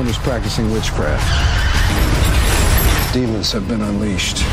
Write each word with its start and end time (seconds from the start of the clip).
Someone 0.00 0.16
is 0.16 0.22
practicing 0.22 0.72
witchcraft. 0.72 1.26
Demons 3.12 3.52
have 3.52 3.68
been 3.68 3.82
unleashed. 3.82 4.44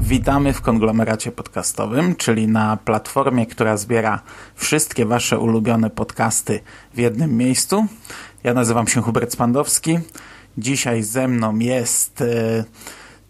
Witamy 0.00 0.52
w 0.52 0.60
konglomeracie 0.60 1.32
podcastowym, 1.32 2.16
czyli 2.16 2.48
na 2.48 2.76
platformie, 2.76 3.46
która 3.46 3.76
zbiera 3.76 4.22
wszystkie 4.54 5.06
Wasze 5.06 5.38
ulubione 5.38 5.90
podcasty 5.90 6.60
w 6.94 6.98
jednym 6.98 7.36
miejscu. 7.36 7.86
Ja 8.44 8.54
nazywam 8.54 8.88
się 8.88 9.02
Hubert 9.02 9.32
Spandowski. 9.32 9.98
Dzisiaj 10.58 11.02
ze 11.02 11.28
mną 11.28 11.58
jest 11.58 12.24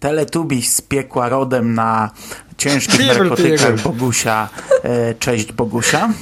Teletubbies 0.00 0.74
z 0.74 0.80
piekła 0.80 1.28
rodem 1.28 1.74
na 1.74 2.10
ciężkich 2.58 3.06
narkotykach. 3.06 3.82
Bogusia. 3.82 4.48
E, 4.82 5.14
cześć 5.14 5.52
Bogusia. 5.52 6.12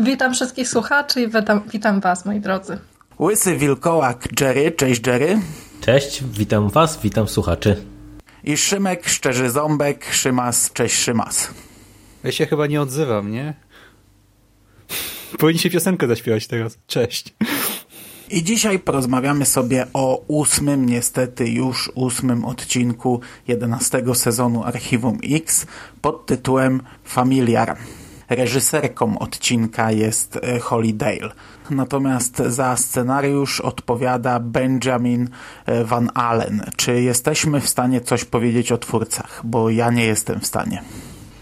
Witam 0.00 0.34
wszystkich 0.34 0.68
słuchaczy 0.68 1.20
i 1.20 1.28
witam, 1.28 1.60
witam 1.72 2.00
Was, 2.00 2.24
moi 2.24 2.40
drodzy. 2.40 2.78
Łysy 3.20 3.56
wilkołak 3.56 4.40
Jerry. 4.40 4.72
Cześć 4.72 5.06
Jerry. 5.06 5.40
Cześć, 5.80 6.24
witam 6.24 6.70
was, 6.70 6.98
witam 7.02 7.28
słuchaczy. 7.28 7.84
I 8.44 8.56
Szymek 8.56 9.08
Szczerzy 9.08 9.50
Ząbek. 9.50 10.06
Szymas. 10.12 10.72
Cześć 10.72 10.96
Szymas. 10.96 11.48
Ja 12.24 12.32
się 12.32 12.46
chyba 12.46 12.66
nie 12.66 12.80
odzywam, 12.80 13.32
nie? 13.32 13.54
Powinniście 15.38 15.70
piosenkę 15.70 16.08
zaśpiewać 16.08 16.46
teraz. 16.46 16.78
Cześć. 16.86 17.34
I 18.30 18.42
dzisiaj 18.42 18.78
porozmawiamy 18.78 19.46
sobie 19.46 19.86
o 19.92 20.24
ósmym, 20.28 20.86
niestety 20.86 21.48
już 21.48 21.92
ósmym 21.94 22.44
odcinku 22.44 23.20
11 23.48 24.02
sezonu 24.14 24.64
Archiwum 24.64 25.18
X 25.30 25.66
pod 26.02 26.26
tytułem 26.26 26.82
Familiar. 27.04 27.76
Reżyserką 28.28 29.18
odcinka 29.18 29.90
jest 29.90 30.36
e, 30.36 30.58
Holly 30.58 30.92
Dale. 30.92 31.32
Natomiast 31.70 32.36
za 32.36 32.76
scenariusz 32.76 33.60
odpowiada 33.60 34.40
Benjamin 34.40 35.28
e, 35.66 35.84
Van 35.84 36.10
Allen. 36.14 36.64
Czy 36.76 37.02
jesteśmy 37.02 37.60
w 37.60 37.68
stanie 37.68 38.00
coś 38.00 38.24
powiedzieć 38.24 38.72
o 38.72 38.78
twórcach? 38.78 39.40
Bo 39.44 39.70
ja 39.70 39.90
nie 39.90 40.04
jestem 40.04 40.40
w 40.40 40.46
stanie. 40.46 40.82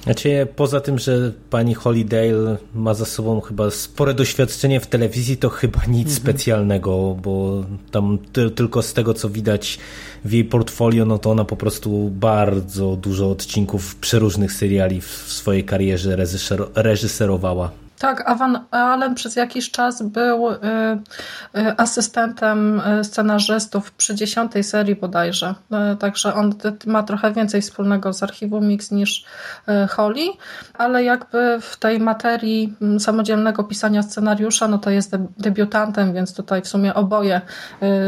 Znaczy, 0.05 0.47
poza 0.57 0.81
tym, 0.81 0.99
że 0.99 1.33
pani 1.51 1.75
Holidale 1.75 2.57
ma 2.75 2.95
za 2.95 3.05
sobą 3.05 3.41
chyba 3.41 3.71
spore 3.71 4.15
doświadczenie 4.15 4.81
w 4.81 4.87
telewizji, 4.87 5.37
to 5.37 5.49
chyba 5.49 5.81
nic 5.89 6.15
specjalnego, 6.15 7.17
bo 7.23 7.65
tam 7.91 8.19
ty, 8.33 8.51
tylko 8.51 8.83
z 8.83 8.93
tego, 8.93 9.15
co 9.15 9.29
widać 9.29 9.79
w 10.25 10.33
jej 10.33 10.45
portfolio, 10.45 11.05
no 11.05 11.19
to 11.19 11.31
ona 11.31 11.45
po 11.45 11.57
prostu 11.57 12.11
bardzo 12.11 12.97
dużo 12.97 13.31
odcinków 13.31 13.97
przeróżnych 13.97 14.53
seriali 14.53 15.01
w 15.01 15.11
swojej 15.11 15.65
karierze 15.65 16.17
reżyser 16.17 16.67
reżyserowała. 16.75 17.71
Tak, 18.03 18.23
a 18.27 18.35
Van 18.35 18.65
Allen 18.71 19.15
przez 19.15 19.37
jakiś 19.37 19.71
czas 19.71 20.03
był 20.03 20.51
y, 20.51 20.55
y, 20.55 21.77
asystentem 21.77 22.81
y, 23.01 23.05
scenarzystów 23.05 23.93
przy 23.93 24.15
dziesiątej 24.15 24.65
serii 24.65 24.97
bodajże. 24.97 25.55
Y, 25.93 25.97
także 25.97 26.35
on 26.35 26.55
ma 26.87 27.03
trochę 27.03 27.33
więcej 27.33 27.63
wspólnego 27.63 28.13
z 28.13 28.23
archiwum 28.23 28.69
Mix 28.69 28.91
niż 28.91 29.25
y, 29.69 29.89
Holly, 29.89 30.27
ale 30.75 31.05
jakby 31.05 31.59
w 31.61 31.77
tej 31.77 32.01
materii 32.01 32.75
samodzielnego 32.99 33.65
pisania 33.65 34.03
scenariusza, 34.03 34.69
no 34.69 34.79
to 34.79 34.91
jest 34.91 35.11
de- 35.11 35.27
debiutantem, 35.39 36.15
więc 36.15 36.35
tutaj 36.35 36.63
w 36.63 36.69
sumie 36.69 36.95
oboje 36.95 37.41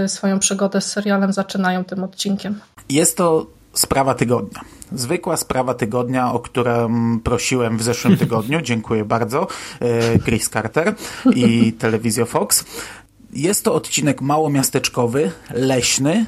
y, 0.04 0.08
swoją 0.08 0.38
przygodę 0.38 0.80
z 0.80 0.92
serialem 0.92 1.32
zaczynają 1.32 1.84
tym 1.84 2.04
odcinkiem. 2.04 2.60
Jest 2.88 3.16
to 3.16 3.46
sprawa 3.72 4.14
tygodnia. 4.14 4.60
Zwykła 4.94 5.36
sprawa 5.36 5.74
tygodnia, 5.74 6.32
o 6.32 6.38
którą 6.38 6.88
prosiłem 7.20 7.78
w 7.78 7.82
zeszłym 7.82 8.16
tygodniu. 8.16 8.60
Dziękuję 8.70 9.04
bardzo. 9.04 9.46
e, 9.80 10.18
Chris 10.18 10.50
Carter 10.50 10.94
i 11.34 11.72
Telewizja 11.72 12.24
Fox. 12.24 12.64
Jest 13.32 13.64
to 13.64 13.74
odcinek 13.74 14.20
mało 14.20 14.50
miasteczkowy, 14.50 15.32
leśny. 15.50 16.26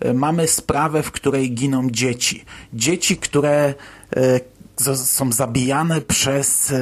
E, 0.00 0.14
Mamy 0.14 0.48
sprawę, 0.48 1.02
w 1.02 1.10
której 1.12 1.54
giną 1.54 1.90
dzieci. 1.90 2.44
Dzieci, 2.74 3.16
które 3.16 3.74
e, 4.16 4.40
są 4.96 5.32
zabijane 5.32 6.00
przez 6.00 6.72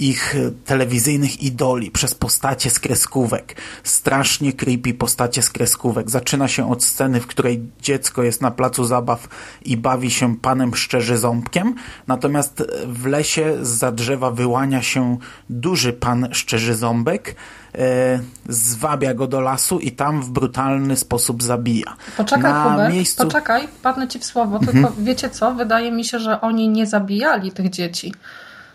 ich 0.00 0.36
telewizyjnych 0.64 1.42
idoli, 1.42 1.90
przez 1.90 2.14
postacie 2.14 2.70
z 2.70 2.78
kreskówek. 2.78 3.56
Strasznie 3.84 4.52
creepy 4.52 4.94
postacie 4.94 5.42
z 5.42 5.50
kreskówek. 5.50 6.10
Zaczyna 6.10 6.48
się 6.48 6.70
od 6.70 6.84
sceny, 6.84 7.20
w 7.20 7.26
której 7.26 7.62
dziecko 7.80 8.22
jest 8.22 8.40
na 8.40 8.50
placu 8.50 8.84
zabaw 8.84 9.28
i 9.64 9.76
bawi 9.76 10.10
się 10.10 10.36
panem 10.36 10.74
szczerzy 10.74 11.18
ząbkiem, 11.18 11.74
natomiast 12.06 12.62
w 12.86 13.06
lesie 13.06 13.56
za 13.62 13.92
drzewa 13.92 14.30
wyłania 14.30 14.82
się 14.82 15.18
duży 15.50 15.92
pan 15.92 16.28
szczerzy 16.32 16.74
ząbek, 16.74 17.34
e, 17.74 18.20
zwabia 18.48 19.14
go 19.14 19.26
do 19.26 19.40
lasu 19.40 19.78
i 19.78 19.92
tam 19.92 20.22
w 20.22 20.30
brutalny 20.30 20.96
sposób 20.96 21.42
zabija. 21.42 21.96
Poczekaj, 22.16 22.52
Na 22.52 22.70
Hubert, 22.70 22.92
miejscu... 22.92 23.24
poczekaj, 23.24 23.68
padnę 23.82 24.08
ci 24.08 24.18
w 24.18 24.24
słowo, 24.24 24.58
tylko 24.58 24.92
wiecie 24.98 25.30
co? 25.30 25.54
Wydaje 25.54 25.92
mi 25.92 26.04
się, 26.04 26.18
że 26.18 26.40
oni 26.40 26.68
nie 26.68 26.86
zabijali 26.86 27.52
tych 27.52 27.70
dzieci. 27.70 28.12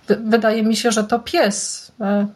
Wy- 0.08 0.22
Wydaje 0.30 0.64
mi 0.64 0.76
się, 0.76 0.92
że 0.92 1.04
to 1.04 1.20
pies 1.20 1.92
e, 2.02 2.28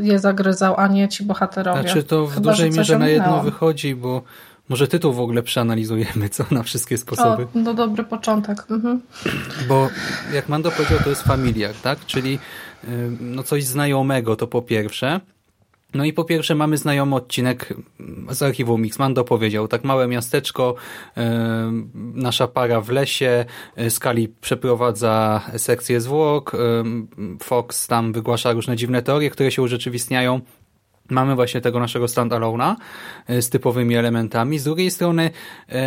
je 0.00 0.18
zagryzał, 0.18 0.74
a 0.76 0.86
nie 0.88 1.08
ci 1.08 1.24
bohaterowie. 1.24 1.82
Znaczy 1.82 2.02
to 2.02 2.26
w 2.26 2.34
Chyba, 2.34 2.50
dużej 2.50 2.70
mierze 2.70 2.98
na 2.98 3.08
jedno 3.08 3.42
wychodzi, 3.42 3.94
bo 3.94 4.22
może 4.68 4.88
tytuł 4.88 5.12
w 5.12 5.20
ogóle 5.20 5.42
przeanalizujemy, 5.42 6.28
co 6.28 6.44
na 6.50 6.62
wszystkie 6.62 6.98
sposoby. 6.98 7.42
O, 7.42 7.48
no 7.54 7.74
dobry 7.74 8.04
początek. 8.04 8.64
Mhm. 8.70 9.00
Bo 9.68 9.88
jak 10.34 10.48
Mando 10.48 10.70
powiedział, 10.70 10.98
to 11.04 11.10
jest 11.10 11.22
familiar, 11.22 11.74
tak? 11.82 11.98
Czyli 12.06 12.38
y, 12.84 12.88
no 13.20 13.42
coś 13.42 13.64
znajomego 13.64 14.36
to 14.36 14.46
po 14.46 14.62
pierwsze. 14.62 15.20
No 15.94 16.04
i 16.04 16.12
po 16.12 16.24
pierwsze 16.24 16.54
mamy 16.54 16.76
znajomy 16.76 17.16
odcinek 17.16 17.74
z 18.30 18.42
archiwum 18.42 18.82
Mix. 18.82 18.98
Mando 18.98 19.24
powiedział, 19.24 19.68
tak 19.68 19.84
małe 19.84 20.08
miasteczko, 20.08 20.74
y, 21.18 21.20
nasza 21.94 22.48
para 22.48 22.80
w 22.80 22.88
lesie, 22.88 23.44
Skali 23.88 24.28
przeprowadza 24.28 25.42
sekcję 25.56 26.00
zwłok, 26.00 26.54
y, 26.54 26.58
Fox 27.42 27.86
tam 27.86 28.12
wygłasza 28.12 28.52
różne 28.52 28.76
dziwne 28.76 29.02
teorie, 29.02 29.30
które 29.30 29.50
się 29.50 29.62
urzeczywistniają. 29.62 30.40
Mamy 31.10 31.34
właśnie 31.34 31.60
tego 31.60 31.80
naszego 31.80 32.06
standalone'a 32.06 32.76
y, 33.30 33.42
z 33.42 33.50
typowymi 33.50 33.96
elementami. 33.96 34.58
Z 34.58 34.64
drugiej 34.64 34.90
strony 34.90 35.30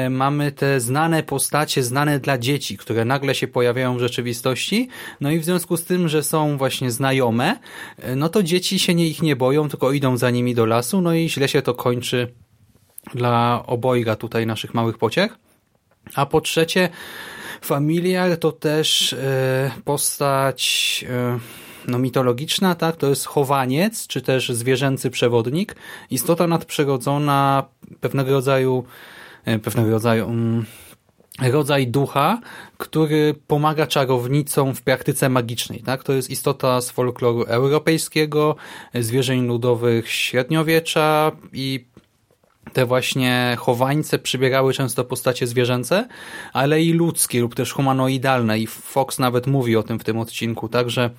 y, 0.06 0.09
mamy 0.09 0.52
te 0.52 0.80
znane 0.80 1.24
postacie, 1.24 1.84
znane 1.84 2.20
dla 2.20 2.38
dzieci, 2.38 2.78
które 2.78 3.06
nagle 3.06 3.36
się 3.36 3.48
pojawiają 3.48 3.98
w 3.98 4.00
rzeczywistości. 4.00 4.88
No 5.22 5.32
i 5.32 5.40
w 5.40 5.46
związku 5.46 5.78
z 5.78 5.86
tym, 5.86 6.09
że 6.09 6.24
są 6.24 6.58
właśnie 6.58 6.91
znajome, 6.91 7.59
y, 8.09 8.16
no 8.16 8.29
to 8.29 8.44
dzieci 8.44 8.79
się 8.79 8.96
nie, 8.96 9.08
ich 9.08 9.22
nie 9.22 9.35
boją, 9.35 9.70
tylko 9.70 9.91
idą 9.91 10.18
za 10.18 10.29
nimi 10.29 10.56
do 10.56 10.66
lasu. 10.66 11.02
No 11.02 11.14
i 11.14 11.29
źle 11.29 11.47
się 11.47 11.62
to 11.62 11.73
kończy 11.73 12.34
dla 13.16 13.64
obojga 13.68 14.16
tutaj 14.16 14.46
naszych 14.46 14.73
małych 14.73 14.97
pociech. 14.97 15.38
A 16.16 16.26
po 16.26 16.41
trzecie, 16.41 16.90
familiar 17.62 18.38
to 18.38 18.52
też 18.52 19.14
e, 19.14 19.72
postać 19.85 21.06
e, 21.09 21.40
no, 21.88 22.00
mitologiczna, 22.00 22.76
tak? 22.76 22.96
To 22.96 23.08
jest 23.08 23.26
chowaniec, 23.26 24.08
czy 24.08 24.22
też 24.22 24.50
zwierzęcy 24.50 25.10
przewodnik. 25.10 25.76
Istota 26.10 26.48
nadprzyrodzona, 26.48 27.64
pewnego 28.02 28.32
rodzaju, 28.32 28.84
e, 29.46 29.60
pewnego 29.60 29.92
rodzaju 29.92 30.26
mm, 30.26 30.66
rodzaj 31.40 31.88
ducha, 31.88 32.42
który 32.78 33.36
pomaga 33.48 33.88
czarownicom 33.88 34.76
w 34.76 34.82
praktyce 34.82 35.30
magicznej. 35.30 35.80
Tak? 35.80 36.04
To 36.04 36.14
jest 36.14 36.30
istota 36.30 36.82
z 36.82 36.92
folkloru 36.92 37.44
europejskiego, 37.44 38.56
zwierzeń 38.94 39.48
ludowych 39.48 40.12
średniowiecza 40.12 41.32
i 41.54 41.86
te 42.74 42.86
właśnie 42.86 43.58
chowańce 43.60 44.20
przybierały 44.20 44.74
często 44.74 45.04
postacie 45.04 45.48
zwierzęce, 45.48 46.08
ale 46.54 46.82
i 46.82 46.94
ludzkie 46.94 47.42
lub 47.42 47.56
też 47.56 47.74
humanoidalne 47.74 48.60
i 48.60 48.68
Fox 48.68 49.20
nawet 49.20 49.48
mówi 49.48 49.76
o 49.76 49.84
tym 49.84 50.00
w 50.00 50.04
tym 50.04 50.20
odcinku, 50.20 50.70
także 50.70 51.10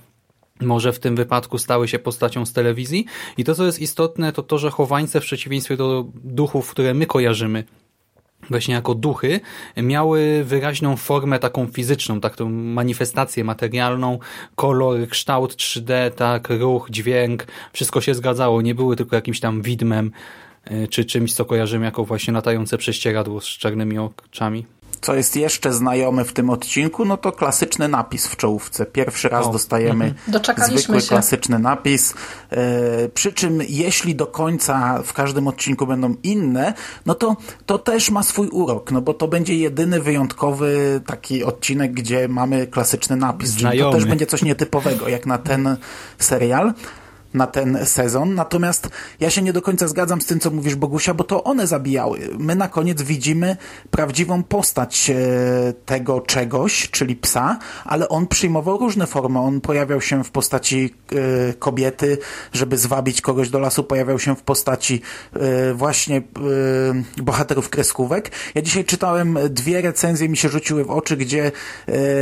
może 0.65 0.93
w 0.93 0.99
tym 0.99 1.17
wypadku 1.17 1.59
stały 1.59 1.89
się 1.89 1.99
postacią 1.99 2.47
z 2.47 2.53
telewizji. 2.53 3.07
I 3.37 3.45
to, 3.45 3.55
co 3.55 3.67
jest 3.67 3.81
istotne, 3.81 4.33
to 4.33 4.43
to, 4.43 4.59
że 4.59 4.71
chowańce 4.71 5.21
w 5.21 5.25
przeciwieństwie 5.25 5.77
do 5.77 6.05
duchów, 6.25 6.71
które 6.71 6.95
my 6.95 7.07
kojarzymy 7.07 7.65
właśnie 8.51 8.75
jako 8.75 8.95
duchy, 8.95 9.41
miały 9.77 10.45
wyraźną 10.45 10.97
formę 10.97 11.39
taką 11.39 11.67
fizyczną, 11.67 12.21
taką 12.21 12.51
manifestację 12.51 13.45
materialną, 13.45 14.19
kolor, 14.55 15.09
kształt 15.09 15.55
3D, 15.55 16.11
tak, 16.11 16.49
ruch, 16.51 16.91
dźwięk, 16.91 17.47
wszystko 17.73 18.01
się 18.01 18.15
zgadzało, 18.15 18.63
nie 18.63 18.75
były 18.75 18.97
tylko 18.97 19.17
jakimś 19.17 19.41
tam 19.41 19.63
widmem, 19.63 20.11
y, 20.71 20.89
czy 20.89 21.05
czymś, 21.05 21.35
co 21.35 21.45
kojarzymy 21.45 21.85
jako 21.85 22.05
właśnie 22.05 22.33
latające 22.33 22.79
prześcieradło 22.79 23.41
z 23.41 23.47
czarnymi 23.47 23.99
oczami. 23.99 24.67
Co 25.03 25.15
jest 25.15 25.37
jeszcze 25.37 25.73
znajome 25.73 26.25
w 26.25 26.33
tym 26.33 26.51
odcinku, 26.51 27.05
no 27.05 27.17
to 27.17 27.33
klasyczny 27.33 27.89
napis 27.89 28.27
w 28.27 28.37
czołówce. 28.37 28.87
Pierwszy 28.87 29.29
raz 29.29 29.47
O, 29.47 29.53
dostajemy 29.53 30.05
mhm. 30.05 30.69
Zwykły, 30.69 31.01
się. 31.01 31.09
klasyczny 31.09 31.59
napis. 31.59 32.15
E, 32.51 33.09
przy 33.09 33.33
czym 33.33 33.61
jeśli 33.69 34.15
do 34.15 34.27
końca 34.27 35.03
w 35.05 35.13
każdym 35.13 35.49
odcinku 35.49 35.87
będą 35.87 36.15
inne, 36.23 36.75
no 37.07 37.15
to 37.15 37.37
to 37.67 37.79
też 37.79 38.11
ma 38.11 38.23
swój 38.23 38.49
urok, 38.49 38.93
no 38.93 39.01
bo 39.01 39.15
to 39.15 39.29
będzie 39.29 39.57
jedyny 39.57 40.01
wyjątkowy 40.01 41.01
taki 41.07 41.45
odcinek, 41.45 41.93
gdzie 41.93 42.29
mamy 42.29 42.67
klasyczny 42.67 43.17
napis. 43.17 43.51
Czyli 43.51 43.63
to 43.63 43.69
Znajomy. 43.69 43.97
też 43.97 44.05
będzie 44.05 44.27
coś 44.27 44.43
nietypowego, 44.43 45.09
jak 45.09 45.27
na 45.27 45.39
ten 45.39 45.77
serial 46.19 46.75
na 47.35 47.47
ten 47.47 47.79
sezon. 47.85 48.35
Natomiast 48.35 48.89
ja 49.21 49.31
się 49.31 49.43
nie 49.43 49.53
do 49.53 49.63
końca 49.63 49.89
zgadzam 49.89 50.21
z 50.21 50.27
tym, 50.27 50.41
co 50.41 50.51
mówisz, 50.51 50.75
Bogusia, 50.75 51.15
bo 51.15 51.25
to 51.25 51.45
one 51.45 51.67
zabijały. 51.67 52.29
My 52.39 52.57
na 52.57 52.69
koniec 52.69 53.03
widzimy 53.03 53.57
prawdziwą 53.91 54.43
postać 54.43 55.11
e, 55.11 55.15
tego 55.87 56.21
czegoś, 56.21 56.91
czyli 56.91 57.17
psa, 57.17 57.59
ale 57.85 58.09
on 58.09 58.27
przyjmował 58.27 58.79
różne 58.79 59.07
formy. 59.07 59.39
On 59.39 59.61
pojawiał 59.61 60.01
się 60.01 60.25
w 60.25 60.31
postaci 60.31 60.95
e, 61.13 61.55
kobiety, 61.55 62.19
żeby 62.53 62.79
zwabić 62.79 63.21
kogoś 63.21 63.51
do 63.51 63.59
lasu, 63.59 63.85
pojawiał 63.85 64.19
się 64.19 64.37
w 64.37 64.43
postaci 64.43 65.03
e, 65.33 65.75
właśnie 65.75 66.23
bohaterów 67.17 67.71
kreskówek. 67.71 68.31
Ja 68.55 68.63
dzisiaj 68.63 68.85
czytałem 68.85 69.39
dwie 69.51 69.81
recenzje, 69.81 70.29
mi 70.29 70.37
się 70.37 70.49
rzuciły 70.49 70.85
w 70.85 70.91
oczy, 70.91 71.17
gdzie 71.17 71.53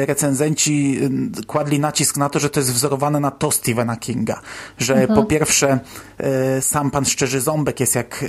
recenzenci 0.07 1.01
kładli 1.47 1.81
nacisk 1.81 2.17
na 2.17 2.29
to, 2.29 2.39
że 2.39 2.51
to 2.51 2.61
jest 2.61 2.73
wzorowane 2.73 3.21
na 3.21 3.31
to 3.31 3.51
Stephena 3.51 3.97
Kinga. 3.97 4.41
Że 4.79 5.00
po 5.09 5.25
pierwsze 5.25 5.79
e, 6.19 6.63
sam 6.63 6.91
pan 6.91 7.05
Szczerzy 7.05 7.41
Ząbek 7.41 7.81
jest 7.81 7.95
jak 7.95 8.25
e, 8.25 8.27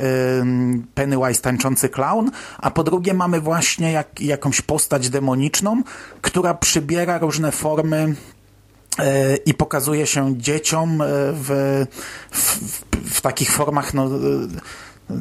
Pennywise 0.93 1.41
tańczący 1.41 1.89
clown, 1.89 2.31
a 2.57 2.71
po 2.71 2.83
drugie 2.83 3.13
mamy 3.13 3.41
właśnie 3.41 3.91
jak, 3.91 4.21
jakąś 4.21 4.61
postać 4.61 5.09
demoniczną, 5.09 5.83
która 6.21 6.53
przybiera 6.53 7.17
różne 7.17 7.51
formy 7.51 8.15
e, 8.99 9.35
i 9.35 9.53
pokazuje 9.53 10.07
się 10.07 10.37
dzieciom 10.37 11.03
w, 11.33 11.85
w, 12.31 12.59
w, 13.13 13.21
takich 13.21 13.51
formach, 13.51 13.93
no, 13.93 14.09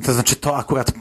to 0.04 0.12
znaczy 0.12 0.36
to 0.36 0.56
akurat 0.56 0.92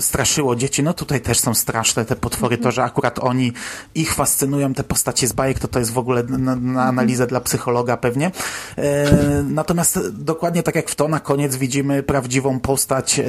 straszyło 0.00 0.56
dzieci, 0.56 0.82
no 0.82 0.94
tutaj 0.94 1.20
też 1.20 1.40
są 1.40 1.54
straszne 1.54 2.04
te 2.04 2.16
potwory, 2.16 2.58
to, 2.58 2.70
że 2.70 2.82
akurat 2.82 3.18
oni, 3.18 3.52
ich 3.94 4.14
fascynują 4.14 4.74
te 4.74 4.84
postacie 4.84 5.26
z 5.28 5.32
bajek, 5.32 5.58
to 5.58 5.68
to 5.68 5.78
jest 5.78 5.92
w 5.92 5.98
ogóle 5.98 6.22
na, 6.22 6.56
na 6.56 6.84
analizę 6.84 7.26
dla 7.26 7.40
psychologa 7.40 7.96
pewnie. 7.96 8.30
E, 8.78 9.42
natomiast 9.48 10.10
dokładnie 10.10 10.62
tak 10.62 10.74
jak 10.74 10.90
w 10.90 10.94
to 10.94 11.08
na 11.08 11.20
koniec 11.20 11.56
widzimy 11.56 12.02
prawdziwą 12.02 12.60
postać 12.60 13.18
e, 13.18 13.24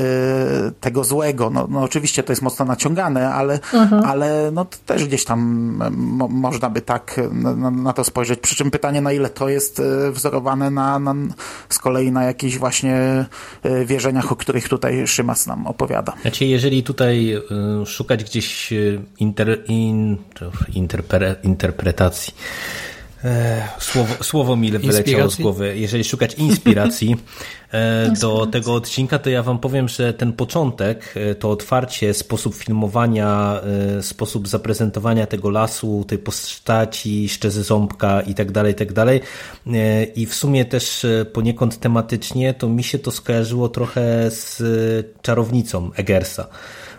tego 0.80 1.04
złego. 1.04 1.50
No, 1.50 1.68
no 1.70 1.82
oczywiście 1.82 2.24
to 2.24 2.32
jest 2.32 2.42
mocno 2.42 2.66
naciągane, 2.66 3.34
ale, 3.34 3.60
ale 4.06 4.52
no 4.54 4.66
też 4.86 5.06
gdzieś 5.06 5.26
tam 5.26 5.40
mo, 5.92 6.28
można 6.28 6.70
by 6.70 6.82
tak 6.82 7.22
na, 7.32 7.56
na, 7.56 7.72
na 7.72 7.94
to 7.94 8.04
spojrzeć. 8.04 8.40
Przy 8.40 8.56
czym 8.56 8.72
pytanie, 8.72 9.02
na 9.02 9.12
ile 9.12 9.30
to 9.30 9.50
jest 9.50 9.80
e, 9.80 10.12
wzorowane 10.12 10.72
na, 10.72 11.00
na 11.00 11.16
z 11.70 11.80
kolei 11.80 12.12
na 12.12 12.24
jakichś 12.24 12.58
właśnie 12.58 13.26
e, 13.64 13.86
wierzeniach, 13.86 14.32
o 14.32 14.36
których 14.36 14.70
tutaj 14.70 14.95
Szymas 15.06 15.48
nam 15.48 15.68
opowiada. 15.68 16.14
Znaczy, 16.22 16.46
jeżeli 16.46 16.84
tutaj 16.84 17.36
y, 17.36 17.86
szukać 17.86 18.24
gdzieś 18.24 18.74
y, 18.74 19.02
inter, 19.20 19.64
in, 19.68 20.18
interpre, 20.74 21.36
interpretacji, 21.44 22.34
e, 23.24 23.68
słowo, 23.80 24.24
słowo 24.24 24.56
mi 24.56 24.72
wyleciało 24.72 25.30
z 25.30 25.36
głowy, 25.36 25.78
jeżeli 25.78 26.04
szukać 26.04 26.34
inspiracji 26.34 27.16
do 28.22 28.46
tego 28.46 28.74
odcinka, 28.74 29.20
to 29.20 29.30
ja 29.30 29.44
wam 29.44 29.60
powiem, 29.60 29.90
że 29.90 30.14
ten 30.14 30.34
początek, 30.34 31.14
e, 31.16 31.36
to 31.36 31.50
otwarcie, 31.52 32.14
sposób 32.14 32.56
filmowania, 32.56 33.62
e, 33.98 34.04
sposób 34.04 34.48
zaprezentowania 34.48 35.28
tego 35.28 35.50
lasu, 35.50 36.06
tej 36.08 36.18
postaci, 36.18 37.30
szczerzy 37.30 37.64
ząbka 37.64 38.22
i 38.22 38.34
tak 38.34 38.52
dalej, 38.52 38.72
i 38.72 38.76
tak 38.76 38.94
dalej. 38.94 39.22
E, 39.68 40.04
I 40.04 40.26
w 40.26 40.36
sumie 40.36 40.66
też 40.66 41.06
e, 41.06 41.26
poniekąd 41.26 41.80
tematycznie, 41.80 42.54
to 42.54 42.70
mi 42.70 42.84
się 42.84 43.00
to 43.00 43.12
skojarzyło 43.12 43.70
trochę 43.70 44.32
z 44.32 44.62
e, 44.62 45.22
czarownicą 45.22 45.92
Egersa 45.96 46.48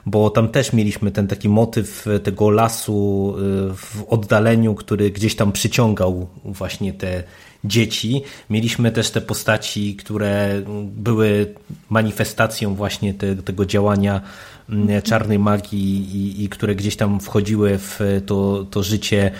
bo 0.08 0.30
tam 0.30 0.48
też 0.48 0.72
mieliśmy 0.72 1.10
ten 1.10 1.26
taki 1.26 1.48
motyw 1.48 2.06
tego 2.22 2.50
lasu 2.50 3.34
w 3.76 4.04
oddaleniu, 4.08 4.74
który 4.74 5.10
gdzieś 5.10 5.36
tam 5.36 5.52
przyciągał 5.52 6.26
właśnie 6.44 6.92
te 6.92 7.22
dzieci. 7.66 8.22
Mieliśmy 8.50 8.92
też 8.92 9.10
te 9.10 9.20
postaci, 9.20 9.96
które 9.96 10.62
były 10.84 11.54
manifestacją 11.90 12.74
właśnie 12.74 13.14
te, 13.14 13.36
tego 13.36 13.66
działania 13.66 14.20
mm, 14.70 15.02
czarnej 15.02 15.38
magii 15.38 16.16
i, 16.16 16.44
i 16.44 16.48
które 16.48 16.74
gdzieś 16.74 16.96
tam 16.96 17.20
wchodziły 17.20 17.78
w 17.78 18.00
to, 18.26 18.66
to 18.70 18.82
życie 18.82 19.30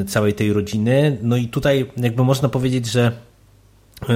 y, 0.00 0.04
całej 0.04 0.34
tej 0.34 0.52
rodziny. 0.52 1.18
No 1.22 1.36
i 1.36 1.48
tutaj 1.48 1.90
jakby 1.96 2.24
można 2.24 2.48
powiedzieć, 2.48 2.86
że 2.86 3.12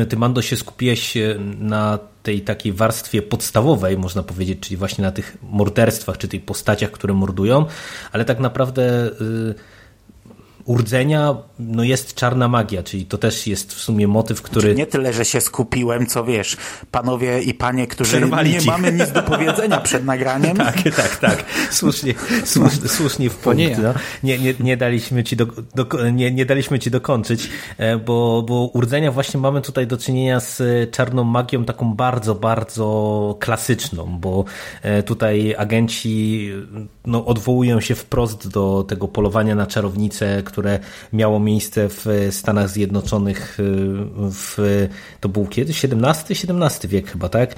ty, 0.08 0.16
Mando, 0.16 0.42
się 0.42 0.56
skupiłeś 0.56 1.16
e, 1.16 1.36
na 1.58 1.98
tej 2.22 2.40
takiej 2.40 2.72
warstwie 2.72 3.22
podstawowej, 3.22 3.98
można 3.98 4.22
powiedzieć, 4.22 4.58
czyli 4.60 4.76
właśnie 4.76 5.04
na 5.04 5.12
tych 5.12 5.38
morderstwach, 5.42 6.18
czy 6.18 6.28
tych 6.28 6.44
postaciach, 6.44 6.90
które 6.90 7.14
mordują, 7.14 7.66
ale 8.12 8.24
tak 8.24 8.40
naprawdę 8.40 9.06
y, 9.06 9.54
urdzenia 10.68 11.34
no 11.58 11.84
jest 11.84 12.14
czarna 12.14 12.48
magia, 12.48 12.82
czyli 12.82 13.06
to 13.06 13.18
też 13.18 13.46
jest 13.46 13.74
w 13.74 13.80
sumie 13.80 14.08
motyw, 14.08 14.42
który... 14.42 14.74
Nie 14.74 14.86
tyle, 14.86 15.12
że 15.12 15.24
się 15.24 15.40
skupiłem, 15.40 16.06
co 16.06 16.24
wiesz, 16.24 16.56
panowie 16.90 17.42
i 17.42 17.54
panie, 17.54 17.86
którzy 17.86 18.16
Przerwali 18.16 18.52
nie 18.52 18.60
ci. 18.60 18.66
mamy 18.66 18.92
nic 18.92 19.12
do 19.12 19.22
powiedzenia 19.22 19.80
przed 19.80 20.04
nagraniem. 20.04 20.56
Tak, 20.68 20.82
tak, 20.96 21.16
tak. 21.16 21.44
Słusznie, 21.70 22.14
słusznie, 22.44 22.88
słusznie 22.88 23.30
w 23.30 23.36
punkt. 23.36 23.58
nie 23.58 23.68
ja. 23.70 23.78
no. 23.78 23.94
nie, 24.22 24.38
nie, 24.38 24.54
nie, 24.60 24.76
daliśmy 24.76 25.24
ci 25.24 25.36
do, 25.36 25.46
do, 25.74 26.10
nie, 26.10 26.30
nie 26.30 26.46
daliśmy 26.46 26.78
ci 26.78 26.90
dokończyć, 26.90 27.50
e, 27.78 27.96
bo, 27.96 28.42
bo 28.42 28.54
urdzenia 28.54 29.12
właśnie 29.12 29.40
mamy 29.40 29.62
tutaj 29.62 29.86
do 29.86 29.96
czynienia 29.96 30.40
z 30.40 30.62
czarną 30.90 31.24
magią 31.24 31.64
taką 31.64 31.94
bardzo, 31.94 32.34
bardzo 32.34 33.36
klasyczną, 33.40 34.18
bo 34.20 34.44
e, 34.82 35.02
tutaj 35.02 35.54
agenci 35.58 36.50
no, 37.08 37.24
odwołują 37.24 37.80
się 37.80 37.94
wprost 37.94 38.48
do 38.48 38.84
tego 38.88 39.08
polowania 39.08 39.54
na 39.54 39.66
czarownicę, 39.66 40.42
które 40.42 40.78
miało 41.12 41.40
miejsce 41.40 41.88
w 41.88 42.28
Stanach 42.30 42.68
Zjednoczonych 42.68 43.58
e, 43.60 43.62
w, 44.30 44.88
to 45.20 45.28
był 45.28 45.46
kiedy? 45.46 45.72
XVII? 45.72 46.52
XVII 46.52 46.88
wiek 46.88 47.10
chyba, 47.10 47.28
tak? 47.28 47.54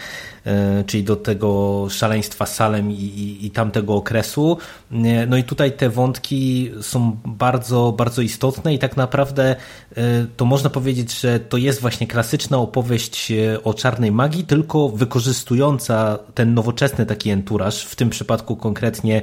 E, 0.46 0.84
Czyli 0.84 1.04
do 1.04 1.16
tego 1.16 1.86
szaleństwa 1.90 2.46
Salem 2.46 2.90
i, 2.90 2.94
i, 2.94 3.46
i 3.46 3.50
tamtego 3.50 3.94
okresu. 3.94 4.58
E, 4.92 5.26
No 5.26 5.36
i 5.36 5.44
tutaj 5.44 5.72
te 5.72 5.90
wątki 5.90 6.70
są 6.80 7.16
bardzo, 7.24 7.94
bardzo 7.96 8.22
istotne 8.22 8.74
i 8.74 8.78
tak 8.78 8.96
naprawdę 8.96 9.56
e, 9.96 10.26
to 10.36 10.44
można 10.44 10.70
powiedzieć, 10.70 11.20
że 11.20 11.40
to 11.40 11.56
jest 11.56 11.80
właśnie 11.80 12.06
klasyczna 12.06 12.58
opowieść 12.58 13.32
o 13.64 13.74
czarnej 13.74 14.12
magii, 14.12 14.44
tylko 14.44 14.88
wykorzystująca 14.88 16.18
ten 16.34 16.54
nowoczesny 16.54 17.06
taki 17.06 17.30
enturaż, 17.30 17.84
w 17.84 17.96
tym 17.96 18.10
przypadku 18.10 18.56
konkretnie 18.56 19.22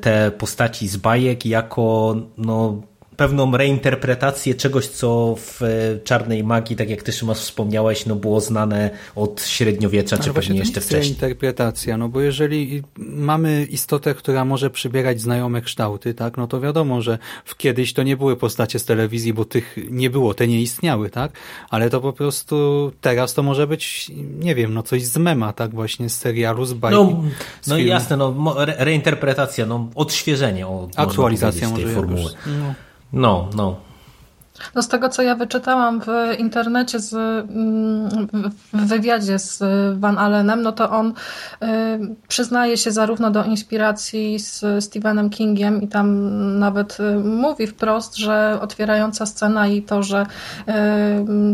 te 0.00 0.30
postaci 0.30 0.88
z 0.88 0.96
bajek 0.96 1.46
jako 1.46 2.16
no, 2.38 2.82
pewną 3.16 3.56
reinterpretację 3.56 4.54
czegoś, 4.54 4.86
co 4.88 5.34
w 5.38 5.62
e, 5.62 5.68
czarnej 6.04 6.44
magii, 6.44 6.76
tak 6.76 6.90
jak 6.90 7.02
ty 7.02 7.12
Szymas 7.12 7.40
wspomniałeś, 7.40 8.06
no 8.06 8.14
było 8.16 8.40
znane 8.40 8.90
od 9.14 9.42
średniowiecza, 9.42 10.18
czy 10.18 10.32
pewnie 10.32 10.58
jeszcze 10.58 10.74
jest 10.80 10.88
wcześniej. 10.88 11.12
interpretacja, 11.12 11.96
no 11.96 12.08
bo 12.08 12.20
jeżeli 12.20 12.82
mamy 12.98 13.64
istotę, 13.70 14.14
która 14.14 14.44
może 14.44 14.70
przybierać 14.70 15.20
znajome 15.20 15.62
kształty, 15.62 16.14
tak, 16.14 16.36
no 16.36 16.46
to 16.46 16.60
wiadomo, 16.60 17.02
że 17.02 17.18
w 17.44 17.56
kiedyś 17.56 17.92
to 17.92 18.02
nie 18.02 18.16
były 18.16 18.36
postacie 18.36 18.78
z 18.78 18.84
telewizji, 18.84 19.34
bo 19.34 19.44
tych 19.44 19.76
nie 19.90 20.10
było, 20.10 20.34
te 20.34 20.46
nie 20.48 20.62
istniały, 20.62 21.10
tak, 21.10 21.32
ale 21.70 21.90
to 21.90 22.00
po 22.00 22.12
prostu 22.12 22.92
teraz 23.00 23.34
to 23.34 23.42
może 23.42 23.66
być, 23.66 24.10
nie 24.38 24.54
wiem, 24.54 24.74
no 24.74 24.82
coś 24.82 25.04
z 25.04 25.16
mema, 25.16 25.52
tak, 25.52 25.70
właśnie 25.70 26.08
z 26.08 26.16
serialu, 26.16 26.64
z 26.64 26.72
bajki, 26.72 26.96
No, 26.96 27.22
no 27.66 27.78
jasne, 27.78 28.16
no, 28.16 28.54
reinterpretacja, 28.78 29.66
no, 29.66 29.88
odświeżenie. 29.94 30.66
O, 30.66 30.88
Aktualizacja 30.96 31.68
powiedzieć, 31.68 31.84
tej 31.86 31.94
może 31.94 32.06
formuły. 32.06 32.30
no. 32.46 32.74
No, 33.14 33.48
no. 33.56 33.76
No 34.74 34.82
z 34.82 34.88
tego, 34.88 35.08
co 35.08 35.22
ja 35.22 35.34
wyczytałam 35.34 36.00
w 36.00 36.06
internecie 36.38 37.00
z, 37.00 37.14
mm, 37.14 38.08
w 38.72 38.86
wywiadzie 38.86 39.38
z 39.38 39.62
Van 39.98 40.18
Allenem, 40.18 40.62
no 40.62 40.72
to 40.72 40.90
on 40.90 41.08
y, 41.08 41.14
przyznaje 42.28 42.76
się 42.76 42.90
zarówno 42.90 43.30
do 43.30 43.44
inspiracji 43.44 44.38
z 44.38 44.64
Stephenem 44.84 45.30
Kingiem 45.30 45.82
i 45.82 45.88
tam 45.88 46.58
nawet 46.58 46.98
y, 47.00 47.18
mówi 47.24 47.66
wprost, 47.66 48.16
że 48.16 48.58
otwierająca 48.60 49.26
scena 49.26 49.66
i 49.68 49.82
to, 49.82 50.02
że 50.02 50.26
y, 50.68 50.72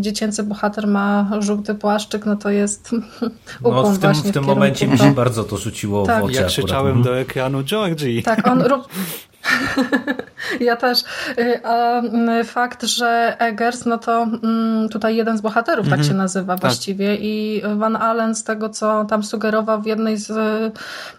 dziecięcy 0.01 0.43
bohater 0.43 0.87
ma 0.87 1.31
żółty 1.39 1.75
płaszczyk, 1.75 2.27
no 2.27 2.37
to 2.37 2.51
jest 2.51 2.91
no, 3.63 3.83
w 3.83 3.99
tym, 3.99 4.01
właśnie 4.01 4.31
w 4.31 4.35
tym 4.35 4.45
w 4.45 4.47
momencie 4.47 4.89
mi 4.89 4.99
się 4.99 5.15
bardzo 5.15 5.45
to 5.45 5.57
rzuciło 5.57 6.07
Tak. 6.07 6.23
w 6.23 6.25
oczy. 6.25 6.35
Ja 6.35 6.41
akurat. 6.41 6.53
krzyczałem 6.53 6.97
Mhm. 6.97 7.05
do 7.05 7.21
ekranu 7.21 7.63
Georgie. 7.65 8.23
Tak, 8.23 8.47
on. 8.47 8.65
Ja 10.61 10.77
też. 10.77 11.05
Y, 11.39 11.65
A 11.65 11.99
mm, 11.99 12.45
fakt, 12.45 12.83
że 12.83 13.37
Eggers, 13.39 13.87
no 13.87 13.99
to 13.99 14.23
mm, 14.23 14.89
tutaj 14.89 15.17
jeden 15.17 15.39
z 15.39 15.41
bohaterów 15.41 15.89
tak 15.89 16.05
się 16.05 16.15
nazywa 16.15 16.57
właściwie 16.57 17.17
i 17.17 17.63
Van 17.77 17.97
Allen 17.97 18.35
z 18.35 18.45
tego, 18.45 18.69
co 18.69 19.05
tam 19.05 19.23
sugerował 19.23 19.83
w 19.83 19.87
jednej 19.87 20.17
z, 20.17 20.31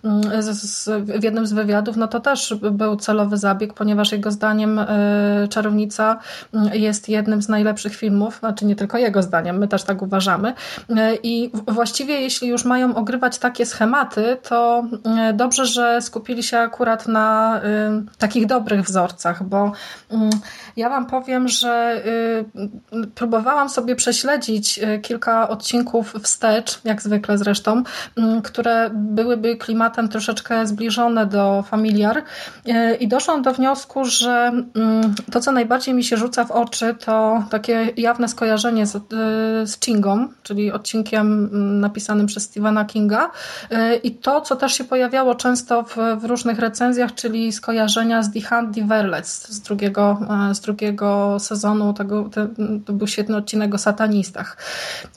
mm, 0.04 0.44
z, 0.44 0.62
z 0.62 0.90
w 1.20 1.24
jednym 1.24 1.48
z 1.48 1.54
wywiadów, 1.54 1.98
no 1.98 2.08
to 2.08 2.20
też 2.20 2.54
był 2.72 2.96
celowy 2.96 3.38
zabieg, 3.38 3.74
ponieważ 3.74 4.12
jego 4.12 4.32
zdaniem 4.32 4.80
y, 4.80 4.88
Czarownica 5.50 6.20
jest 6.74 7.10
jednym 7.10 7.42
z 7.42 7.50
najlepszych 7.50 7.96
filmów, 7.96 8.40
znaczy 8.40 8.66
nie 8.66 8.76
tylko 8.76 8.98
jego 8.98 9.24
zdaniem, 9.24 9.58
my 9.58 9.68
też 9.68 9.84
tak 9.84 10.02
uważamy. 10.02 10.54
Y, 10.90 10.94
I 11.24 11.52
właściwie 11.68 12.22
jeśli 12.22 12.48
już 12.48 12.66
mają 12.66 12.96
ogrywać 12.96 13.38
takie 13.38 13.66
schematy, 13.66 14.38
to 14.44 14.84
dobrze, 15.34 15.66
że 15.66 16.02
skupili 16.02 16.44
się 16.44 16.58
akurat 16.58 17.08
na 17.08 17.62
takich 18.18 18.46
dobrych 18.46 18.82
wzorcach, 18.82 19.44
bo 19.44 19.72
mm, 20.12 20.30
ja 20.78 20.90
Wam 20.90 21.06
powiem, 21.06 21.48
że 21.48 22.02
y, 22.94 23.08
próbowałam 23.16 23.70
sobie 23.70 23.96
prześledzić 23.96 24.80
y, 24.80 25.00
kilka 25.00 25.50
odcinków 25.50 26.14
wstecz, 26.24 26.82
jak 26.84 27.02
zwykle 27.02 27.38
zresztą, 27.38 27.84
mm, 28.18 28.42
które 28.42 28.90
byłyby 28.94 29.58
klimatem 29.58 30.10
troszeczkę 30.10 30.68
zbliżone 30.68 31.26
do 31.26 31.64
familiar 31.68 32.18
y, 32.18 32.96
i 32.96 33.08
doszłam 33.08 33.42
do 33.42 33.54
wniosku, 33.54 34.06
że 34.06 34.52
mm, 34.76 35.16
to, 35.32 35.40
co 35.40 35.52
najbardziej 35.52 35.94
mi 35.94 36.04
się 36.04 36.18
rzuca 36.18 36.46
w 36.46 36.52
oczy, 36.52 36.96
to 37.06 37.44
takie 37.50 37.90
jawne 37.98 38.28
skojarzenie 38.28 38.86
z, 38.86 38.98
z 39.72 39.80
Chingą, 39.80 40.28
czyli 40.44 40.72
odcinkiem 40.72 41.50
napisanym 41.80 42.26
przez 42.26 42.44
Stephena 42.44 42.86
Kinga 42.86 43.32
i 44.04 44.12
to, 44.12 44.42
co 44.42 44.56
też 44.56 44.74
się 44.74 44.84
pojawiało 44.84 45.36
często 45.36 45.84
w, 45.84 45.98
w 46.20 46.26
różnych 46.26 46.60
recenzjach, 46.60 47.16
czyli 47.16 47.52
skojarzenia 48.02 48.24
z 48.24 48.32
The 48.32 48.74
the 48.74 48.88
Verlets 48.88 49.50
z 49.50 49.62
drugiego, 49.62 50.20
e, 50.50 50.56
z 50.56 50.60
drugiego 50.60 51.38
sezonu. 51.40 51.94
Tego, 51.94 52.30
te, 52.30 52.48
to 52.86 52.94
był 52.94 53.08
świetny 53.08 53.38
odcinek 53.38 53.76
o 53.76 53.78
satanistach. 53.78 54.58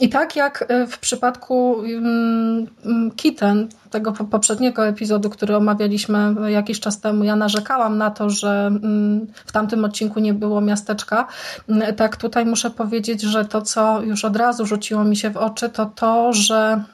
I 0.01 0.09
tak 0.09 0.37
jak 0.37 0.65
e, 0.69 0.87
w 0.87 0.99
przypadku 0.99 1.83
mm, 1.85 2.67
mm, 2.85 3.11
Kitten, 3.11 3.69
tego 3.91 4.13
po- 4.13 4.25
poprzedniego 4.25 4.87
epizodu, 4.87 5.31
który 5.31 5.57
omawialiśmy 5.57 6.35
jakiś 6.49 6.81
czas 6.81 7.01
temu, 7.01 7.25
ja 7.25 7.37
narzekałam 7.37 7.99
na 7.99 8.11
to, 8.11 8.31
że 8.31 8.67
mm, 8.67 9.27
w 9.47 9.53
tamtym 9.53 9.85
odcinku 9.85 10.21
nie 10.21 10.35
było 10.35 10.61
miasteczka. 10.61 11.27
Tak 11.97 12.17
tutaj 12.17 12.47
muszę 12.47 12.71
powiedzieć, 12.71 13.23
że 13.23 13.45
to, 13.45 13.63
co 13.63 14.03
już 14.03 14.25
od 14.25 14.37
razu 14.37 14.67
rzuciło 14.67 15.05
mi 15.05 15.17
się 15.17 15.31
w 15.31 15.37
oczy, 15.37 15.69
to 15.69 15.87
to, 15.87 16.33
że 16.33 16.85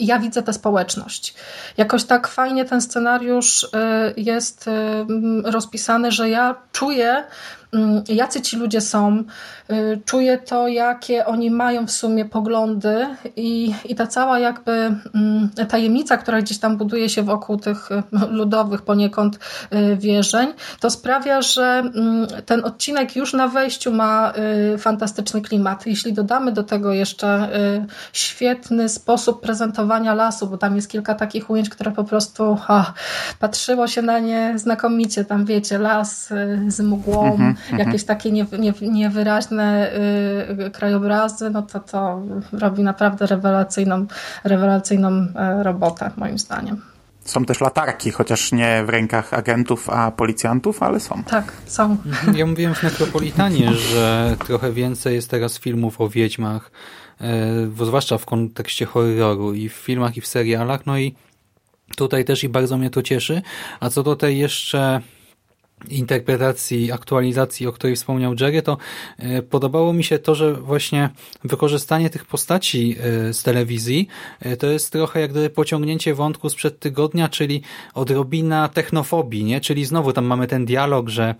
ja 0.00 0.18
widzę 0.18 0.42
tę 0.42 0.52
społeczność. 0.52 1.34
Jakoś 1.76 2.04
tak 2.04 2.28
fajnie 2.28 2.64
ten 2.64 2.80
scenariusz 2.80 3.68
e, 3.74 4.12
jest 4.16 4.68
e, 4.68 5.06
rozpisany, 5.44 6.12
że 6.12 6.28
ja 6.28 6.54
czuję, 6.72 7.24
jacy 8.08 8.40
ci 8.40 8.56
ludzie 8.56 8.80
są, 8.80 9.24
e, 9.68 9.96
czuję 10.04 10.38
to, 10.38 10.68
jakie 10.68 11.26
oni 11.26 11.50
mają 11.50 11.86
w 11.86 11.90
sumie 11.90 12.24
poglądy 12.24 13.06
i, 13.36 13.74
i 13.84 13.94
ta 13.94 14.06
cała 14.06 14.38
jakby 14.38 14.72
m, 15.14 15.50
tajemnica, 15.68 16.16
która 16.16 16.42
gdzieś 16.42 16.58
tam 16.58 16.76
buduje 16.76 17.08
się 17.08 17.22
wokół 17.22 17.56
tych 17.56 17.92
e, 17.92 18.02
ludowych 18.30 18.82
poniekąd 18.82 19.38
e, 19.70 19.96
wierzeń, 19.96 20.48
to 20.80 20.90
sprawia, 20.90 21.42
że 21.42 21.82
m, 21.94 22.26
ten 22.46 22.64
odcinek 22.64 23.16
już 23.16 23.32
na 23.32 23.48
wejściu 23.48 23.92
ma 23.92 24.32
fantastyczny 24.78 25.42
klimat. 25.42 25.86
Jeśli 25.86 26.12
dodamy 26.12 26.52
do 26.52 26.62
tego 26.62 26.92
jeszcze 26.92 27.48
świetny 28.12 28.88
sposób 28.88 29.40
prezentowania 29.40 30.14
lasu, 30.14 30.46
bo 30.46 30.58
tam 30.58 30.76
jest 30.76 30.90
kilka 30.90 31.14
takich 31.14 31.50
ujęć, 31.50 31.68
które 31.68 31.90
po 31.90 32.04
prostu 32.04 32.56
ha, 32.56 32.94
patrzyło 33.38 33.86
się 33.86 34.02
na 34.02 34.18
nie 34.18 34.52
znakomicie. 34.56 35.24
Tam 35.24 35.44
wiecie, 35.44 35.78
las 35.78 36.30
y, 36.30 36.64
z 36.68 36.80
mgłą, 36.80 37.54
jakieś 37.78 38.04
takie 38.04 38.32
nie, 38.32 38.46
nie, 38.58 38.72
niewyraźne 38.82 39.92
y, 40.66 40.70
krajobrazy, 40.70 41.50
no 41.50 41.62
to 41.62 41.80
to 41.80 42.22
robi 42.52 42.82
naprawdę 42.82 43.26
rewelacyjną, 43.26 44.06
rewelacyjną 44.44 45.08
e, 45.08 45.62
robotę, 45.62 46.10
moim 46.16 46.38
zdaniem. 46.38 46.82
Są 47.24 47.44
też 47.44 47.60
latarki, 47.60 48.10
chociaż 48.10 48.52
nie 48.52 48.84
w 48.86 48.88
rękach 48.88 49.34
agentów, 49.34 49.90
a 49.90 50.10
policjantów, 50.10 50.82
ale 50.82 51.00
są. 51.00 51.24
Tak, 51.24 51.52
są. 51.66 51.96
Ja 52.34 52.46
mówiłem 52.46 52.74
w 52.74 52.82
Necropolitanie, 52.82 53.72
że 53.92 54.36
trochę 54.46 54.72
więcej 54.72 55.14
jest 55.14 55.30
teraz 55.30 55.58
filmów 55.58 56.00
o 56.00 56.08
wiedźmach, 56.08 56.70
e, 57.20 57.66
bo 57.66 57.84
zwłaszcza 57.84 58.18
w 58.18 58.26
kontekście 58.26 58.86
horroru 58.86 59.54
i 59.54 59.68
w 59.68 59.72
filmach 59.72 60.16
i 60.16 60.20
w 60.20 60.26
serialach, 60.26 60.86
no 60.86 60.98
i 60.98 61.14
tutaj 61.96 62.24
też 62.24 62.44
i 62.44 62.48
bardzo 62.48 62.76
mnie 62.76 62.90
to 62.90 63.02
cieszy. 63.02 63.42
A 63.80 63.90
co 63.90 64.02
do 64.02 64.16
tej 64.16 64.38
jeszcze 64.38 65.00
interpretacji, 65.88 66.92
aktualizacji, 66.92 67.66
o 67.66 67.72
której 67.72 67.96
wspomniał 67.96 68.34
Jerry, 68.40 68.62
to 68.62 68.76
e, 69.18 69.42
podobało 69.42 69.92
mi 69.92 70.04
się 70.04 70.18
to, 70.18 70.34
że 70.34 70.54
właśnie 70.54 71.10
wykorzystanie 71.44 72.10
tych 72.10 72.24
postaci 72.24 72.96
e, 73.00 73.34
z 73.34 73.42
telewizji 73.42 74.08
e, 74.40 74.56
to 74.56 74.66
jest 74.66 74.92
trochę 74.92 75.20
jak 75.20 75.30
gdyby 75.30 75.50
pociągnięcie 75.50 76.14
wątku 76.14 76.48
sprzed 76.48 76.78
tygodnia, 76.78 77.28
czyli 77.28 77.62
odrobina 77.94 78.68
technofobii, 78.68 79.44
nie? 79.44 79.60
Czyli 79.60 79.84
znowu 79.84 80.12
tam 80.12 80.24
mamy 80.24 80.46
ten 80.46 80.64
dialog, 80.64 81.08
że 81.08 81.34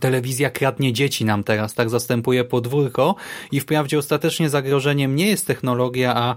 telewizja 0.00 0.50
kradnie 0.50 0.92
dzieci 0.92 1.24
nam 1.24 1.44
teraz, 1.44 1.74
tak 1.74 1.90
zastępuje 1.90 2.44
podwórko 2.44 3.14
i 3.52 3.60
wprawdzie 3.60 3.98
ostatecznie 3.98 4.50
zagrożeniem 4.50 5.16
nie 5.16 5.26
jest 5.26 5.46
technologia, 5.46 6.14
a 6.16 6.36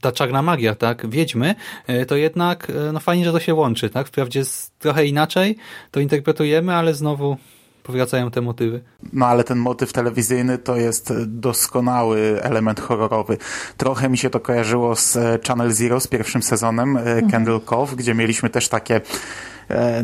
ta 0.00 0.12
czarna 0.12 0.42
magia, 0.42 0.74
tak, 0.74 1.10
wiedźmy, 1.10 1.54
e, 1.86 2.06
to 2.06 2.16
jednak 2.16 2.70
e, 2.70 2.92
no 2.92 3.00
fajnie, 3.00 3.24
że 3.24 3.32
to 3.32 3.40
się 3.40 3.54
łączy, 3.54 3.90
tak, 3.90 4.08
wprawdzie 4.08 4.38
jest 4.38 4.78
trochę 4.78 5.06
inaczej 5.06 5.56
to 5.90 6.00
interpretujemy, 6.00 6.74
ale 6.74 6.94
znowu 6.94 7.36
powracają 7.82 8.30
te 8.30 8.40
motywy. 8.40 8.80
No 9.12 9.26
ale 9.26 9.44
ten 9.44 9.58
motyw 9.58 9.92
telewizyjny 9.92 10.58
to 10.58 10.76
jest 10.76 11.12
doskonały 11.26 12.42
element 12.42 12.80
horrorowy. 12.80 13.38
Trochę 13.76 14.08
mi 14.08 14.18
się 14.18 14.30
to 14.30 14.40
kojarzyło 14.40 14.96
z 14.96 15.16
e, 15.16 15.38
Channel 15.48 15.72
Zero, 15.72 16.00
z 16.00 16.06
pierwszym 16.06 16.42
sezonem 16.42 16.96
e, 16.96 17.22
Candle 17.30 17.60
Cove, 17.60 17.96
gdzie 17.96 18.14
mieliśmy 18.14 18.50
też 18.50 18.68
takie 18.68 19.00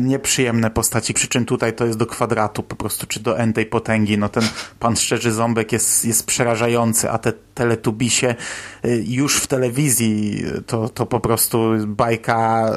nieprzyjemne 0.01 0.69
postaci, 0.69 1.13
przy 1.13 1.27
czym 1.27 1.45
tutaj 1.45 1.73
to 1.73 1.85
jest 1.85 1.97
do 1.97 2.05
kwadratu 2.05 2.63
po 2.63 2.75
prostu, 2.75 3.07
czy 3.07 3.19
do 3.19 3.39
n 3.39 3.53
tej 3.53 3.65
potęgi. 3.65 4.17
No 4.17 4.29
ten 4.29 4.43
pan 4.79 4.95
szczerzy 4.95 5.31
ząbek 5.31 5.71
jest, 5.71 6.05
jest 6.05 6.25
przerażający, 6.25 7.11
a 7.11 7.17
te 7.17 7.33
teletubisie 7.53 8.35
e, 8.83 8.95
już 8.95 9.37
w 9.37 9.47
telewizji 9.47 10.43
to, 10.67 10.89
to 10.89 11.05
po 11.05 11.19
prostu 11.19 11.71
bajka 11.87 12.71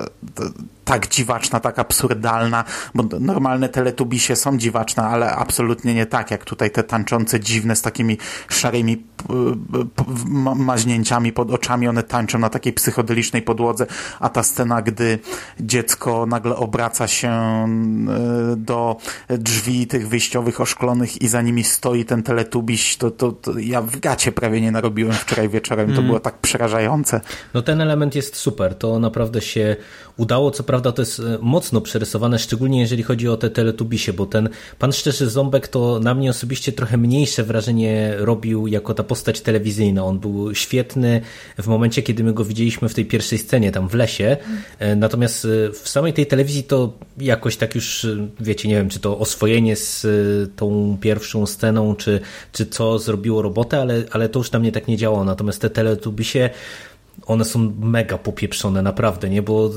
tak 0.91 1.09
dziwaczna, 1.09 1.61
tak 1.61 1.79
absurdalna, 1.79 2.65
bo 2.95 3.05
normalne 3.21 3.69
teletubisie 3.69 4.37
są 4.37 4.59
dziwaczne, 4.59 5.03
ale 5.03 5.33
absolutnie 5.33 5.95
nie 5.95 6.07
tak, 6.07 6.31
jak 6.31 6.45
tutaj 6.45 6.71
te 6.71 6.83
tańczące 6.83 7.41
dziwne 7.41 7.77
z 7.77 7.83
takimi 7.83 8.19
szarymi 8.49 9.05
maźnięciami 10.57 11.33
pod 11.33 11.51
oczami, 11.51 11.89
one 11.89 12.03
tańczą 12.03 12.39
na 12.39 12.49
takiej 12.49 12.73
psychodelicznej 12.73 13.43
podłodze, 13.43 13.87
a 14.21 14.29
ta 14.29 14.43
scena, 14.43 14.83
gdy 14.83 15.19
dziecko 15.61 16.27
nagle 16.27 16.57
obraca 16.57 16.80
się 17.07 17.29
e, 17.29 17.67
do 18.57 18.97
drzwi 19.29 19.87
tych 19.87 20.09
wyjściowych 20.09 20.61
oszklonych 20.61 21.23
i 21.23 21.29
za 21.29 21.43
nimi 21.43 21.65
stoi 21.65 22.05
ten 22.05 22.23
teletubiś, 22.23 22.97
to, 22.97 23.11
to, 23.11 23.33
to 23.33 23.59
ja 23.59 23.83
w 23.83 24.01
gacie 24.01 24.33
prawie 24.33 24.61
nie 24.61 24.71
narobiłem 24.71 25.13
wczoraj 25.13 25.49
wieczorem, 25.49 25.95
to 25.95 26.03
było 26.03 26.21
tak 26.21 26.39
przerażające. 26.39 27.21
No 27.55 27.63
ten 27.63 27.81
element 27.81 28.15
jest 28.15 28.37
super, 28.37 28.75
to 28.75 28.99
naprawdę 28.99 29.41
się 29.41 29.77
udało, 30.17 30.51
co 30.51 30.63
prawda 30.63 30.93
to 30.93 31.03
jest 31.03 31.21
e, 31.21 31.39
mocno 31.41 31.81
przerysowane, 31.81 32.39
szczególnie 32.39 32.81
jeżeli 32.81 33.03
chodzi 33.03 33.29
o 33.29 33.37
te 33.37 33.51
teletubisie, 33.51 34.13
bo 34.13 34.27
ten 34.27 34.49
Pan 34.79 34.93
Szczerzy 34.93 35.31
Ząbek 35.31 35.69
to 35.69 36.01
na 36.01 36.15
mnie 36.15 36.31
osobiście 36.31 36.73
trochę 36.73 36.97
mniejsze 36.97 37.43
wrażenie 37.43 38.15
robił 38.19 38.67
jako 38.67 38.95
ta 38.95 39.03
postać 39.03 39.41
telewizyjna. 39.41 40.05
On 40.05 40.19
był 40.19 40.55
świetny 40.55 41.21
w 41.59 41.67
momencie, 41.67 42.03
kiedy 42.03 42.25
my 42.25 42.33
go 42.33 42.45
widzieliśmy 42.45 42.89
w 42.89 42.95
tej 42.95 43.05
pierwszej 43.05 43.39
scenie 43.39 43.73
tam 43.73 43.89
w 43.89 43.95
lesie, 43.95 44.37
E, 44.79 44.97
natomiast 44.97 45.47
w 45.73 45.89
samej 45.89 46.13
tej 46.13 46.27
telewizji 46.27 46.63
to 46.71 46.93
jakoś 47.19 47.57
tak 47.57 47.75
już, 47.75 48.05
e, 48.05 48.29
wiecie, 48.41 48.69
nie 48.69 48.75
wiem, 48.75 48.89
czy 48.89 49.01
to 49.01 49.19
oswojenie 49.19 49.77
z 49.77 50.05
e, 50.05 50.09
tą 50.57 50.99
pierwszą 51.01 51.47
sceną, 51.47 51.95
czy, 51.95 52.21
czy 52.53 52.67
co 52.67 52.99
zrobiło 52.99 53.43
robotę, 53.43 53.81
ale, 53.81 54.03
ale 54.11 54.29
to 54.29 54.39
już 54.39 54.53
na 54.53 54.59
mnie 54.59 54.73
tak 54.73 54.89
nie 54.89 54.97
działało. 54.97 55.25
Natomiast 55.25 55.61
te 55.61 55.71
teletubisie 55.71 56.51
one 57.27 57.45
są 57.45 57.73
mega 57.81 58.19
popieprzone, 58.19 58.83
naprawdę, 58.83 59.31
nie? 59.31 59.43
Bo 59.43 59.71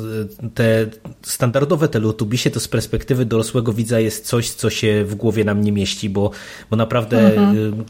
e, 0.43 0.49
te 0.49 0.85
standardowe 1.21 1.87
teletubisie 1.87 2.51
to 2.51 2.59
z 2.59 2.67
perspektywy 2.67 3.25
dorosłego 3.25 3.73
widza 3.73 3.99
jest 3.99 4.25
coś, 4.25 4.51
co 4.51 4.69
się 4.69 5.05
w 5.05 5.15
głowie 5.15 5.43
nam 5.43 5.61
nie 5.61 5.71
mieści, 5.71 6.09
bo, 6.09 6.31
bo 6.69 6.75
naprawdę 6.75 7.35
mhm. 7.35 7.85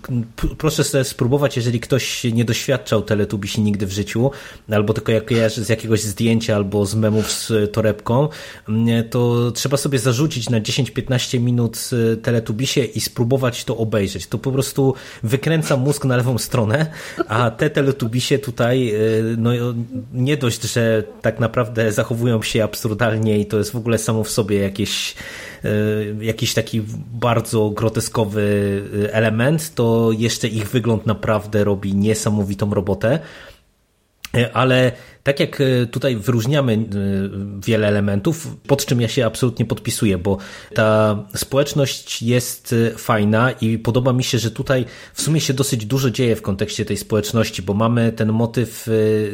proszę 0.58 0.84
sobie 0.84 1.04
spróbować, 1.04 1.56
jeżeli 1.56 1.80
ktoś 1.80 2.24
nie 2.24 2.46
doświadczał 2.46 3.02
teletubisi 3.02 3.62
nigdy 3.62 3.86
w 3.86 3.92
życiu, 3.92 4.32
albo 4.72 4.94
tylko 4.94 5.12
jak 5.12 5.34
z 5.48 5.70
jakiegoś 5.70 6.02
zdjęcia, 6.02 6.56
albo 6.56 6.86
z 6.86 6.96
memów 6.96 7.32
z 7.32 7.72
torebką, 7.74 8.30
to 9.10 9.52
trzeba 9.52 9.78
sobie 9.78 10.00
zarzucić 10.00 10.50
na 10.50 10.62
10-15 10.62 11.40
minut 11.40 11.90
e, 12.14 12.18
teletubisie 12.18 12.84
i 12.84 13.02
spróbować 13.02 13.66
to 13.66 13.78
obejrzeć. 13.78 14.28
To 14.28 14.38
po 14.38 14.52
prostu 14.52 14.94
wykręca 15.24 15.78
mózg 15.78 16.06
na 16.06 16.18
lewą 16.18 16.38
stronę, 16.38 16.88
a 17.28 17.52
te 17.52 17.70
teletubisie 17.70 18.40
tutaj 18.40 18.90
e, 18.90 18.98
no 19.44 19.74
nie 20.14 20.38
dość, 20.38 20.62
że 20.62 21.04
tak 21.22 21.40
naprawdę 21.40 21.92
zachowują 21.92 22.42
się 22.42 22.64
absurdalnie 22.64 23.40
i 23.40 23.46
to 23.46 23.58
jest 23.58 23.72
w 23.72 23.76
ogóle 23.76 23.98
samo 23.98 24.24
w 24.24 24.30
sobie 24.30 24.60
jakieś, 24.60 25.16
e, 25.64 25.70
jakiś 26.26 26.54
taki 26.54 26.82
bardzo 27.14 27.70
groteskowy 27.70 28.44
element, 29.12 29.76
to 29.76 30.12
jeszcze 30.12 30.48
ich 30.48 30.70
wygląd 30.70 31.06
naprawdę 31.06 31.64
robi 31.64 31.96
niesamowitą 31.96 32.74
robotę. 32.74 33.20
Ale 34.54 34.92
tak 35.24 35.40
jak 35.40 35.62
e, 35.62 35.86
tutaj 35.86 36.16
wyróżniamy 36.16 36.74
e, 36.74 36.78
wiele 37.66 37.88
elementów, 37.88 38.58
pod 38.68 38.86
czym 38.86 39.02
ja 39.02 39.08
się 39.08 39.26
absolutnie 39.26 39.66
podpisuję, 39.66 40.18
bo 40.18 40.38
ta 40.74 41.18
społeczność 41.36 42.22
jest 42.22 42.76
e, 42.94 42.98
fajna 42.98 43.52
i 43.52 43.78
podoba 43.78 44.14
mi 44.14 44.24
się, 44.24 44.40
że 44.40 44.52
tutaj 44.52 44.86
w 45.14 45.22
sumie 45.22 45.42
się 45.42 45.54
dosyć 45.54 45.86
dużo 45.86 46.10
dzieje 46.10 46.36
w 46.36 46.42
kontekście 46.42 46.86
tej 46.86 46.98
społeczności, 46.98 47.62
bo 47.62 47.74
mamy 47.74 48.12
ten 48.12 48.32
motyw 48.32 48.90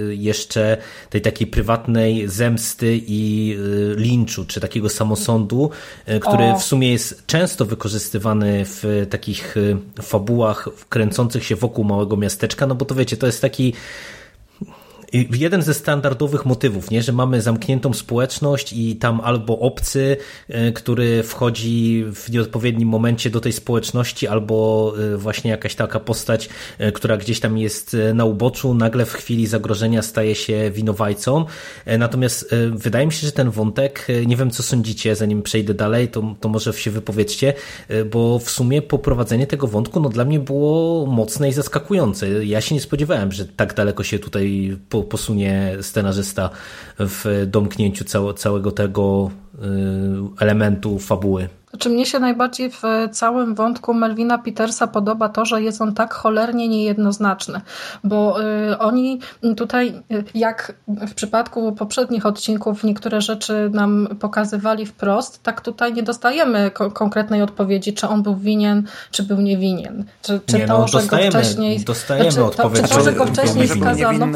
jeszcze 0.10 0.78
tej 1.10 1.22
takiej 1.22 1.48
prywatnej 1.48 2.28
zemsty 2.28 3.00
i 3.08 3.56
linczu, 3.96 4.46
czy 4.46 4.60
takiego 4.60 4.90
samosądu, 4.90 5.70
który 6.22 6.54
w 6.60 6.64
sumie 6.64 6.92
jest 6.92 7.26
często 7.26 7.66
wykorzystywany 7.66 8.66
w 8.66 9.08
takich 9.10 9.56
fabułach 10.02 10.70
kręcących 10.90 11.46
się 11.46 11.56
wokół 11.56 11.86
małego 11.86 12.18
miasteczka, 12.18 12.68
no 12.68 12.76
bo 12.76 12.86
to 12.86 12.96
wiecie, 12.96 13.18
to 13.18 13.26
jest 13.26 13.42
taki 13.42 13.74
jeden 15.14 15.62
ze 15.62 15.74
standardowych 15.74 16.46
motywów, 16.46 16.92
nie? 16.92 17.02
że 17.02 17.14
mamy 17.14 17.42
zamkniętą 17.42 17.94
społeczność 17.94 18.74
i 18.74 18.96
tam 18.96 19.22
albo 19.22 19.60
obcy, 19.60 20.18
e, 20.50 20.72
który 20.72 21.24
wchodzi 21.24 22.06
w 22.16 22.32
nieodpowiednim 22.32 22.90
momencie 22.90 23.30
do 23.30 23.42
tej 23.42 23.54
społeczności, 23.54 24.28
albo 24.28 24.94
e, 25.14 25.18
właśnie 25.18 25.52
jakaś 25.52 25.76
taka 25.76 26.00
postać, 26.00 26.50
która 26.94 27.18
gdzieś 27.18 27.40
tam 27.40 27.58
jest 27.58 27.98
na 28.14 28.26
uboczu, 28.26 28.74
nagle 28.74 29.06
w 29.06 29.14
chwili 29.14 29.48
zagrożenia 29.48 30.02
staje 30.02 30.36
się 30.36 30.72
winowajcą. 30.72 31.46
Natomiast 31.86 32.56
wydaje 32.72 33.06
mi 33.06 33.12
się, 33.12 33.28
że 33.28 33.32
ten 33.32 33.50
wątek, 33.50 34.08
nie 34.26 34.36
wiem 34.36 34.52
co 34.52 34.64
sądzicie, 34.64 35.16
zanim 35.16 35.42
przejdę 35.42 35.74
dalej, 35.74 36.08
to, 36.08 36.36
to 36.40 36.50
może 36.50 36.74
się 36.74 36.92
wypowiedzcie, 36.92 37.54
bo 38.12 38.40
w 38.40 38.50
sumie 38.52 38.82
poprowadzenie 38.82 39.48
tego 39.48 39.68
wątku 39.68 40.00
no, 40.00 40.10
dla 40.10 40.26
mnie 40.26 40.40
było 40.40 41.06
mocne 41.06 41.50
i 41.50 41.54
zaskakujące. 41.54 42.46
Ja 42.46 42.62
się 42.62 42.76
nie 42.76 42.82
spodziewałem, 42.82 43.32
że 43.32 43.46
tak 43.46 43.74
daleko 43.74 44.04
się 44.04 44.20
tutaj 44.20 44.78
po 44.90 44.99
posunie 45.04 45.78
scenarzysta 45.82 46.50
w 47.00 47.46
domknięciu 47.48 48.06
całego 48.36 48.72
tego 48.72 49.32
y, 49.56 49.60
elementu 50.40 51.00
fabuły. 51.00 51.50
Znaczy 51.70 51.90
mnie 51.90 52.06
się 52.06 52.20
najbardziej 52.20 52.72
w 52.72 52.82
całym 53.12 53.56
wątku 53.56 53.94
Melvina 53.94 54.38
Petersa 54.38 54.88
podoba 54.88 55.30
to, 55.30 55.46
że 55.46 55.62
jest 55.62 55.82
on 55.82 55.94
tak 55.94 56.14
cholernie 56.14 56.68
niejednoznaczny, 56.68 57.62
bo 58.04 58.42
y, 58.42 58.78
oni 58.78 59.20
tutaj, 59.58 60.02
y, 60.12 60.24
jak 60.34 60.74
w 60.88 61.14
przypadku 61.14 61.72
poprzednich 61.72 62.26
odcinków 62.26 62.84
niektóre 62.84 63.22
rzeczy 63.22 63.70
nam 63.74 64.08
pokazywali 64.20 64.86
wprost, 64.86 65.44
tak 65.44 65.62
tutaj 65.62 65.94
nie 65.94 66.04
dostajemy 66.04 66.72
ko 66.72 66.92
konkretnej 66.92 67.42
odpowiedzi, 67.42 67.94
czy 67.94 68.08
on 68.08 68.24
był 68.24 68.36
winien, 68.36 68.88
czy 69.12 69.24
był 69.24 69.42
niewinien. 69.42 70.06
Czy, 70.22 70.40
czy 70.46 70.58
nie, 70.58 70.68
to, 70.68 70.78
no, 70.78 70.88
że 70.88 71.04
go 71.04 71.18
wcześniej... 71.18 71.80
Dostajemy 71.80 72.32
znaczy, 72.32 72.48
odpowiedź, 72.48 72.82
to, 72.82 72.88
czy 72.88 72.94
to, 72.94 73.02
że 73.02 73.14
go 73.14 73.26
wcześniej 73.26 73.68
skazano... 73.68 74.28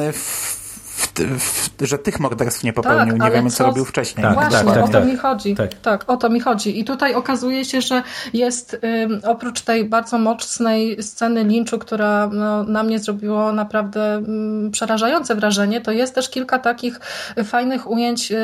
W 1.04 1.14
w, 1.40 1.70
że 1.82 1.98
tych 1.98 2.20
morderstw 2.20 2.64
nie 2.64 2.74
popełnił, 2.74 3.18
tak, 3.18 3.28
nie 3.28 3.36
wiemy 3.36 3.50
co, 3.50 3.58
co 3.58 3.64
robił 3.64 3.86
wcześniej. 3.86 4.24
Tak, 4.24 4.34
Właśnie, 4.34 4.72
tak, 4.72 4.84
o 4.84 4.88
to 4.88 4.94
tak. 4.94 5.06
mi 5.06 5.18
chodzi. 5.18 5.56
Tak. 5.56 5.74
tak. 5.74 6.10
o 6.10 6.18
to 6.18 6.30
mi 6.30 6.40
chodzi. 6.40 6.80
I 6.80 6.86
tutaj 6.86 7.16
okazuje 7.16 7.66
się, 7.66 7.82
że 7.82 8.04
jest 8.34 8.78
ym, 9.04 9.22
oprócz 9.24 9.62
tej 9.62 9.86
bardzo 9.86 10.18
mocnej 10.18 11.04
sceny 11.04 11.44
linczu, 11.44 11.80
która 11.80 12.30
no, 12.34 12.64
na 12.64 12.84
mnie 12.84 13.00
zrobiło 13.00 13.52
naprawdę 13.52 14.16
ym, 14.16 14.70
przerażające 14.72 15.36
wrażenie, 15.36 15.82
to 15.82 15.92
jest 15.92 16.16
też 16.16 16.30
kilka 16.30 16.60
takich 16.60 17.00
fajnych 17.44 17.90
ujęć 17.90 18.32
y, 18.32 18.36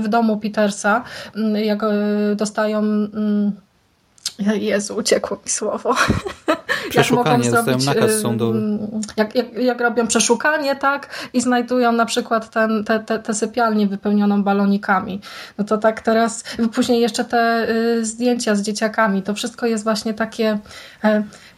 w 0.00 0.08
domu 0.08 0.36
Petersa, 0.36 1.02
y, 1.36 1.64
jak 1.64 1.82
y, 1.82 2.36
dostają 2.36 2.82
Jezu, 4.60 4.96
uciekło 4.96 5.36
mi 5.44 5.50
słowo. 5.50 5.94
Przeszukanie, 7.00 7.50
jak 7.50 7.66
mogą 7.66 7.84
nakaz 7.84 8.20
sądowy. 8.20 8.78
Jak, 9.16 9.34
jak, 9.34 9.52
jak 9.52 9.80
robią 9.80 10.06
przeszukanie, 10.06 10.76
tak, 10.76 11.28
i 11.32 11.40
znajdują 11.40 11.92
na 11.92 12.06
przykład 12.06 12.50
ten, 12.50 12.84
te, 12.84 13.00
te, 13.00 13.18
te 13.18 13.34
sypialnię 13.34 13.86
wypełnioną 13.86 14.42
balonikami. 14.42 15.20
No 15.58 15.64
to 15.64 15.78
tak 15.78 16.00
teraz, 16.00 16.44
później 16.74 17.00
jeszcze 17.00 17.24
te 17.24 17.68
y, 17.70 18.04
zdjęcia 18.04 18.54
z 18.54 18.62
dzieciakami, 18.62 19.22
to 19.22 19.34
wszystko 19.34 19.66
jest 19.66 19.84
właśnie 19.84 20.14
takie... 20.14 20.58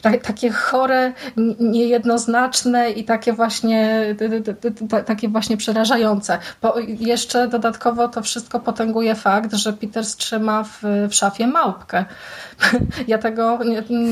Takie 0.02 0.50
chore, 0.50 1.12
niejednoznaczne 1.60 2.90
i 2.90 3.04
takie 3.04 3.32
właśnie, 3.32 4.14
takie 5.06 5.28
właśnie 5.28 5.56
przerażające. 5.56 6.38
Bo 6.62 6.74
jeszcze 7.00 7.48
dodatkowo 7.48 8.08
to 8.08 8.22
wszystko 8.22 8.60
potęguje 8.60 9.14
fakt, 9.14 9.54
że 9.54 9.72
Peter 9.72 10.04
trzyma 10.06 10.64
w, 10.64 10.82
w 11.10 11.14
szafie 11.14 11.46
małpkę. 11.46 12.04
Ja 13.08 13.18
tego 13.18 13.58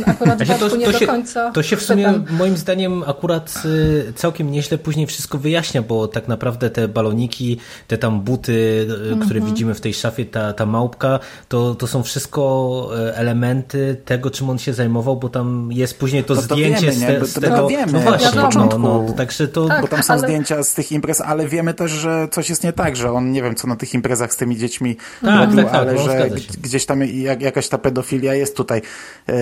akurat 0.07 0.43
w 0.43 0.59
to, 0.59 0.77
nie 0.77 0.87
to 0.87 0.93
do 0.93 0.99
się, 0.99 1.07
końca 1.07 1.51
To 1.51 1.63
się 1.63 1.77
w 1.77 1.83
sumie 1.83 2.07
pytam. 2.07 2.37
moim 2.39 2.57
zdaniem 2.57 3.03
akurat 3.07 3.63
y, 3.65 4.13
całkiem 4.17 4.51
nieźle 4.51 4.79
później 4.79 5.07
wszystko 5.07 5.39
wyjaśnia, 5.39 5.83
bo 5.83 6.09
tak 6.09 6.29
naprawdę 6.29 6.71
te 6.71 6.89
baloniki, 6.89 7.59
te 7.89 7.99
tam 7.99 8.21
buty, 8.21 8.53
y, 8.53 9.17
które 9.17 9.39
mhm. 9.39 9.45
widzimy 9.45 9.75
w 9.75 9.81
tej 9.81 9.95
szafie, 9.95 10.25
ta, 10.25 10.53
ta 10.53 10.67
małpka, 10.67 11.19
to, 11.49 11.75
to 11.75 11.87
są 11.87 12.03
wszystko 12.03 12.91
y, 13.09 13.17
elementy 13.17 13.97
tego, 14.05 14.31
czym 14.31 14.51
on 14.51 14.59
się 14.59 14.75
zajmował, 14.75 15.17
bo 15.17 15.29
tam 15.29 15.73
jest 15.77 15.99
później 15.99 16.25
to, 16.25 16.35
to 16.35 16.41
zdjęcie 16.41 16.93
to 16.93 16.99
wiemy, 17.01 17.27
z, 17.27 17.35
te, 17.35 17.41
z 17.41 17.41
tego. 17.41 17.69
wiemy, 17.69 17.93
no 17.93 18.01
właśnie, 18.01 18.41
no, 18.55 18.79
no, 18.79 19.13
także 19.17 19.49
to... 19.49 19.69
Tak, 19.69 19.83
bo 19.83 19.89
tam 19.89 20.03
są 20.03 20.13
ale... 20.13 20.23
zdjęcia 20.23 20.63
z 20.63 20.75
tych 20.75 20.93
imprez, 20.93 21.21
ale 21.21 21.49
wiemy 21.49 21.75
też, 21.75 21.91
że 21.91 22.29
coś 22.31 22.49
jest 22.49 22.65
nie 22.65 22.73
tak, 22.73 22.97
że 22.97 23.13
on 23.13 23.33
nie 23.33 23.43
wiem, 23.43 23.55
co 23.55 23.69
na 23.69 23.77
tych 23.77 23.95
imprezach 23.95 24.33
z 24.33 24.37
tymi 24.37 24.57
dziećmi 24.57 24.97
tak, 25.23 25.41
robił, 25.41 25.57
tak, 25.57 25.67
tak, 25.67 25.75
ale 25.75 25.95
no, 25.95 26.03
że 26.03 26.31
gdzieś 26.63 26.87
tam 26.87 27.03
jak, 27.03 27.43
jakaś 27.43 27.69
ta 27.69 27.79
pedofilia 27.79 28.35
jest 28.35 28.57
tutaj 28.57 28.83
e, 29.29 29.35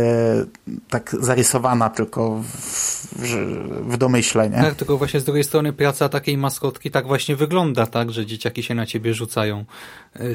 tak 0.91 1.17
zarysowana 1.21 1.91
tylko 1.91 2.43
w, 2.43 2.47
w, 3.19 3.93
w 3.93 3.97
domyśle, 3.97 4.51
nie? 4.51 4.57
Tak, 4.57 4.75
tylko 4.75 4.99
właśnie 4.99 5.21
z 5.21 5.25
drugiej 5.25 5.45
strony 5.45 5.73
praca 5.73 6.09
takiej 6.09 6.39
maskotki 6.39 6.91
tak 6.91 7.07
właśnie 7.07 7.37
wygląda, 7.37 7.87
tak, 7.87 8.11
że 8.11 8.27
dzieciaki 8.27 8.63
się 8.63 8.75
na 8.75 8.87
ciebie 8.87 9.15
rzucają 9.15 9.65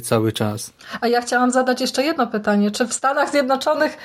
cały 0.04 0.32
czas. 0.32 0.74
A 1.02 1.08
ja 1.08 1.22
chciałam 1.22 1.52
zadać 1.52 1.82
jeszcze 1.82 2.04
jedno 2.04 2.28
pytanie. 2.28 2.72
Czy 2.72 2.88
w 2.88 2.94
Stanach 2.94 3.32
Zjednoczonych 3.32 3.98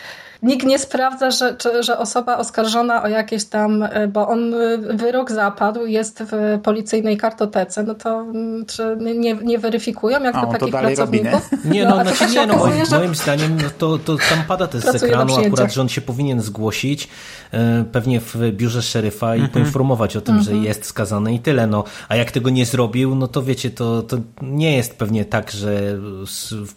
nikt 0.43 0.67
nie 0.67 0.79
sprawdza, 0.79 1.31
że, 1.31 1.57
czy, 1.57 1.83
że 1.83 1.99
osoba 1.99 2.37
oskarżona 2.39 3.03
o 3.03 3.09
jakieś 3.09 3.45
tam, 3.45 3.83
e, 3.83 4.09
bo 4.09 4.29
on 4.29 4.55
e, 4.55 4.79
wyrok 4.79 5.33
zapadł, 5.33 5.87
jest 5.87 6.23
w 6.23 6.61
policyjnej 6.63 7.17
kartotece, 7.17 7.83
no 7.83 7.95
to 7.95 8.21
mm, 8.21 8.67
czy 8.67 8.97
nie, 9.01 9.35
nie 9.35 9.59
weryfikują, 9.59 10.23
jak 10.23 10.35
to 10.35 10.47
takich 10.47 10.71
pracowników? 10.71 11.51
Robi, 11.53 11.69
nie? 11.69 11.71
nie, 11.71 11.85
no, 11.85 11.97
no 11.97 12.15
znaczy, 12.15 12.35
nie, 12.35 12.47
no 12.47 12.57
moim, 12.57 12.87
że... 12.87 12.99
moim 12.99 13.15
zdaniem 13.15 13.57
no 13.63 13.69
to, 13.79 13.99
to 13.99 14.17
tam 14.17 14.45
pada 14.49 14.67
też 14.67 14.83
z 14.83 15.03
ekranu 15.03 15.37
akurat, 15.47 15.73
że 15.73 15.81
on 15.81 15.89
się 15.89 16.01
powinien 16.01 16.41
zgłosić 16.41 17.09
e, 17.53 17.85
pewnie 17.93 18.21
w 18.21 18.37
biurze 18.53 18.83
szeryfa 18.83 19.37
i 19.37 19.39
mm 19.39 19.51
-hmm. 19.51 19.53
poinformować 19.53 20.17
o 20.17 20.21
tym, 20.21 20.35
mm 20.35 20.43
-hmm. 20.43 20.47
że 20.47 20.51
mhm. 20.51 20.69
jest 20.69 20.87
skazany 20.87 21.35
i 21.35 21.39
tyle. 21.39 21.67
No, 21.67 21.85
a 22.09 22.17
jak 22.17 22.31
tego 22.31 22.51
nie 22.51 22.67
zrobił, 22.67 23.15
no 23.15 23.29
to 23.29 23.43
wiecie, 23.43 23.71
to, 23.71 24.03
to 24.03 24.17
nie 24.43 24.77
jest 24.77 24.99
pewnie 24.99 25.25
tak, 25.25 25.51
że 25.51 25.62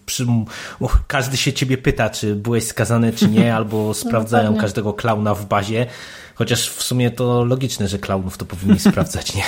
przy, 0.05 0.25
każdy 1.07 1.37
się 1.37 1.53
ciebie 1.53 1.77
pyta, 1.77 2.09
czy 2.09 2.35
byłeś 2.35 2.67
skazany, 2.67 3.13
czy 3.13 3.27
nie, 3.27 3.55
albo 3.55 3.93
sprawdzają 3.93 4.51
no, 4.53 4.61
każdego 4.61 4.93
klauna 4.93 5.35
w 5.35 5.45
bazie. 5.45 5.87
Chociaż 6.35 6.69
w 6.69 6.83
sumie 6.83 7.11
to 7.11 7.45
logiczne, 7.45 7.87
że 7.87 7.99
klaunów 7.99 8.37
to 8.37 8.45
powinni 8.45 8.79
sprawdzać, 8.89 9.35
nie? 9.35 9.43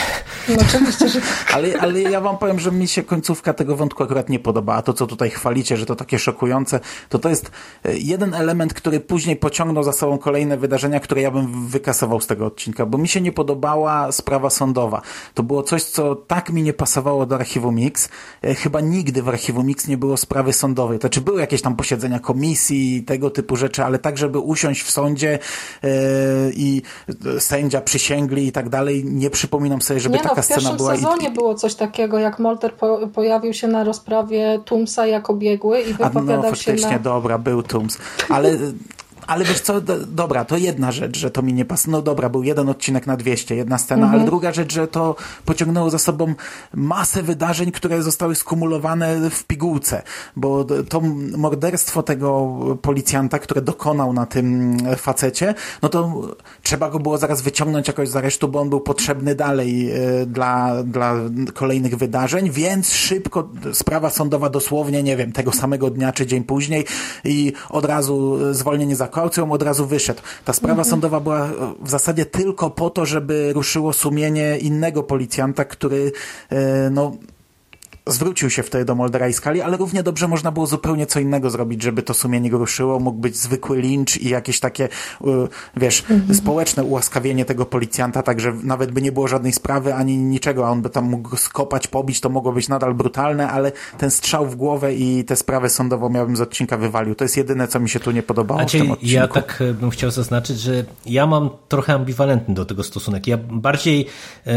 No 0.50 0.56
oczywiście, 0.62 1.10
że 1.10 1.22
tak. 1.22 1.54
ale, 1.54 1.80
ale 1.80 2.02
ja 2.02 2.22
wam 2.22 2.38
powiem, 2.38 2.60
że 2.60 2.72
mi 2.72 2.88
się 2.88 3.04
końcówka 3.04 3.54
tego 3.54 3.76
wątku 3.76 4.04
akurat 4.04 4.30
nie 4.30 4.40
podoba. 4.40 4.76
A 4.76 4.82
to, 4.82 4.94
co 4.94 5.08
tutaj 5.08 5.30
chwalicie, 5.30 5.78
że 5.78 5.86
to 5.86 5.96
takie 5.96 6.20
szokujące, 6.20 6.80
to 7.10 7.20
to 7.20 7.30
jest 7.30 7.52
e, 7.86 7.98
jeden 7.98 8.34
element, 8.34 8.74
który 8.74 9.00
później 9.00 9.36
pociągnął 9.36 9.84
za 9.84 9.94
sobą 9.94 10.18
kolejne 10.18 10.58
wydarzenia, 10.58 11.00
które 11.00 11.22
ja 11.22 11.32
bym 11.32 11.68
wykasował 11.68 12.22
z 12.22 12.28
tego 12.28 12.46
odcinka, 12.46 12.86
bo 12.86 12.98
mi 12.98 13.08
się 13.08 13.22
nie 13.22 13.32
podobała 13.32 14.12
sprawa 14.12 14.50
sądowa. 14.50 15.02
To 15.34 15.44
było 15.44 15.64
coś, 15.64 15.84
co 15.84 16.16
tak 16.16 16.50
mi 16.50 16.64
nie 16.64 16.74
pasowało 16.74 17.26
do 17.26 17.36
Archiwum 17.36 17.76
Mix. 17.76 18.10
E, 18.44 18.56
chyba 18.56 18.82
nigdy 18.82 19.24
w 19.24 19.30
Archiwum 19.30 19.66
Mix 19.66 19.88
nie 19.88 19.98
było 19.98 20.18
sprawy 20.18 20.54
sądowej. 20.54 21.00
To 21.00 21.02
znaczy 21.02 21.22
były 21.22 21.42
jakieś 21.42 21.62
tam 21.62 21.76
posiedzenia 21.76 22.20
komisji, 22.20 23.04
tego 23.04 23.30
typu 23.30 23.56
rzeczy, 23.56 23.84
ale 23.84 24.00
tak, 24.00 24.18
żeby 24.18 24.40
usiąść 24.40 24.84
w 24.84 24.92
sądzie 24.92 25.40
yy, 25.84 25.90
i 26.56 26.77
i 26.78 26.82
sędzia 27.40 27.82
przysięgli 27.82 28.48
i 28.48 28.52
tak 28.52 28.70
dalej. 28.70 29.06
Nie 29.06 29.30
przypominam 29.30 29.82
sobie, 29.82 30.00
żeby 30.00 30.18
nie 30.18 30.24
no, 30.24 30.30
taka 30.30 30.42
w 30.42 30.46
scena 30.46 30.60
pierwszym 30.60 30.78
była. 30.78 30.96
sezonie 30.96 31.28
i, 31.28 31.32
było 31.32 31.56
coś 31.56 31.76
takiego, 31.76 32.20
jak 32.20 32.40
Molter 32.40 32.74
po, 32.74 33.08
pojawił 33.08 33.54
się 33.54 33.68
na 33.68 33.84
rozprawie 33.84 34.60
Tumsa 34.66 35.08
jako 35.08 35.34
biegły 35.34 35.82
i 35.82 35.94
a 35.94 35.98
no 36.00 36.10
wypowiadał 36.10 36.44
się 36.44 36.50
faktycznie, 36.50 36.92
na... 36.92 37.00
dobra, 37.00 37.38
był 37.38 37.64
Tums. 37.64 37.98
Ale 38.30 38.58
ale 39.28 39.46
wiesz 39.46 39.62
co, 39.62 39.82
do, 39.82 39.98
dobra, 40.06 40.46
to 40.46 40.58
jedna 40.58 40.92
rzecz, 40.92 41.18
że 41.18 41.32
to 41.32 41.42
mi 41.42 41.54
nie 41.54 41.66
pasuje. 41.66 41.92
No 41.92 42.02
dobra, 42.02 42.30
był 42.30 42.44
jeden 42.44 42.70
odcinek 42.70 43.08
na 43.08 43.18
200, 43.18 43.56
jedna 43.56 43.78
scena, 43.78 44.04
Mhm. 44.04 44.20
ale 44.22 44.26
druga 44.30 44.54
rzecz, 44.54 44.74
że 44.74 44.88
to 44.88 45.16
pociągnęło 45.46 45.90
za 45.90 46.00
sobą 46.00 46.34
masę 46.74 47.24
wydarzeń, 47.24 47.72
które 47.72 48.04
zostały 48.04 48.36
skumulowane 48.36 49.30
w 49.30 49.44
pigułce, 49.44 50.02
bo 50.36 50.66
to 50.90 51.02
morderstwo 51.38 52.04
tego 52.04 52.58
policjanta, 52.82 53.40
które 53.40 53.62
dokonał 53.62 54.14
na 54.14 54.26
tym 54.26 54.78
facecie, 54.98 55.54
no 55.82 55.90
to 55.90 56.22
trzeba 56.64 56.90
go 56.90 57.00
było 57.00 57.18
zaraz 57.18 57.42
wyciągnąć 57.42 57.88
jakoś 57.88 58.10
z 58.10 58.16
aresztu, 58.16 58.48
bo 58.48 58.60
on 58.62 58.70
był 58.70 58.82
potrzebny 58.82 59.36
dalej 59.36 59.92
e, 59.92 60.26
dla, 60.26 60.84
dla 60.84 61.16
kolejnych 61.54 61.96
wydarzeń, 61.98 62.52
więc 62.52 62.92
szybko 62.94 63.50
sprawa 63.74 64.10
sądowa 64.10 64.50
dosłownie, 64.50 65.04
nie 65.04 65.18
wiem, 65.18 65.32
tego 65.32 65.52
samego 65.52 65.90
dnia 65.90 66.12
czy 66.12 66.26
dzień 66.26 66.44
później 66.44 66.86
i 67.24 67.54
od 67.70 67.86
razu 67.86 68.38
zwolnienie 68.54 68.96
za 68.96 69.08
kaucją, 69.22 69.52
od 69.52 69.62
razu 69.62 69.86
wyszedł. 69.88 70.22
Ta 70.46 70.54
sprawa 70.54 70.84
sądowa 70.84 71.20
była 71.20 71.46
e, 71.46 71.52
w 71.82 71.90
zasadzie 71.90 72.26
tylko 72.26 72.70
po 72.70 72.90
to, 72.90 73.06
żeby 73.06 73.54
ruszyło 73.54 73.94
sumienie 73.94 74.58
innego 74.58 75.04
policjanta, 75.04 75.66
który 75.66 76.12
e, 76.50 76.90
no 76.90 77.12
zwrócił 78.12 78.50
się 78.50 78.64
wtedy 78.64 78.86
do 78.86 78.96
Moldera 78.96 79.28
i 79.28 79.34
Skali, 79.34 79.62
ale 79.62 79.78
równie 79.78 80.04
dobrze 80.04 80.28
można 80.28 80.52
było 80.52 80.68
zupełnie 80.68 81.06
co 81.06 81.20
innego 81.20 81.50
zrobić, 81.50 81.84
żeby 81.84 82.04
to 82.04 82.14
sumienie 82.14 82.50
go 82.50 82.58
ruszyło. 82.58 83.00
Mógł 83.00 83.20
być 83.20 83.38
zwykły 83.38 83.82
lincz 83.82 84.18
i 84.18 84.30
jakieś 84.30 84.60
takie, 84.60 84.86
y, 84.86 85.28
wiesz, 85.78 86.04
społeczne 86.34 86.84
ułaskawienie 86.84 87.46
tego 87.46 87.66
policjanta, 87.66 88.24
tak 88.24 88.40
że 88.40 88.54
nawet 88.64 88.92
by 88.92 89.02
nie 89.02 89.12
było 89.12 89.28
żadnej 89.28 89.54
sprawy 89.54 89.94
ani 89.94 90.18
niczego, 90.18 90.68
a 90.68 90.70
on 90.70 90.82
by 90.82 90.90
tam 90.90 91.06
mógł 91.06 91.36
skopać, 91.36 91.88
pobić, 91.88 92.22
to 92.22 92.30
mogło 92.30 92.52
być 92.52 92.70
nadal 92.70 92.94
brutalne, 92.94 93.50
ale 93.50 93.72
ten 93.98 94.12
strzał 94.12 94.46
w 94.46 94.56
głowę 94.56 94.94
i 94.94 95.26
tę 95.26 95.36
sprawę 95.36 95.70
sądową 95.70 96.10
miałbym 96.10 96.36
z 96.36 96.42
odcinka 96.42 96.78
wywalił. 96.78 97.16
To 97.16 97.24
jest 97.24 97.38
jedyne, 97.38 97.68
co 97.68 97.80
mi 97.80 97.90
się 97.90 98.00
tu 98.00 98.12
nie 98.12 98.24
podobało 98.24 98.68
w 98.68 98.72
tym 98.72 98.92
odcinku. 98.92 99.14
ja 99.16 99.28
tak 99.28 99.62
e, 99.62 99.74
bym 99.74 99.90
chciał 99.90 100.12
zaznaczyć, 100.12 100.60
że 100.60 100.86
ja 101.06 101.28
mam 101.28 101.50
trochę 101.68 101.94
ambiwalentny 101.94 102.54
do 102.54 102.66
tego 102.66 102.84
stosunek. 102.84 103.28
Ja 103.28 103.38
bardziej 103.38 104.06
e, 104.48 104.54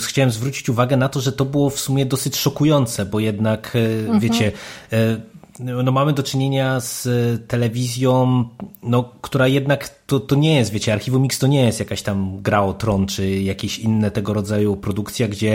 chciałem 0.00 0.30
zwrócić 0.30 0.68
uwagę 0.68 0.96
na 0.96 1.08
to, 1.08 1.20
że 1.20 1.32
to 1.32 1.44
było 1.44 1.70
w 1.70 1.80
sumie 1.80 2.06
dosyć 2.06 2.36
szokujące, 2.36 2.89
bo 3.10 3.20
jednak, 3.20 3.76
e, 3.76 4.20
wiecie, 4.20 4.52
e, 4.92 5.16
no 5.60 5.92
mamy 5.92 6.12
do 6.12 6.22
czynienia 6.22 6.80
z 6.80 7.08
telewizją, 7.48 8.44
no, 8.82 9.12
która 9.20 9.48
jednak 9.48 9.88
to, 10.10 10.20
to 10.20 10.36
nie 10.36 10.56
jest, 10.56 10.70
wiecie, 10.70 10.92
Archiwum 10.92 11.22
Mix 11.22 11.38
to 11.38 11.46
nie 11.46 11.64
jest 11.64 11.80
jakaś 11.80 12.02
tam 12.02 12.42
gra 12.42 12.62
o 12.62 12.74
tron, 12.74 13.06
czy 13.06 13.30
jakieś 13.30 13.78
inne 13.78 14.10
tego 14.10 14.34
rodzaju 14.34 14.76
produkcja, 14.76 15.28
gdzie 15.28 15.54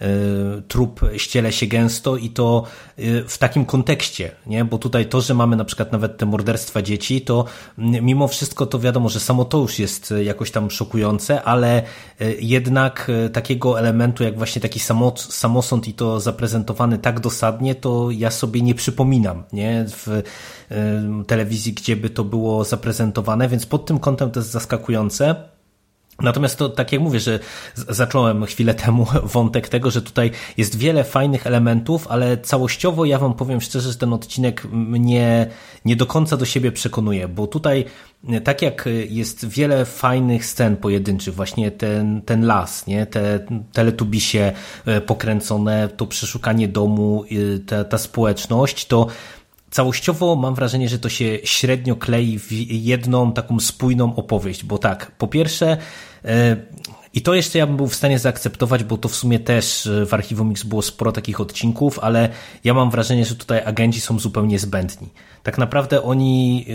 e, 0.00 0.06
trup 0.68 1.00
ściele 1.16 1.52
się 1.52 1.66
gęsto 1.66 2.16
i 2.16 2.30
to 2.30 2.64
e, 2.98 3.02
w 3.28 3.38
takim 3.38 3.64
kontekście, 3.64 4.30
nie? 4.46 4.64
Bo 4.64 4.78
tutaj 4.78 5.06
to, 5.06 5.20
że 5.20 5.34
mamy 5.34 5.56
na 5.56 5.64
przykład 5.64 5.92
nawet 5.92 6.18
te 6.18 6.26
morderstwa 6.26 6.82
dzieci, 6.82 7.20
to 7.20 7.44
mimo 7.78 8.28
wszystko 8.28 8.66
to 8.66 8.78
wiadomo, 8.78 9.08
że 9.08 9.20
samo 9.20 9.44
to 9.44 9.58
już 9.58 9.78
jest 9.78 10.12
e, 10.12 10.24
jakoś 10.24 10.50
tam 10.50 10.70
szokujące, 10.70 11.42
ale 11.42 11.82
e, 12.20 12.32
jednak 12.40 13.10
takiego 13.32 13.78
elementu 13.78 14.24
jak 14.24 14.36
właśnie 14.38 14.62
taki 14.62 14.80
samo, 14.80 15.14
samosąd 15.16 15.88
i 15.88 15.94
to 15.94 16.20
zaprezentowany 16.20 16.98
tak 16.98 17.20
dosadnie, 17.20 17.74
to 17.74 18.10
ja 18.10 18.30
sobie 18.30 18.62
nie 18.62 18.74
przypominam, 18.74 19.44
nie? 19.52 19.84
W 19.88 20.22
telewizji, 21.26 21.72
gdzie 21.72 21.96
by 21.96 22.10
to 22.10 22.24
było 22.24 22.64
zaprezentowane, 22.64 23.48
więc 23.48 23.66
pod 23.66 23.86
tym 23.86 23.95
kątem 23.98 24.30
to 24.30 24.40
jest 24.40 24.50
zaskakujące. 24.50 25.34
Natomiast 26.22 26.58
to, 26.58 26.68
tak 26.68 26.92
jak 26.92 27.00
mówię, 27.00 27.20
że 27.20 27.38
zacząłem 27.74 28.46
chwilę 28.46 28.74
temu 28.84 29.06
wątek 29.22 29.68
tego, 29.68 29.90
że 29.90 30.02
tutaj 30.02 30.30
jest 30.56 30.76
wiele 30.76 31.04
fajnych 31.04 31.46
elementów, 31.46 32.06
ale 32.08 32.38
całościowo 32.38 33.04
ja 33.04 33.18
wam 33.18 33.34
powiem 33.34 33.60
szczerze, 33.60 33.92
że 33.92 33.98
ten 33.98 34.12
odcinek 34.12 34.64
mnie 34.64 35.46
nie 35.84 35.96
do 35.96 36.06
końca 36.06 36.36
do 36.36 36.44
siebie 36.44 36.72
przekonuje, 36.72 37.28
bo 37.28 37.46
tutaj 37.46 37.84
e, 38.28 38.40
tak 38.40 38.62
jak 38.62 38.88
jest 39.08 39.48
wiele 39.48 39.84
fajnych 39.84 40.46
scen 40.46 40.76
pojedynczych, 40.76 41.34
właśnie 41.34 41.70
ten, 41.70 42.22
ten 42.22 42.46
las, 42.46 42.86
nie? 42.86 43.06
te 43.06 43.46
teletubisie 43.72 44.52
e, 44.86 45.00
pokręcone, 45.00 45.88
to 45.88 46.06
przeszukanie 46.06 46.68
domu, 46.68 47.24
e, 47.24 47.58
ta, 47.58 47.84
ta 47.84 47.98
społeczność, 47.98 48.86
to 48.86 49.06
Całościowo 49.76 50.36
mam 50.36 50.54
wrażenie, 50.54 50.88
że 50.88 50.98
to 50.98 51.08
się 51.08 51.38
średnio 51.44 51.96
klei 51.96 52.38
w 52.38 52.52
jedną 52.70 53.32
taką 53.32 53.60
spójną 53.60 54.16
opowieść, 54.16 54.64
bo 54.64 54.78
tak, 54.78 55.10
po 55.10 55.28
pierwsze, 55.28 55.76
e, 56.24 56.56
i 57.14 57.22
to 57.22 57.34
jeszcze 57.34 57.58
ja 57.58 57.66
bym 57.66 57.76
był 57.76 57.86
w 57.86 57.94
stanie 57.94 58.18
zaakceptować, 58.18 58.84
bo 58.84 58.98
to 58.98 59.08
w 59.08 59.16
sumie 59.16 59.38
też 59.38 59.86
e, 59.86 60.06
w 60.06 60.14
Archiwum 60.14 60.48
Mix 60.48 60.62
było 60.62 60.82
sporo 60.82 61.12
takich 61.12 61.40
odcinków, 61.40 61.98
ale 61.98 62.28
ja 62.64 62.74
mam 62.74 62.90
wrażenie, 62.90 63.24
że 63.24 63.34
tutaj 63.34 63.62
agenci 63.64 64.00
są 64.00 64.18
zupełnie 64.18 64.58
zbędni. 64.58 65.08
Tak 65.46 65.58
naprawdę 65.58 66.02
oni 66.02 66.66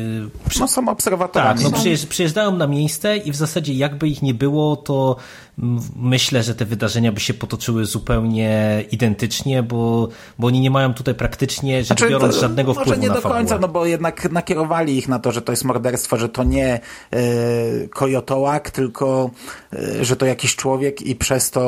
e, 0.46 0.50
przy- 0.50 0.60
No 0.60 0.68
są 0.68 0.90
obserwatorami. 0.90 1.64
tak, 1.64 1.72
no 1.72 1.78
przyjeżdż, 1.80 2.06
przyjeżdżają 2.06 2.56
na 2.58 2.68
miejsce 2.68 3.18
i 3.18 3.32
w 3.32 3.36
zasadzie 3.36 3.74
jakby 3.74 4.08
ich 4.08 4.22
nie 4.22 4.34
było, 4.34 4.76
to 4.76 5.16
myślę, 5.96 6.44
że 6.44 6.56
te 6.56 6.66
wydarzenia 6.66 7.12
by 7.12 7.20
się 7.20 7.34
potoczyły 7.34 7.86
zupełnie 7.86 8.84
identycznie, 8.92 9.64
bo, 9.64 10.08
bo 10.40 10.48
oni 10.48 10.60
nie 10.60 10.72
mają 10.72 10.94
tutaj 10.94 11.16
praktycznie, 11.16 11.84
rzecz 11.84 12.02
biorąc, 12.10 12.36
to 12.36 12.42
żadnego 12.42 12.74
może 12.74 12.82
wpływu 12.82 13.02
nie 13.02 13.08
na 13.08 13.14
do 13.14 13.22
fabułę. 13.22 13.40
końca, 13.40 13.60
no 13.60 13.68
bo 13.68 13.86
jednak 13.86 14.32
nakierowali 14.32 14.98
ich 14.98 15.08
na 15.08 15.20
to, 15.20 15.32
że 15.32 15.42
to 15.42 15.52
jest 15.52 15.66
morderstwo, 15.66 16.18
że 16.18 16.30
to 16.30 16.44
nie 16.44 16.80
e, 17.12 17.20
kojotołak, 17.90 18.72
tylko 18.72 19.30
e, 19.74 20.06
że 20.06 20.16
to 20.16 20.26
jakiś 20.26 20.56
człowiek 20.56 21.02
i 21.02 21.16
przez 21.16 21.52
to 21.52 21.62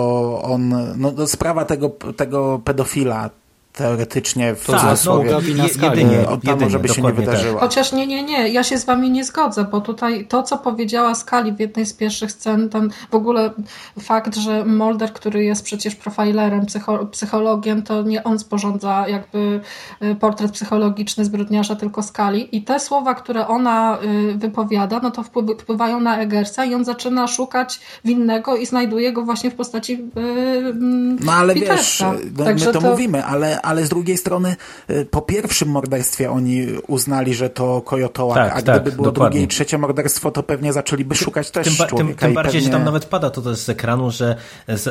on, 0.43 0.69
no, 0.97 1.11
no 1.17 1.27
sprawa 1.27 1.65
tego, 1.65 1.89
tego 2.17 2.61
pedofila 2.65 3.29
teoretycznie 3.73 4.55
w 4.55 4.65
To 4.65 4.71
Tak, 4.71 4.81
cudzysłowie, 4.81 5.29
zasługa 5.29 5.47
wina 5.47 5.63
je- 5.63 5.73
skali. 5.73 6.01
jedynie, 6.01 6.27
od 6.27 6.41
tam 6.43 6.51
jedynie, 6.53 6.71
żeby 6.71 6.87
się 6.89 7.01
nie 7.01 7.07
tak. 7.07 7.15
wydarzyło. 7.15 7.59
Chociaż 7.59 7.91
nie, 7.91 8.07
nie, 8.07 8.23
nie, 8.23 8.49
ja 8.49 8.63
się 8.63 8.77
z 8.77 8.85
wami 8.85 9.09
nie 9.11 9.23
zgodzę, 9.23 9.63
bo 9.71 9.81
tutaj 9.81 10.25
to, 10.25 10.43
co 10.43 10.57
powiedziała 10.57 11.15
Skali 11.15 11.51
w 11.51 11.59
jednej 11.59 11.85
z 11.85 11.93
pierwszych 11.93 12.31
scen, 12.31 12.69
ten 12.69 12.89
w 13.11 13.15
ogóle 13.15 13.51
fakt, 13.99 14.35
że 14.35 14.65
Mulder, 14.65 15.13
który 15.13 15.43
jest 15.43 15.63
przecież 15.63 15.95
profilerem, 15.95 16.65
psycho, 16.65 17.05
psychologiem, 17.05 17.81
to 17.83 18.01
nie 18.01 18.23
on 18.23 18.39
sporządza 18.39 19.05
jakby 19.07 19.59
y, 20.03 20.15
portret 20.15 20.51
psychologiczny 20.51 21.25
zbrodniarza, 21.25 21.75
tylko 21.75 22.03
Skali. 22.03 22.57
I 22.57 22.61
te 22.63 22.79
słowa, 22.79 23.13
które 23.13 23.47
ona 23.47 23.97
y, 24.31 24.37
wypowiada, 24.37 24.99
no 25.03 25.11
to 25.11 25.23
wpływ, 25.23 25.45
wpływają 25.61 25.99
na 25.99 26.17
Eggersa 26.17 26.65
i 26.65 26.75
on 26.75 26.85
zaczyna 26.85 27.27
szukać 27.27 27.79
winnego 28.05 28.55
i 28.55 28.65
znajduje 28.65 29.13
go 29.13 29.21
właśnie 29.21 29.51
w 29.51 29.55
postaci 29.55 29.93
y, 29.93 30.19
mm, 30.19 31.17
No 31.21 31.31
ale 31.31 31.53
Petersa. 31.53 32.11
wiesz, 32.13 32.23
no, 32.37 32.45
Także 32.45 32.65
my 32.67 32.73
to, 32.73 32.81
mówimy, 32.81 33.25
ale, 33.25 33.61
ale 33.63 33.85
z 33.85 33.89
drugiej 33.89 34.17
strony 34.17 34.55
y, 34.89 35.05
po 35.05 35.21
pierwszym 35.21 35.69
morderstwie 35.69 36.31
oni 36.31 36.67
uznali, 36.87 37.33
że 37.33 37.49
to 37.49 37.81
kojotołak, 37.81 38.37
Tak, 38.37 38.57
a 38.57 38.61
tak, 38.61 38.81
gdyby 38.81 38.95
było 38.95 39.11
dokładnie. 39.11 39.29
drugie 39.39 39.45
i 39.45 39.47
trzecie 39.47 39.77
morderstwo, 39.77 40.31
to 40.31 40.43
pewnie 40.43 40.73
zaczęliby 40.73 41.15
szukać 41.15 41.51
też 41.51 41.67
Tym, 41.67 41.75
tym, 41.77 41.87
człowieka 41.87 42.19
tym 42.19 42.31
i 42.31 42.35
bardziej, 42.35 42.61
że 42.61 42.65
pewnie... 42.65 42.77
tam 42.77 42.85
nawet 42.85 43.05
pada 43.05 43.29
to 43.29 43.41
też 43.41 43.57
z 43.57 43.69
ekranu, 43.69 44.11
że 44.11 44.35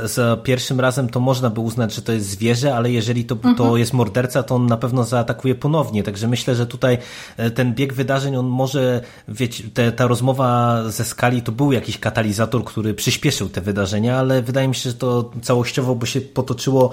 za, 0.04 0.36
pierwszym 0.36 0.80
razem 0.80 1.08
to 1.08 1.20
można 1.20 1.50
by 1.50 1.60
uznać, 1.60 1.94
że 1.94 2.02
to 2.02 2.12
jest 2.12 2.26
zwierzę, 2.26 2.76
ale 2.76 2.90
jeżeli 2.90 3.24
to, 3.24 3.36
to 3.56 3.76
jest 3.76 3.92
morderca, 3.92 4.42
to 4.42 4.54
on 4.54 4.66
na 4.66 4.76
pewno 4.76 5.04
zaatakuje 5.04 5.54
ponownie. 5.54 6.02
Także 6.02 6.28
myślę, 6.28 6.54
że 6.54 6.66
tutaj 6.66 6.98
e, 7.36 7.50
ten 7.50 7.74
bieg 7.74 7.92
wydarzeń, 7.92 8.36
on 8.36 8.46
może, 8.46 9.00
wiecie, 9.28 9.64
te, 9.74 9.92
ta 9.92 10.06
rozmowa 10.06 10.82
ze 10.88 11.04
skali 11.04 11.42
to 11.42 11.52
był 11.52 11.72
jakiś 11.72 11.98
katalizator, 11.98 12.64
który 12.64 12.94
przyspieszył 12.94 13.48
te 13.48 13.60
wydarzenia, 13.60 14.18
ale 14.18 14.42
wydaje 14.42 14.68
mi 14.68 14.74
się, 14.74 14.90
że 14.90 14.96
to 14.96 15.30
całościowo 15.42 15.94
by 15.94 16.06
się 16.06 16.20
potoczyło 16.20 16.90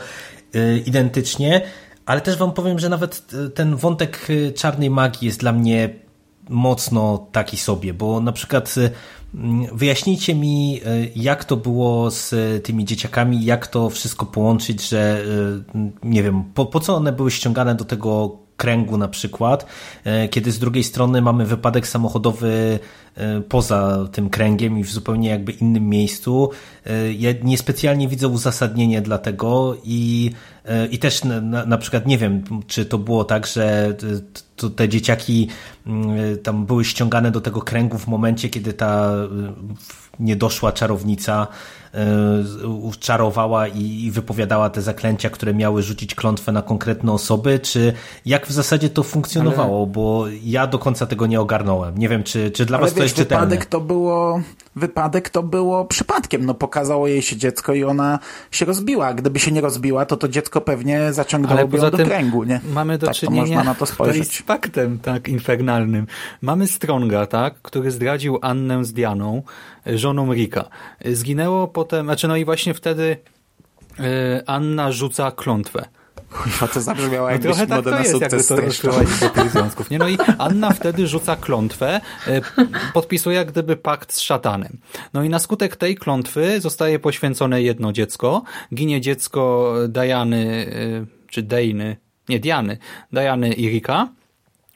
identycznie. 0.86 1.62
Ale 2.06 2.22
też 2.22 2.38
wam 2.38 2.54
powiem, 2.54 2.80
że 2.80 2.90
nawet 2.90 3.26
e, 3.46 3.50
ten 3.50 3.76
wątek 3.76 4.28
e, 4.30 4.52
czarnej 4.52 4.90
magii 4.90 5.26
jest 5.26 5.40
dla 5.40 5.52
mnie 5.52 5.90
mocno 6.50 7.28
taki 7.32 7.58
sobie, 7.58 7.94
bo 7.94 8.20
na 8.20 8.32
przykład 8.32 8.76
y, 8.78 8.92
wyjaśnijcie 9.74 10.36
mi, 10.36 10.82
y, 10.88 11.12
jak 11.16 11.46
to 11.46 11.58
było 11.58 12.12
z 12.12 12.34
y, 12.34 12.62
tymi 12.64 12.86
dzieciakami, 12.86 13.46
jak 13.46 13.68
to 13.68 13.90
wszystko 13.90 14.26
połączyć, 14.26 14.90
że 14.90 15.22
y, 15.76 15.92
nie 16.04 16.24
wiem, 16.24 16.44
po, 16.54 16.66
po 16.66 16.80
co 16.80 16.96
one 16.96 17.12
były 17.12 17.32
ściągane 17.32 17.76
do 17.76 17.86
tego 17.86 18.38
kręgu 18.60 18.98
na 18.98 19.08
przykład, 19.08 19.66
e, 20.04 20.28
kiedy 20.28 20.52
z 20.52 20.60
drugiej 20.60 20.84
strony 20.84 21.22
mamy 21.22 21.46
wypadek 21.46 21.88
samochodowy 21.88 22.80
e, 23.16 23.42
poza 23.42 24.08
tym 24.12 24.30
kręgiem 24.30 24.80
i 24.80 24.84
w 24.84 24.92
zupełnie 24.92 25.30
jakby 25.30 25.52
innym 25.52 25.90
miejscu. 25.90 26.50
E, 26.86 27.14
Ja 27.14 27.30
niespecjalnie 27.44 28.08
widzę 28.08 28.28
uzasadnienie 28.28 29.02
dla 29.02 29.18
tego 29.18 29.76
i, 29.84 30.32
i 30.92 31.00
też 31.00 31.24
na, 31.24 31.66
na, 31.66 31.78
przykład 31.78 32.06
nie 32.06 32.18
wiem, 32.18 32.44
czy 32.68 32.86
to 32.86 32.98
było 32.98 33.24
tak, 33.24 33.48
że 33.48 33.96
to 34.56 34.70
te 34.70 34.90
dzieciaki 34.90 35.48
mm, 35.88 36.38
tam 36.38 36.66
były 36.66 36.86
ściągane 36.86 37.32
do 37.32 37.42
tego 37.42 37.62
kręgu 37.62 37.98
w 37.98 38.08
momencie, 38.08 38.50
kiedy 38.50 38.74
ta 38.74 39.14
y, 39.14 40.24
niedoszła 40.24 40.72
czarownica 40.72 41.48
czarowała 43.00 43.68
i 43.68 44.12
wypowiadała 44.12 44.70
te 44.70 44.82
zaklęcia, 44.82 45.30
które 45.30 45.54
miały 45.54 45.84
rzucić 45.84 46.16
klątwę 46.16 46.52
na 46.52 46.62
konkretne 46.62 47.12
osoby, 47.12 47.60
czy 47.60 47.94
jak 48.26 48.48
w 48.48 48.52
zasadzie 48.52 48.90
to 48.90 49.04
funkcjonowało, 49.04 49.86
bo 49.86 50.26
ja 50.44 50.68
do 50.68 50.80
końca 50.80 51.06
tego 51.06 51.28
nie 51.28 51.42
ogarnąłem. 51.42 51.98
Nie 51.98 52.10
wiem, 52.10 52.24
czy, 52.24 52.52
czy 52.52 52.66
dla 52.66 52.78
Ale 52.78 52.86
was 52.86 52.94
to 52.94 53.02
wiesz, 53.02 53.04
jest 53.04 53.16
czytelne. 53.16 53.46
wypadek 53.46 53.66
to 53.66 53.82
było, 53.82 54.42
wypadek 54.76 55.30
to 55.30 55.44
było 55.44 55.86
przypadkiem. 55.86 56.46
No 56.46 56.54
pokazało 56.54 57.08
jej 57.08 57.22
się 57.22 57.38
dziecko 57.38 57.74
i 57.74 57.84
ona 57.84 58.20
się 58.52 58.66
rozbiła. 58.66 59.14
Gdyby 59.14 59.40
się 59.40 59.52
nie 59.52 59.62
rozbiła, 59.62 60.06
to 60.06 60.18
to 60.18 60.28
dziecko 60.28 60.59
pewnie 60.62 61.14
zaciągnęłoby 61.14 61.78
ją 61.78 61.92
do 61.92 61.98
kręgu, 61.98 62.44
nie? 62.44 62.62
Mamy 62.74 62.98
do 62.98 63.08
tak, 63.08 63.16
czynienia 63.16 63.42
to 63.42 63.48
można 63.48 63.64
na 63.64 63.76
to 63.76 63.86
spojrzeć. 63.86 64.28
z 64.28 64.42
faktem 64.42 65.00
tak 65.00 65.28
infernalnym. 65.28 66.08
Mamy 66.42 66.68
Stronga, 66.68 67.26
tak, 67.26 67.62
który 67.62 67.92
zdradził 67.92 68.40
Annę 68.42 68.86
z 68.86 68.94
Dianą, 68.94 69.44
żoną 69.86 70.34
Rika. 70.34 70.66
Zginęło 71.06 71.68
potem, 71.68 72.06
znaczy 72.06 72.28
no 72.28 72.36
i 72.36 72.46
właśnie 72.46 72.74
wtedy 72.74 73.18
e, 74.00 74.44
Anna 74.50 74.92
rzuca 74.92 75.32
klątwę. 75.32 75.86
Kurwa, 76.30 76.68
to 76.68 76.82
zabrzmiało 76.82 77.28
No 77.28 77.32
jakbyś 77.32 77.58
tak 77.58 77.70
modę 77.70 77.84
to 77.84 77.90
na 77.90 78.00
jest, 78.00 78.22
jakby 78.22 78.30
sukces 78.44 78.48
to 78.48 78.56
streszczał. 78.56 78.94
tych 79.34 79.52
związków. 79.52 79.90
Nie? 79.90 79.98
No 79.98 80.08
i 80.08 80.18
Anna 80.38 80.72
wtedy 80.72 81.08
rzuca 81.08 81.36
klątwę, 81.36 82.02
e, 82.28 82.42
podpisuje 82.94 83.38
jak 83.38 83.52
gdyby 83.52 83.76
pakt 83.78 84.14
z 84.14 84.20
szatanem. 84.20 84.78
No 85.14 85.24
i 85.24 85.30
na 85.30 85.40
skutek 85.40 85.76
tej 85.76 85.96
klątwy 85.96 86.62
zostaje 86.62 87.00
poświęcone 87.00 87.62
jedno 87.62 87.92
dziecko. 87.92 88.44
Ginie 88.74 89.02
dziecko 89.02 89.74
Diany, 89.88 90.72
e, 91.04 91.06
czy 91.28 91.44
Dejny, 91.44 91.98
nie 92.30 92.40
Diany, 92.40 92.78
Diany 93.14 93.54
i 93.54 93.70
Rika. 93.70 94.08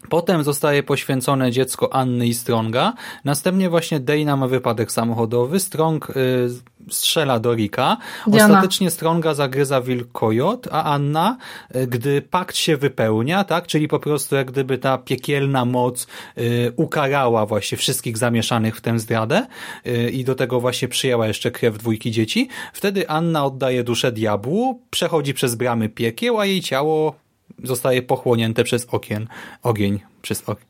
Potem 0.09 0.43
zostaje 0.43 0.83
poświęcone 0.83 1.51
dziecko 1.51 1.93
Anny 1.93 2.27
i 2.27 2.33
Stronga. 2.33 2.93
Następnie 3.25 3.69
właśnie 3.69 3.99
Dana 3.99 4.37
ma 4.37 4.47
wypadek 4.47 4.91
samochodowy. 4.91 5.59
Strong 5.59 6.09
y, 6.09 6.49
strzela 6.89 7.39
do 7.39 7.53
Rika. 7.55 7.97
Diana. 8.27 8.45
Ostatecznie 8.45 8.89
Stronga 8.89 9.33
zagryza 9.33 9.81
wilkojot, 9.81 10.67
a 10.71 10.83
Anna, 10.83 11.37
y, 11.75 11.87
gdy 11.87 12.21
pakt 12.21 12.55
się 12.55 12.77
wypełnia, 12.77 13.43
tak, 13.43 13.67
czyli 13.67 13.87
po 13.87 13.99
prostu 13.99 14.35
jak 14.35 14.51
gdyby 14.51 14.77
ta 14.77 14.97
piekielna 14.97 15.65
moc 15.65 16.07
y, 16.37 16.73
ukarała 16.75 17.45
właśnie 17.45 17.77
wszystkich 17.77 18.17
zamieszanych 18.17 18.77
w 18.77 18.81
tę 18.81 18.99
zdradę 18.99 19.45
y, 19.87 20.09
i 20.09 20.23
do 20.23 20.35
tego 20.35 20.59
właśnie 20.59 20.87
przyjęła 20.87 21.27
jeszcze 21.27 21.51
krew 21.51 21.77
dwójki 21.77 22.11
dzieci, 22.11 22.47
wtedy 22.73 23.09
Anna 23.09 23.45
oddaje 23.45 23.83
duszę 23.83 24.11
diabłu, 24.11 24.81
przechodzi 24.89 25.33
przez 25.33 25.55
bramy 25.55 25.89
piekieł, 25.89 26.39
a 26.39 26.45
jej 26.45 26.61
ciało 26.61 27.22
zostaje 27.63 28.01
pochłonięte 28.01 28.63
przez 28.63 28.85
okien, 28.91 29.27
ogień, 29.63 29.99
przez 30.21 30.49
okien. 30.49 30.65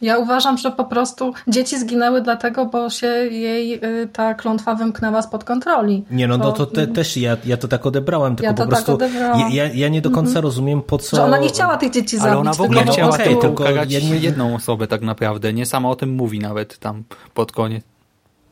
Ja 0.00 0.18
uważam, 0.18 0.58
że 0.58 0.70
po 0.72 0.84
prostu 0.84 1.32
dzieci 1.48 1.78
zginęły 1.78 2.22
dlatego, 2.22 2.66
bo 2.66 2.90
się 2.90 3.06
jej 3.30 3.74
y, 3.84 4.08
ta 4.12 4.34
klątwa 4.34 4.74
wymknęła 4.74 5.22
spod 5.22 5.44
kontroli. 5.44 6.04
Nie, 6.10 6.28
no, 6.28 6.38
no 6.38 6.44
Bo- 6.44 6.52
to 6.52 6.66
te, 6.66 6.86
też 6.86 7.16
ja, 7.16 7.36
ja 7.44 7.56
to 7.56 7.68
tak 7.68 7.86
odebrałem, 7.86 8.36
tylko 8.36 8.46
Ja 8.46 8.52
po 8.54 8.58
tak 8.58 8.68
prostu 8.68 8.94
odebrałam. 8.94 9.50
ja, 9.50 9.66
ja 9.72 9.88
nie 9.88 10.00
do 10.02 10.10
końca 10.10 10.40
rozumiem 10.40 10.82
po 10.82 10.98
co... 10.98 11.16
Że 11.16 11.24
ona 11.24 11.38
nie 11.38 11.48
chciała 11.48 11.76
tych 11.76 11.90
dzieci 11.92 12.16
zabić. 12.18 12.30
Ale 12.32 12.38
ona 12.40 12.52
w 12.52 12.60
ogóle 12.60 12.78
tylko 12.78 12.86
po 12.90 12.92
chciała 12.94 13.14
okej, 13.14 13.26
tylko 13.26 13.40
tylko 13.48 13.62
ukarać 13.62 13.92
ja 13.92 14.00
nie- 14.00 14.16
jedną 14.16 14.54
osobę 14.54 14.86
tak 14.86 15.02
naprawdę, 15.02 15.52
nie 15.52 15.66
sama 15.66 15.90
o 15.90 15.96
tym 15.96 16.10
mówi 16.10 16.38
nawet 16.38 16.78
tam 16.78 17.04
pod 17.34 17.52
koniec. 17.52 17.84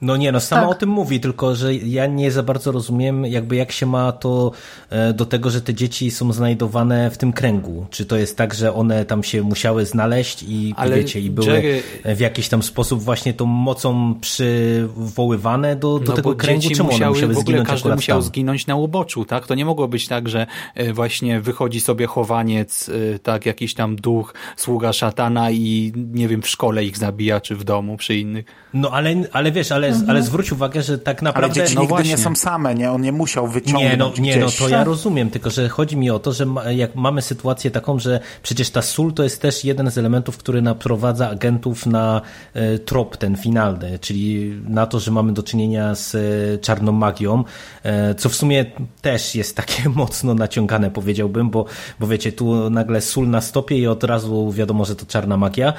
No 0.01 0.17
nie, 0.17 0.33
no 0.33 0.41
sama 0.41 0.63
Tak. 0.63 0.71
o 0.71 0.75
tym 0.75 0.89
mówi, 0.89 1.21
tylko 1.21 1.55
że 1.55 1.75
ja 1.75 2.07
nie 2.07 2.31
za 2.31 2.43
bardzo 2.43 2.73
rozumiem, 2.73 3.27
jakby 3.27 3.57
jak 3.57 3.73
się 3.73 3.87
ma 3.87 4.13
to 4.13 4.53
e, 4.91 5.13
do 5.13 5.27
tego, 5.27 5.51
że 5.51 5.61
te 5.61 5.75
dzieci 5.75 6.11
są 6.11 6.33
znajdowane 6.33 7.11
w 7.11 7.19
tym 7.19 7.33
kręgu. 7.33 7.87
Czy 7.91 8.07
to 8.07 8.17
jest 8.17 8.37
tak, 8.37 8.55
że 8.55 8.75
one 8.75 9.05
tam 9.05 9.23
się 9.23 9.43
musiały 9.43 9.87
znaleźć 9.87 10.43
i 10.49 10.75
Ale 10.77 10.97
wiecie, 10.97 11.21
i 11.21 11.31
były 11.31 11.47
Jerry- 11.49 11.83
w 12.17 12.21
jakiś 12.21 12.49
tam 12.49 12.63
sposób 12.63 13.03
właśnie 13.03 13.35
tą 13.35 13.47
mocą 13.47 14.15
przywoływane 14.21 15.77
do, 15.77 15.99
do 15.99 16.11
no 16.11 16.17
tego 16.17 16.35
kręgu, 16.35 16.69
czemu 16.71 16.89
one 16.89 16.93
musiały, 16.93 17.15
musiały 17.15 17.35
w 17.35 17.39
ogóle 17.39 17.45
zginąć 17.59 17.69
każdy 17.69 17.95
musiał 17.95 18.19
tam? 18.19 18.23
zginąć 18.29 18.67
na 18.67 18.77
uboczu, 18.77 19.25
tak? 19.25 19.47
To 19.47 19.55
nie 19.55 19.65
mogło 19.65 19.89
być 19.89 20.09
tak, 20.09 20.29
że 20.29 20.47
e, 20.75 20.93
właśnie 20.93 21.41
wychodzi 21.41 21.81
sobie 21.81 22.07
chowaniec, 22.07 22.89
e, 23.15 23.19
tak, 23.19 23.47
jakiś 23.47 23.75
tam 23.75 23.97
duch, 23.97 24.35
sługa 24.57 24.93
szatana 24.93 25.51
i 25.51 25.93
nie 25.97 26.29
wiem, 26.29 26.43
w 26.43 26.49
szkole 26.49 26.85
ich 26.85 26.99
zabija, 26.99 27.41
czy 27.41 27.57
w 27.57 27.65
domu, 27.65 27.97
przy 27.97 28.17
innych. 28.17 28.45
No 28.75 28.91
ale, 28.91 29.15
ale 29.33 29.53
wiesz, 29.53 29.73
ale, 29.73 29.88
Mhm. 29.95 30.11
ale 30.11 30.23
zwróć 30.23 30.53
uwagę, 30.53 30.83
że 30.83 30.99
tak 30.99 31.19
Ale 31.19 31.25
naprawdę... 31.25 31.55
dzieci 31.55 31.75
no 31.75 31.81
nigdy 31.81 31.95
właśnie. 31.95 32.11
nie 32.11 32.19
są 32.19 32.37
same, 32.37 32.75
nie? 32.75 32.93
On 32.93 33.03
nie 33.03 33.13
musiał 33.13 33.49
wyciągnąć 33.49 33.91
Nie, 33.91 33.97
no, 33.97 34.13
nie, 34.19 34.37
no 34.37 34.47
to 34.59 34.69
ja 34.69 34.85
rozumiem, 34.85 35.31
tylko 35.31 35.51
że 35.51 35.69
chodzi 35.69 35.97
mi 35.97 36.11
o 36.11 36.19
to, 36.19 36.33
że 36.33 36.47
ma, 36.47 36.73
jak 36.73 36.95
mamy 36.95 37.23
sytuację 37.23 37.71
taką, 37.71 37.99
że 37.99 38.21
przecież 38.43 38.71
ta 38.71 38.83
sól 38.83 39.13
to 39.13 39.23
jest 39.23 39.43
też 39.43 39.65
jeden 39.65 39.91
z 39.91 39.99
elementów, 39.99 40.39
który 40.39 40.63
naprowadza 40.63 41.31
agentów 41.31 41.87
na 41.87 42.21
e, 42.55 42.79
trop 42.79 43.17
ten 43.17 43.37
finalny, 43.37 43.99
czyli 43.99 44.55
na 44.69 44.87
to, 44.87 45.01
że 45.01 45.11
mamy 45.11 45.33
do 45.33 45.43
czynienia 45.43 45.95
z 45.95 46.15
e, 46.15 46.59
czarną 46.59 46.93
magią, 46.93 47.45
e, 47.83 48.15
co 48.15 48.29
w 48.29 48.35
sumie 48.35 48.65
też 49.03 49.35
jest 49.35 49.57
takie 49.57 49.89
mocno 50.03 50.35
naciągane, 50.35 50.91
powiedziałbym, 50.91 51.51
bo, 51.51 51.65
bo 52.01 52.07
wiecie, 52.07 52.33
tu 52.33 52.71
nagle 52.71 53.01
sól 53.01 53.29
na 53.29 53.41
stopie 53.41 53.79
i 53.79 53.87
od 53.87 54.05
razu 54.05 54.53
wiadomo, 54.53 54.85
że 54.85 54.97
to 54.97 55.07
czarna 55.07 55.37
magia, 55.37 55.73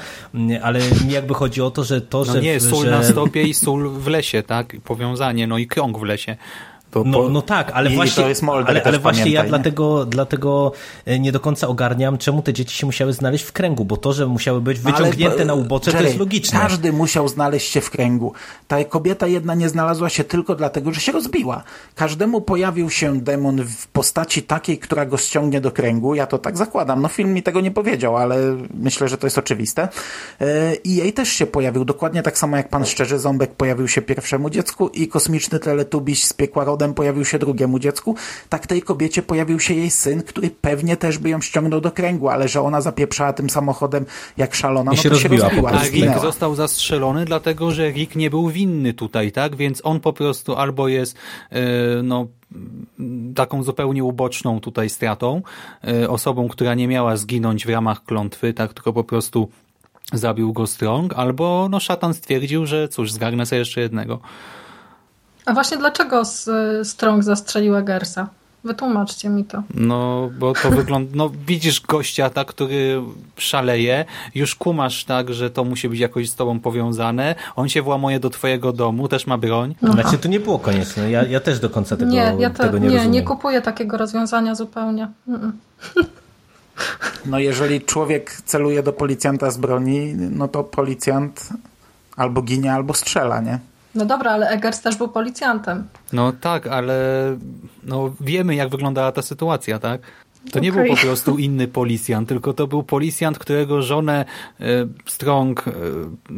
ale 0.62 0.80
mi 1.06 1.12
jakby 1.12 1.34
chodzi 1.34 1.62
o 1.62 1.70
to, 1.70 1.84
że 1.84 2.00
to, 2.00 2.18
No 2.18 2.32
że... 2.32 2.40
nie, 2.40 2.60
sól 2.60 2.84
że... 2.84 2.90
na 2.90 3.04
stopie 3.04 3.42
i 3.42 3.54
sól 3.54 3.99
w 4.00 4.06
lesie, 4.06 4.42
tak? 4.42 4.76
Powiązanie, 4.84 5.46
no 5.46 5.58
i 5.58 5.66
krąg 5.66 5.98
w 5.98 6.02
lesie. 6.02 6.36
To 6.90 7.02
No, 7.04 7.18
po- 7.22 7.28
no 7.28 7.42
tak, 7.42 7.70
ale 7.74 7.90
I 7.90 7.94
właśnie, 7.94 8.22
to 8.22 8.28
jest 8.28 8.42
Mulder 8.42 8.68
ale, 8.70 8.82
ale 8.84 8.98
właśnie 8.98 9.30
ja 9.30 9.40
pamiętaj, 9.40 9.44
nie? 9.44 9.48
dlatego, 9.48 10.04
dlatego 10.06 10.72
e, 11.06 11.18
nie 11.18 11.32
do 11.32 11.40
końca 11.40 11.68
ogarniam, 11.68 12.18
czemu 12.18 12.42
te 12.42 12.52
dzieci 12.52 12.76
się 12.78 12.86
musiały 12.86 13.12
znaleźć 13.12 13.44
w 13.44 13.52
kręgu, 13.52 13.84
bo 13.84 13.96
to, 13.96 14.12
że 14.12 14.26
musiały 14.26 14.60
być 14.60 14.78
No, 14.84 14.90
ale 14.90 14.98
wyciągnięte 14.98 15.38
po- 15.38 15.44
na 15.44 15.54
ubocze, 15.54 15.90
to 15.90 15.96
Jerry, 15.96 16.06
jest 16.08 16.18
logiczne. 16.20 16.58
Każdy 16.60 16.92
musiał 16.92 17.28
znaleźć 17.28 17.70
się 17.72 17.80
w 17.80 17.90
kręgu. 17.90 18.32
Ta 18.68 18.84
kobieta 18.84 19.26
jedna 19.26 19.54
nie 19.54 19.68
znalazła 19.68 20.08
się 20.08 20.24
tylko 20.24 20.54
dlatego, 20.54 20.92
że 20.92 21.00
się 21.00 21.12
rozbiła. 21.12 21.62
Każdemu 21.94 22.40
pojawił 22.40 22.90
się 22.90 23.20
demon 23.20 23.62
w 23.64 23.86
postaci 23.86 24.42
takiej, 24.42 24.78
która 24.78 25.06
go 25.06 25.16
ściągnie 25.16 25.60
do 25.60 25.70
kręgu. 25.70 26.14
Ja 26.14 26.26
to 26.26 26.38
tak 26.38 26.56
zakładam. 26.58 27.02
No 27.02 27.08
film 27.08 27.32
mi 27.34 27.42
tego 27.42 27.60
nie 27.60 27.70
powiedział, 27.70 28.16
ale 28.16 28.56
myślę, 28.74 29.08
że 29.08 29.18
to 29.18 29.26
jest 29.26 29.38
oczywiste. 29.38 29.88
E, 30.40 30.74
I 30.74 30.96
jej 30.96 31.12
też 31.12 31.28
się 31.28 31.46
pojawił. 31.46 31.84
Dokładnie 31.84 32.22
tak 32.22 32.38
samo 32.38 32.56
jak 32.56 32.68
pan 32.68 32.86
Szczerzy 32.86 33.18
Ząbek 33.18 33.50
pojawił 33.54 33.88
się 33.88 34.02
pierwszemu 34.02 34.50
dziecku 34.50 34.88
i 34.88 35.08
kosmiczny 35.08 35.58
teletubiś 35.58 36.24
z 36.24 36.32
piekła 36.32 36.64
rodem 36.80 36.94
pojawił 36.94 37.24
się 37.24 37.38
drugiemu 37.38 37.78
dziecku. 37.78 38.14
Tak 38.48 38.66
tej 38.66 38.82
kobiecie 38.82 39.22
pojawił 39.22 39.60
się 39.60 39.74
jej 39.74 39.90
syn, 39.90 40.22
który 40.22 40.50
pewnie 40.50 40.96
też 40.96 41.18
by 41.18 41.28
ją 41.28 41.40
ściągnął 41.40 41.80
do 41.80 41.90
kręgu, 41.90 42.28
ale 42.28 42.48
że 42.48 42.62
ona 42.62 42.80
zapieprzała 42.80 43.32
tym 43.32 43.50
samochodem 43.50 44.06
jak 44.36 44.54
szalona, 44.54 44.92
I 44.92 44.96
no 44.96 45.02
się 45.02 45.10
to 45.10 45.16
się 45.16 45.28
rozbiła 45.28 45.50
po 45.50 45.68
rozbiła. 45.68 46.10
A. 46.10 46.14
Rick 46.14 46.22
został 46.22 46.54
zastrzelony, 46.54 47.24
dlatego 47.24 47.70
że 47.70 47.90
Rick 47.90 48.16
nie 48.16 48.30
był 48.30 48.48
winny 48.48 48.94
tutaj, 48.94 49.32
tak? 49.32 49.56
Więc 49.56 49.80
on 49.84 50.00
po 50.00 50.12
prostu 50.12 50.56
albo 50.56 50.88
jest 50.88 51.16
e, 51.50 51.60
no, 52.02 52.26
taką 53.34 53.62
zupełnie 53.62 54.04
uboczną 54.04 54.60
tutaj 54.60 54.90
stratą, 54.90 55.42
e, 55.84 56.08
osobą, 56.08 56.48
która 56.48 56.74
nie 56.74 56.88
miała 56.88 57.16
zginąć 57.16 57.66
w 57.66 57.68
ramach 57.68 58.04
klątwy, 58.04 58.54
tak? 58.54 58.74
Tylko 58.74 58.92
po 58.92 59.04
prostu 59.04 59.48
zabił 60.12 60.52
go 60.52 60.66
Strong, 60.66 61.14
albo 61.14 61.68
no 61.70 61.80
szatan 61.80 62.14
stwierdził, 62.14 62.66
że 62.66 62.88
cóż, 62.88 63.12
zgarnę 63.12 63.46
sobie 63.46 63.58
jeszcze 63.58 63.80
jednego. 63.80 64.20
A 65.46 65.52
właśnie 65.54 65.76
dlaczego 65.76 66.22
Strong 66.84 67.22
zastrzeliła 67.24 67.82
Gersa? 67.82 68.28
Wytłumaczcie 68.64 69.28
mi 69.28 69.44
to. 69.44 69.62
No, 69.74 70.30
bo 70.38 70.52
to 70.52 70.70
wygląda, 70.80 71.12
no 71.14 71.30
widzisz 71.46 71.80
gościa, 71.80 72.30
tak, 72.30 72.48
który 72.48 73.02
szaleje, 73.36 74.04
już 74.34 74.54
kumasz 74.54 75.04
tak, 75.04 75.34
że 75.34 75.50
to 75.50 75.64
musi 75.64 75.88
być 75.88 76.00
jakoś 76.00 76.30
z 76.30 76.34
tobą 76.34 76.60
powiązane, 76.60 77.34
on 77.56 77.68
się 77.68 77.82
włamuje 77.82 78.20
do 78.20 78.30
twojego 78.30 78.72
domu, 78.72 79.08
też 79.08 79.26
ma 79.26 79.38
broń, 79.38 79.74
Znaczy 79.82 80.18
to 80.18 80.28
nie 80.28 80.40
było 80.40 80.58
konieczne, 80.58 81.10
ja, 81.10 81.22
ja 81.22 81.40
też 81.40 81.60
do 81.60 81.70
końca 81.70 81.96
tego 81.96 82.10
nie, 82.10 82.36
ja 82.38 82.50
to, 82.50 82.62
tego 82.62 82.78
nie, 82.78 82.88
nie, 82.88 82.94
rozumiem. 82.94 83.12
nie 83.12 83.22
kupuję 83.22 83.62
takiego 83.62 83.96
rozwiązania 83.96 84.54
zupełnie. 84.54 85.08
No 87.26 87.38
jeżeli 87.38 87.80
człowiek 87.80 88.42
celuje 88.44 88.82
do 88.82 88.92
policjanta 88.92 89.50
z 89.50 89.58
broni, 89.58 90.14
no 90.14 90.48
to 90.48 90.64
policjant 90.64 91.48
albo 92.16 92.42
ginie, 92.42 92.72
albo 92.72 92.94
strzela, 92.94 93.40
nie? 93.40 93.58
No 93.94 94.04
dobra, 94.04 94.30
ale 94.30 94.48
Eggers 94.48 94.80
też 94.80 94.96
był 94.96 95.08
policjantem. 95.08 95.88
No 96.12 96.32
tak, 96.32 96.66
ale 96.66 96.96
no, 97.84 98.12
wiemy, 98.20 98.54
jak 98.54 98.68
wyglądała 98.68 99.12
ta 99.12 99.22
sytuacja, 99.22 99.78
tak? 99.78 100.00
To 100.52 100.60
nie 100.60 100.70
Okej. 100.70 100.84
był 100.84 100.96
po 100.96 101.02
prostu 101.02 101.38
inny 101.38 101.68
policjant, 101.68 102.28
tylko 102.28 102.52
to 102.52 102.66
był 102.66 102.82
policjant, 102.82 103.38
którego 103.38 103.82
żonę 103.82 104.24
e, 104.60 104.64
Strong 105.06 105.68
e, 105.68 105.72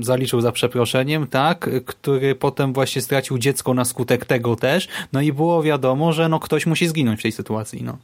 zaliczył 0.01 0.41
za 0.41 0.53
przeproszeniem, 0.53 1.27
tak? 1.27 1.71
Który 1.87 2.35
potem 2.35 2.73
właśnie 2.73 3.03
stracił 3.03 3.39
dziecko 3.39 3.75
na 3.75 3.85
skutek 3.85 4.25
tego 4.25 4.57
też. 4.57 4.89
No 5.13 5.21
i 5.21 5.33
było 5.33 5.63
wiadomo, 5.63 6.13
że 6.13 6.29
no 6.29 6.41
ktoś 6.41 6.67
musi 6.67 6.89
zginąć 6.89 7.21
w 7.21 7.23
tej 7.23 7.33
sytuacji. 7.33 7.83
No. 7.83 7.99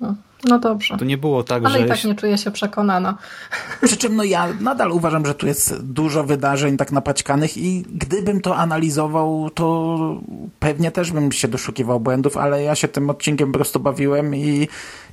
No, 0.00 0.14
no 0.44 0.58
dobrze. 0.58 0.96
To 0.98 1.04
nie 1.04 1.18
było 1.18 1.44
tak, 1.44 1.64
Ale 1.64 1.78
że... 1.78 1.86
i 1.86 1.88
tak 1.88 2.04
nie 2.04 2.14
czuję 2.14 2.38
się 2.38 2.50
przekonana. 2.50 3.18
Przy 3.82 3.96
czym 3.96 4.16
no 4.16 4.24
ja 4.24 4.48
nadal 4.60 4.92
uważam, 4.92 5.26
że 5.26 5.34
tu 5.34 5.46
jest 5.46 5.82
dużo 5.82 6.24
wydarzeń 6.24 6.76
tak 6.76 6.92
napaćkanych 6.92 7.56
i 7.58 7.84
gdybym 7.94 8.40
to 8.40 8.56
analizował, 8.56 9.50
to 9.54 9.98
pewnie 10.58 10.90
też 10.90 11.12
bym 11.12 11.32
się 11.32 11.48
doszukiwał 11.48 12.00
błędów, 12.00 12.36
ale 12.36 12.62
ja 12.62 12.74
się 12.74 12.88
tym 12.88 13.10
odcinkiem 13.10 13.52
po 13.52 13.58
prostu 13.58 13.80
bawiłem 13.80 14.34
i, 14.34 14.68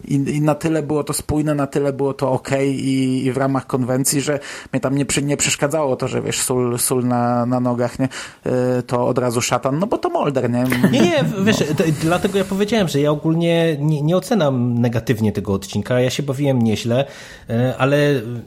i, 0.07 0.13
i 0.13 0.41
na 0.41 0.55
tyle 0.55 0.83
było 0.83 1.03
to 1.03 1.13
spójne, 1.13 1.55
na 1.55 1.67
tyle 1.67 1.93
było 1.93 2.13
to 2.13 2.31
ok 2.31 2.49
i, 2.65 3.25
i 3.25 3.31
w 3.31 3.37
ramach 3.37 3.67
konwencji, 3.67 4.21
że 4.21 4.39
mnie 4.73 4.79
tam 4.79 4.95
nie, 4.95 5.05
przy, 5.05 5.23
nie 5.23 5.37
przeszkadzało 5.37 5.95
to, 5.95 6.07
że 6.07 6.21
wiesz, 6.21 6.41
sól, 6.41 6.79
sól 6.79 7.03
na, 7.05 7.45
na 7.45 7.59
nogach, 7.59 7.99
nie? 7.99 8.09
Yy, 8.45 8.83
to 8.83 9.07
od 9.07 9.17
razu 9.17 9.41
szatan, 9.41 9.79
no 9.79 9.87
bo 9.87 9.97
to 9.97 10.09
Molder, 10.09 10.49
nie? 10.49 10.63
Nie, 10.91 11.01
nie, 11.01 11.25
wiesz, 11.43 11.57
to, 11.57 11.83
dlatego 12.01 12.37
ja 12.37 12.43
powiedziałem, 12.43 12.87
że 12.87 12.99
ja 12.99 13.11
ogólnie 13.11 13.77
nie, 13.79 14.01
nie 14.01 14.17
ocenam 14.17 14.73
negatywnie 14.73 15.18
pozytywnie 15.19 15.32
tego 15.32 15.53
odcinka. 15.53 15.99
Ja 15.99 16.10
się 16.10 16.23
bawiłem 16.23 16.62
nieźle, 16.62 17.05
e, 17.49 17.73
ale 17.77 17.97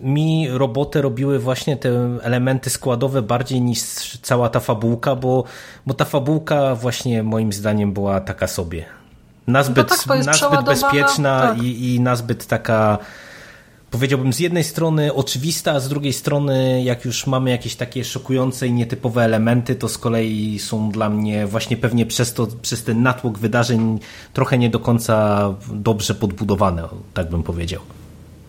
mi 0.03 0.49
robotę 0.51 1.03
robiły 1.03 1.39
właśnie 1.39 1.77
te 1.77 2.19
elementy 2.23 2.71
składowe 2.71 3.23
bardziej 3.23 3.61
niż 3.61 3.83
cała 4.23 4.49
ta 4.49 4.61
fabułka, 4.61 5.17
bo, 5.17 5.45
bo 5.87 5.95
ta 5.95 6.05
fabułka 6.05 6.75
właśnie 6.75 7.23
moim 7.23 7.53
zdaniem 7.53 7.93
była 7.93 8.21
taka 8.21 8.47
sobie. 8.47 8.85
Nazbyt, 9.47 9.91
no 9.91 9.97
tak, 9.97 10.27
nazbyt 10.27 10.65
bezpieczna 10.65 11.41
tak. 11.41 11.63
i, 11.63 11.95
i 11.95 12.01
nazbyt 12.01 12.47
taka 12.47 12.99
powiedziałbym 13.93 14.33
z 14.33 14.39
jednej 14.41 14.65
strony 14.65 15.15
oczywista, 15.15 15.73
a 15.73 15.81
z 15.81 15.89
drugiej 15.89 16.13
strony 16.13 16.83
jak 16.83 17.05
już 17.05 17.27
mamy 17.27 17.51
jakieś 17.51 17.77
takie 17.77 18.05
szokujące 18.05 18.67
i 18.67 18.73
nietypowe 18.73 19.25
elementy, 19.25 19.75
to 19.75 19.89
z 19.89 19.99
kolei 19.99 20.59
są 20.59 20.91
dla 20.91 21.11
mnie 21.11 21.47
właśnie 21.47 21.77
pewnie 21.77 22.07
przez, 22.07 22.35
to, 22.35 22.47
przez 22.63 22.85
ten 22.85 23.03
natłok 23.03 23.39
wydarzeń 23.39 23.99
trochę 24.33 24.59
nie 24.59 24.71
do 24.71 24.81
końca 24.81 25.55
dobrze 25.73 26.15
podbudowane, 26.15 26.89
tak 27.15 27.31
bym 27.31 27.43
powiedział. 27.43 27.81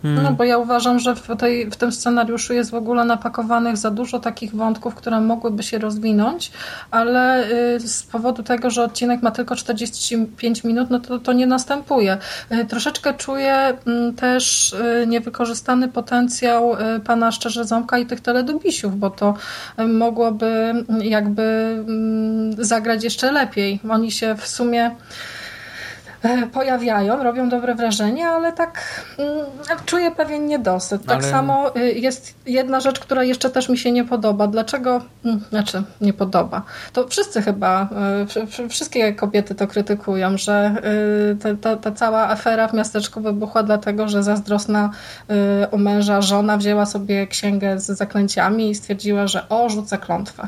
Hmm. 0.04 0.24
No 0.24 0.34
bo 0.34 0.44
ja 0.44 0.58
uważam, 0.58 1.00
że 1.00 1.16
w, 1.16 1.28
tej, 1.38 1.72
w 1.72 1.76
tym 1.76 1.92
scenariuszu 1.92 2.54
jest 2.54 2.72
w 2.72 2.74
ogóle 2.74 3.06
napakowanych 3.06 3.78
za 3.78 3.92
dużo 3.92 4.20
takich 4.20 4.56
wątków, 4.56 4.96
które 4.96 5.22
mogłyby 5.22 5.64
się 5.64 5.78
rozwinąć, 5.78 6.52
ale 6.92 7.52
y, 7.76 7.80
z 7.80 8.04
powodu 8.04 8.44
tego, 8.44 8.70
że 8.70 8.84
odcinek 8.84 9.22
ma 9.22 9.32
tylko 9.32 9.56
45 9.56 10.64
minut, 10.64 10.90
no 10.90 11.00
to 11.00 11.20
to 11.20 11.34
nie 11.34 11.48
następuje. 11.48 12.18
Y, 12.52 12.66
troszeczkę 12.66 13.14
czuję 13.14 13.78
mm, 13.88 14.14
też 14.14 14.74
y, 14.74 15.08
niewykorzystany 15.08 15.88
potencjał 15.88 16.76
pana 17.06 17.32
Szczerze 17.32 17.66
Ząbka 17.66 17.98
i 17.98 18.06
tych 18.06 18.22
teledubisiów, 18.22 19.00
bo 19.00 19.10
to 19.10 19.34
mogłoby 19.88 20.46
mm, 20.46 20.86
jakby 21.04 21.44
mm, 21.88 22.66
zagrać 22.66 23.04
jeszcze 23.04 23.32
lepiej. 23.32 23.80
Oni 23.90 24.12
się 24.12 24.36
w 24.36 24.48
sumie 24.48 24.92
pojawiają, 26.54 27.24
robią 27.24 27.50
dobre 27.50 27.76
wrażenie, 27.76 28.28
ale 28.28 28.54
tak 28.54 29.04
mm, 29.18 29.46
czuję 29.86 30.12
pewien 30.12 30.48
niedosyt. 30.48 31.06
Tak 31.06 31.18
ale... 31.18 31.32
samo 31.32 31.78
y, 31.78 31.94
jest 31.94 32.36
jedna 32.46 32.80
rzecz, 32.80 33.00
która 33.00 33.24
jeszcze 33.24 33.50
też 33.50 33.70
mi 33.70 33.78
się 33.78 33.92
nie 33.92 34.06
podoba. 34.06 34.48
Dlaczego, 34.48 35.02
mm, 35.26 35.42
znaczy 35.50 35.84
nie 36.02 36.14
podoba, 36.14 36.62
to 36.94 37.08
wszyscy 37.08 37.42
chyba, 37.42 37.90
y, 38.64 38.70
wszystkie 38.70 39.14
kobiety 39.14 39.56
to 39.56 39.68
krytykują, 39.68 40.38
że 40.38 40.76
y, 41.52 41.58
ta, 41.58 41.76
ta 41.76 41.92
cała 41.92 42.30
afera 42.30 42.68
w 42.68 42.74
miasteczku 42.74 43.22
wybuchła 43.22 43.64
dlatego, 43.64 44.08
że 44.08 44.24
zazdrosna 44.24 44.90
u 45.72 45.78
męża 45.78 46.22
żona 46.22 46.58
wzięła 46.58 46.86
sobie 46.86 47.28
księgę 47.28 47.80
z 47.80 47.86
zaklęciami 47.86 48.70
i 48.70 48.76
stwierdziła, 48.76 49.28
że 49.28 49.50
o, 49.50 49.70
rzucę 49.70 49.98
klątwę 49.98 50.48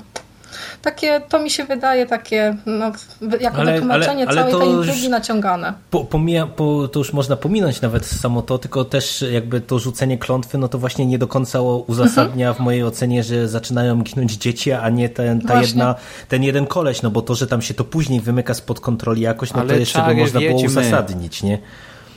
takie, 0.82 1.22
to 1.30 1.40
mi 1.40 1.50
się 1.50 1.64
wydaje 1.64 2.06
takie, 2.06 2.56
no, 2.66 2.92
jako 3.40 3.58
ale, 3.58 3.74
wytłumaczenie 3.74 4.28
ale, 4.28 4.42
ale 4.42 4.52
całej 4.52 4.68
tej 4.68 4.76
intrygi 4.76 5.10
naciągane. 5.10 5.74
Po, 5.90 6.06
pomija, 6.06 6.48
po, 6.48 6.88
to 6.88 7.00
już 7.00 7.14
można 7.14 7.36
pominąć 7.36 7.82
nawet 7.82 8.06
samo 8.06 8.42
to, 8.42 8.58
tylko 8.58 8.86
też 8.86 9.26
jakby 9.32 9.62
to 9.62 9.80
rzucenie 9.80 10.18
klątwy, 10.18 10.58
no 10.58 10.68
to 10.68 10.78
właśnie 10.80 11.06
nie 11.06 11.18
do 11.18 11.28
końca 11.28 11.62
uzasadnia 11.62 12.48
mhm. 12.48 12.56
w 12.56 12.66
mojej 12.66 12.84
ocenie, 12.84 13.24
że 13.24 13.48
zaczynają 13.48 14.02
ginąć 14.02 14.34
dzieci, 14.34 14.72
a 14.72 14.90
nie 14.90 15.10
ten, 15.10 15.42
ta 15.42 15.62
jedna, 15.62 15.96
ten 16.28 16.44
jeden 16.44 16.68
koleś, 16.68 17.02
no 17.02 17.12
bo 17.12 17.22
to, 17.22 17.36
że 17.36 17.48
tam 17.48 17.62
się 17.62 17.74
to 17.74 17.84
później 17.84 18.22
wymyka 18.22 18.54
spod 18.54 18.80
kontroli 18.80 19.22
jakoś, 19.22 19.54
no 19.54 19.60
ale 19.60 19.74
to 19.74 19.80
jeszcze 19.80 20.02
by 20.02 20.16
można 20.16 20.40
było 20.40 20.62
uzasadnić, 20.62 21.44
nie? 21.44 21.60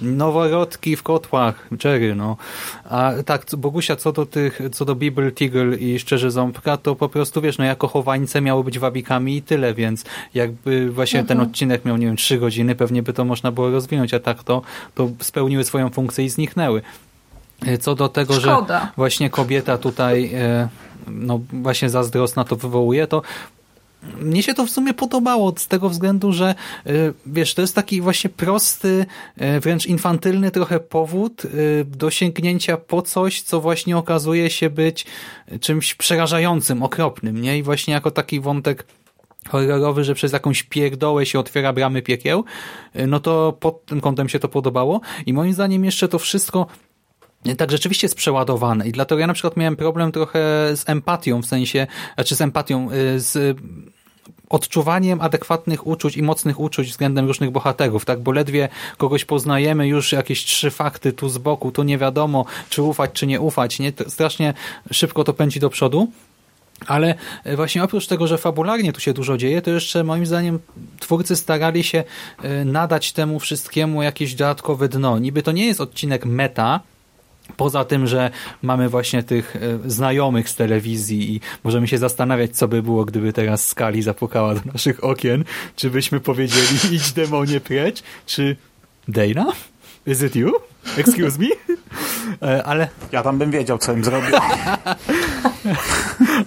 Noworodki 0.03 0.97
w 0.97 1.03
kotłach, 1.03 1.69
Jerry, 1.85 2.15
no. 2.15 2.37
A 2.85 3.13
tak, 3.27 3.47
Bogusia, 3.59 3.97
co 3.97 4.13
do 4.13 4.27
tych, 4.27 4.61
co 4.73 4.85
do 4.85 4.95
Bibel, 4.95 5.33
Tigl 5.33 5.75
i 5.79 5.99
Szczerze 5.99 6.31
Ząbka, 6.31 6.77
to 6.77 6.97
po 6.97 7.09
prostu, 7.09 7.41
wiesz, 7.41 7.59
no 7.59 7.65
jako 7.65 7.89
chowańce 7.89 8.41
miały 8.41 8.65
być 8.65 8.79
wabikami 8.79 9.37
i 9.37 9.43
tyle, 9.43 9.75
więc 9.75 10.05
jakby 10.35 10.91
właśnie 10.91 11.21
mhm. 11.21 11.39
ten 11.39 11.49
odcinek 11.49 11.85
miał, 11.85 11.97
nie 11.97 12.07
wiem, 12.07 12.17
trzy 12.17 12.39
godziny, 12.39 12.75
pewnie 12.75 13.03
by 13.03 13.13
to 13.13 13.25
można 13.25 13.53
było 13.53 13.71
rozwinąć, 13.71 14.15
a 14.15 14.21
tak 14.21 14.43
to, 14.43 14.63
to 14.95 15.09
spełniły 15.21 15.65
swoją 15.65 15.91
funkcję 15.91 16.25
i 16.25 16.29
zniknęły. 16.29 16.83
E, 17.67 17.79
co 17.79 17.95
do 17.95 18.09
tego, 18.09 18.35
Szkoda. 18.35 18.81
że 18.81 18.89
właśnie 18.97 19.31
kobieta 19.31 19.79
tutaj 19.79 20.31
e, 20.35 20.69
no 21.07 21.41
właśnie 21.53 21.91
zazdrosna 21.91 22.45
to 22.45 22.57
wywołuje, 22.57 23.07
to 23.07 23.23
mnie 24.03 24.43
się 24.43 24.55
to 24.55 24.67
w 24.67 24.71
sumie 24.71 24.95
podobało 24.95 25.55
z 25.57 25.69
tego 25.69 25.89
względu, 25.89 26.33
że 26.33 26.55
y, 26.87 27.15
wiesz, 27.27 27.55
to 27.55 27.61
jest 27.61 27.75
taki 27.75 28.01
właśnie 28.01 28.31
prosty, 28.31 29.07
y, 29.57 29.61
wręcz 29.61 29.87
infantylny 29.87 30.51
trochę 30.51 30.81
powód 30.81 31.45
y, 31.45 31.85
do 31.85 32.11
sięgnięcia 32.11 32.77
po 32.77 33.03
coś, 33.03 33.43
co 33.43 33.61
właśnie 33.61 33.97
okazuje 33.97 34.51
się 34.51 34.71
być 34.71 35.07
czymś 35.61 35.95
przerażającym, 35.95 36.83
okropnym, 36.83 37.43
nie? 37.43 37.59
I 37.59 37.63
właśnie 37.63 37.95
jako 37.95 38.11
taki 38.11 38.41
wątek 38.41 38.87
horrorowy, 39.49 40.05
że 40.05 40.15
przez 40.15 40.33
jakąś 40.33 40.63
pierdołę 40.63 41.27
się 41.27 41.39
otwiera 41.39 41.73
bramy 41.73 42.03
piekieł, 42.03 42.45
no 43.07 43.21
to 43.21 43.53
pod 43.61 43.85
tym 43.85 44.01
kątem 44.01 44.29
się 44.29 44.39
to 44.39 44.49
podobało 44.49 45.01
i 45.27 45.33
moim 45.33 45.53
zdaniem 45.53 45.85
jeszcze 45.85 46.09
to 46.09 46.19
wszystko 46.19 46.67
tak 47.57 47.70
rzeczywiście 47.70 48.05
jest 48.05 48.16
przeładowane 48.16 48.88
i 48.88 48.92
dlatego 48.92 49.18
ja 49.18 49.27
na 49.27 49.33
przykład 49.33 49.57
miałem 49.57 49.77
problem 49.77 50.12
trochę 50.12 50.38
z 50.77 50.88
empatią, 50.88 51.42
w 51.42 51.46
sensie, 51.46 51.87
znaczy 52.14 52.37
z 52.37 52.40
empatią, 52.40 52.88
y, 52.92 53.20
z 53.20 53.59
odczuwaniem 54.48 55.20
adekwatnych 55.20 55.87
uczuć 55.87 56.16
i 56.16 56.22
mocnych 56.22 56.61
uczuć 56.61 56.88
względem 56.88 57.27
różnych 57.27 57.51
bohaterów, 57.51 58.05
tak? 58.05 58.20
Bo 58.20 58.33
ledwie 58.33 58.68
kogoś 58.96 59.24
poznajemy, 59.24 59.88
już 59.88 60.12
jakieś 60.12 60.44
trzy 60.44 60.70
fakty 60.70 61.12
tu 61.12 61.29
z 61.29 61.38
boku, 61.38 61.72
tu 61.72 61.83
nie 61.83 61.98
wiadomo, 61.98 62.44
czy 62.68 62.83
ufać, 62.83 63.11
czy 63.12 63.27
nie 63.27 63.40
ufać, 63.40 63.79
nie? 63.79 63.92
Strasznie 64.09 64.55
szybko 64.92 65.24
to 65.24 65.35
pędzi 65.35 65.61
do 65.61 65.70
przodu. 65.70 66.09
Ale 66.87 67.14
y, 67.46 67.57
właśnie 67.57 67.85
oprócz 67.85 68.07
tego, 68.07 68.27
że 68.27 68.38
fabularnie 68.38 68.92
tu 68.92 69.01
się 69.01 69.12
dużo 69.12 69.37
dzieje, 69.37 69.62
to 69.62 69.70
jeszcze 69.70 70.05
moim 70.05 70.27
zdaniem 70.27 70.59
twórcy 71.01 71.37
starali 71.37 71.85
się 71.85 72.05
y, 72.44 72.64
nadać 72.64 73.12
temu 73.12 73.40
wszystkiemu 73.40 74.03
jakieś 74.03 74.35
dodatkowe 74.35 74.88
dno. 74.88 75.18
Niby 75.18 75.42
to 75.42 75.53
nie 75.53 75.66
jest 75.66 75.81
odcinek 75.81 76.27
meta, 76.27 76.81
Poza 77.57 77.85
tym, 77.85 78.07
że 78.07 78.31
mamy 78.63 78.89
właśnie 78.89 79.23
tych 79.23 79.57
e, 79.57 79.91
znajomych 79.91 80.49
z 80.49 80.57
telewizji 80.57 81.35
i 81.35 81.41
możemy 81.65 81.89
się 81.89 81.99
zastanawiać, 81.99 82.57
co 82.57 82.69
by 82.69 82.83
było, 82.83 83.05
gdyby 83.05 83.33
teraz 83.33 83.67
Skali 83.67 84.03
zapukała 84.03 84.55
do 84.55 84.61
naszych 84.73 85.05
okien, 85.05 85.45
czy 85.77 85.91
byśmy 85.91 86.21
powiedzieli 86.21 86.67
idź 86.97 87.13
demonie 87.13 87.61
precz, 87.61 88.03
czy 88.27 88.57
Dana? 89.09 89.53
Is 90.07 90.23
it 90.23 90.37
you? 90.37 90.53
Excuse 90.97 91.39
me? 91.39 91.47
E, 92.43 92.65
ale... 92.65 92.89
Ja 93.13 93.23
tam 93.23 93.39
bym 93.39 93.51
wiedział, 93.51 93.79
co 93.79 93.93
im 93.93 94.05
zrobił. 94.05 94.31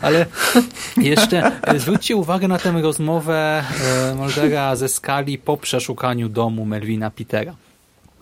Ale 0.02 0.26
jeszcze 0.98 1.52
e, 1.62 1.80
zwróćcie 1.80 2.16
uwagę 2.16 2.48
na 2.48 2.58
tę 2.58 2.72
rozmowę 2.82 3.64
Moldera 4.16 4.76
ze 4.76 4.90
Skali 4.90 5.38
po 5.38 5.58
przeszukaniu 5.58 6.30
domu 6.30 6.66
Melvina 6.66 7.12
Petera. 7.12 7.56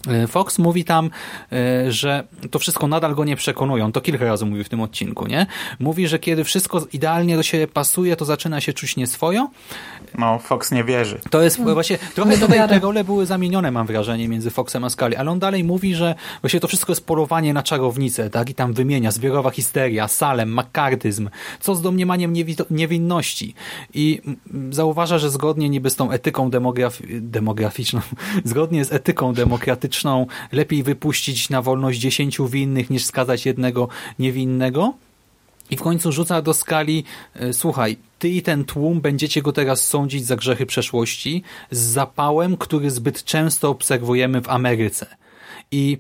E, 0.08 0.28
Fox 0.28 0.60
mówi 0.60 0.84
tam, 0.84 1.10
e, 1.52 1.92
że 1.92 2.24
to 2.52 2.60
wszystko 2.60 2.88
nadal 2.88 3.16
go 3.16 3.26
nie 3.26 3.36
przekonują. 3.36 3.92
To 3.92 4.02
kilka 4.02 4.26
razy 4.26 4.46
mówi 4.46 4.64
w 4.64 4.70
tym 4.70 4.82
odcinku, 4.82 5.28
nie? 5.28 5.46
Mówi, 5.80 6.08
że 6.08 6.20
kiedy 6.20 6.44
wszystko 6.44 6.88
idealnie 6.94 7.36
do 7.36 7.44
siebie 7.44 7.68
pasuje, 7.68 8.16
to 8.16 8.26
zaczyna 8.26 8.62
się 8.62 8.74
czuć 8.74 8.96
nieswojo. 8.96 9.50
No, 10.18 10.40
Fox 10.40 10.72
nie 10.72 10.84
wierzy. 10.84 11.20
To 11.30 11.42
jest 11.42 11.58
hmm. 11.58 11.74
właśnie, 11.74 11.98
trochę 12.16 12.38
tutaj 12.38 12.70
te 12.70 12.80
role 12.80 13.04
były 13.04 13.26
zamienione, 13.26 13.72
mam 13.72 13.88
wrażenie, 13.88 14.28
między 14.28 14.50
Foxem 14.50 14.84
a 14.84 14.90
Scully, 14.90 15.18
ale 15.18 15.32
on 15.32 15.40
dalej 15.40 15.64
mówi, 15.64 15.96
że 15.96 16.16
właśnie 16.42 16.60
to 16.60 16.68
wszystko 16.68 16.92
jest 16.92 17.06
polowanie 17.06 17.54
na 17.54 17.64
czarownicę, 17.64 18.30
tak? 18.30 18.50
I 18.50 18.54
tam 18.54 18.74
wymienia 18.74 19.12
zbiorowa 19.12 19.50
histeria, 19.50 20.08
Salem, 20.08 20.50
makartyzm, 20.50 21.30
co 21.60 21.76
z 21.76 21.82
domniemaniem 21.82 22.34
niewinności. 22.70 23.54
I 23.94 24.22
zauważa, 24.72 25.18
że 25.18 25.30
zgodnie 25.30 25.70
niby 25.70 25.90
z 25.90 25.96
tą 25.96 26.12
etyką 26.12 26.50
demograf 26.50 27.00
demograficzną, 27.10 28.02
zgodnie 28.44 28.86
z 28.86 28.94
etyką 28.94 29.34
demokratyczną 29.34 29.89
lepiej 30.52 30.84
wypuścić 30.84 31.50
na 31.50 31.62
wolność 31.62 32.00
dziesięciu 32.00 32.48
winnych 32.48 32.90
niż 32.90 33.06
skazać 33.06 33.46
jednego 33.46 33.88
niewinnego. 34.20 34.94
I 35.70 35.78
w 35.78 35.82
końcu 35.82 36.12
rzuca 36.12 36.42
do 36.42 36.54
skali, 36.54 37.04
e, 37.36 37.54
słuchaj, 37.54 37.98
ty 38.20 38.30
i 38.30 38.42
ten 38.42 38.66
tłum 38.66 39.02
będziecie 39.02 39.42
go 39.42 39.52
teraz 39.52 39.88
sądzić 39.88 40.26
za 40.26 40.36
grzechy 40.36 40.66
przeszłości 40.66 41.44
z 41.72 41.80
zapałem, 41.80 42.58
który 42.58 42.92
zbyt 42.92 43.24
często 43.24 43.70
obserwujemy 43.70 44.42
w 44.42 44.50
Ameryce. 44.50 45.06
I 45.72 45.98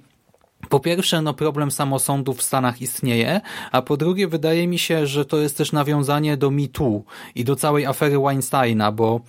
po 0.69 0.79
pierwsze, 0.79 1.21
no 1.21 1.33
problem 1.33 1.71
samosądów 1.71 2.37
w 2.37 2.43
Stanach 2.43 2.81
istnieje, 2.81 3.41
a 3.71 3.81
po 3.81 3.97
drugie 3.97 4.27
wydaje 4.27 4.67
mi 4.67 4.79
się, 4.79 5.07
że 5.07 5.25
to 5.25 5.37
jest 5.37 5.57
też 5.57 5.71
nawiązanie 5.71 6.37
do 6.37 6.51
MeToo 6.51 7.03
i 7.35 7.43
do 7.43 7.55
całej 7.55 7.85
afery 7.85 8.19
Weinsteina, 8.19 8.91
bo 8.91 9.21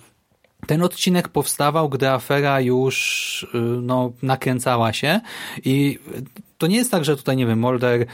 ten 0.67 0.83
odcinek 0.83 1.29
powstawał, 1.29 1.89
gdy 1.89 2.09
afera 2.09 2.61
już 2.61 3.47
y, 3.55 3.57
no, 3.81 4.11
nakręcała 4.21 4.93
się 4.93 5.21
i 5.65 5.99
to 6.61 6.67
nie 6.67 6.75
jest 6.75 6.91
tak, 6.91 7.05
że 7.05 7.17
tutaj, 7.17 7.37
nie 7.37 7.45
wiem, 7.45 7.59
Molder 7.59 8.01
y, 8.01 8.07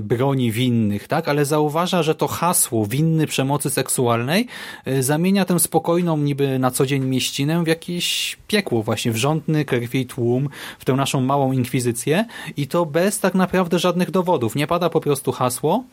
broni 0.00 0.52
winnych, 0.52 1.08
tak, 1.08 1.28
ale 1.28 1.44
zauważa, 1.44 2.02
że 2.02 2.14
to 2.14 2.26
hasło 2.28 2.86
winny 2.86 3.26
przemocy 3.26 3.70
seksualnej 3.70 4.46
y, 4.88 5.02
zamienia 5.02 5.44
tę 5.44 5.60
spokojną 5.60 6.16
niby 6.16 6.58
na 6.58 6.70
co 6.70 6.86
dzień 6.86 7.04
mieścinę 7.04 7.64
w 7.64 7.66
jakieś 7.66 8.36
piekło, 8.48 8.82
właśnie 8.82 9.12
wrzątny 9.12 9.64
krwi 9.64 10.06
tłum, 10.06 10.48
w 10.78 10.84
tę 10.84 10.92
naszą 10.92 11.20
małą 11.20 11.52
inkwizycję 11.52 12.24
i 12.56 12.66
to 12.66 12.86
bez 12.86 13.20
tak 13.20 13.34
naprawdę 13.34 13.78
żadnych 13.78 14.10
dowodów. 14.10 14.56
Nie 14.56 14.66
pada 14.66 14.90
po 14.90 15.00
prostu 15.00 15.32
hasło, 15.32 15.84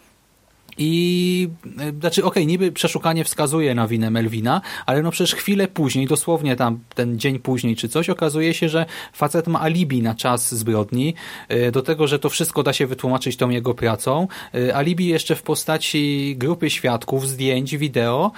I 0.78 1.50
e, 1.80 1.92
znaczy, 2.00 2.22
okej, 2.22 2.30
okay, 2.30 2.46
niby 2.46 2.72
przeszukanie 2.72 3.24
wskazuje 3.24 3.76
na 3.76 3.88
winę 3.88 4.12
Melvina, 4.12 4.62
ale 4.86 5.02
no 5.02 5.12
przecież 5.12 5.36
chwilę 5.36 5.68
później, 5.68 6.08
dosłownie 6.08 6.56
tam 6.56 6.80
ten 6.96 7.20
dzień 7.20 7.40
później 7.40 7.76
czy 7.76 7.90
coś, 7.90 8.10
okazuje 8.10 8.54
się, 8.54 8.70
że 8.70 8.86
facet 9.14 9.48
ma 9.48 9.62
alibi 9.62 10.02
na 10.02 10.16
czas 10.16 10.56
zbrodni, 10.56 11.14
e, 11.50 11.72
do 11.72 11.82
tego, 11.82 12.08
że 12.08 12.20
to 12.20 12.30
wszystko 12.30 12.64
da 12.64 12.74
się 12.74 12.88
wytłumaczyć 12.88 13.38
tą 13.38 13.50
jego 13.50 13.74
pracą. 13.74 14.28
E, 14.54 14.76
alibi 14.76 15.08
jeszcze 15.08 15.36
w 15.36 15.42
postaci 15.42 16.36
grupy 16.38 16.70
świadków, 16.70 17.30
zdjęć, 17.30 17.78
wideo. 17.78 18.32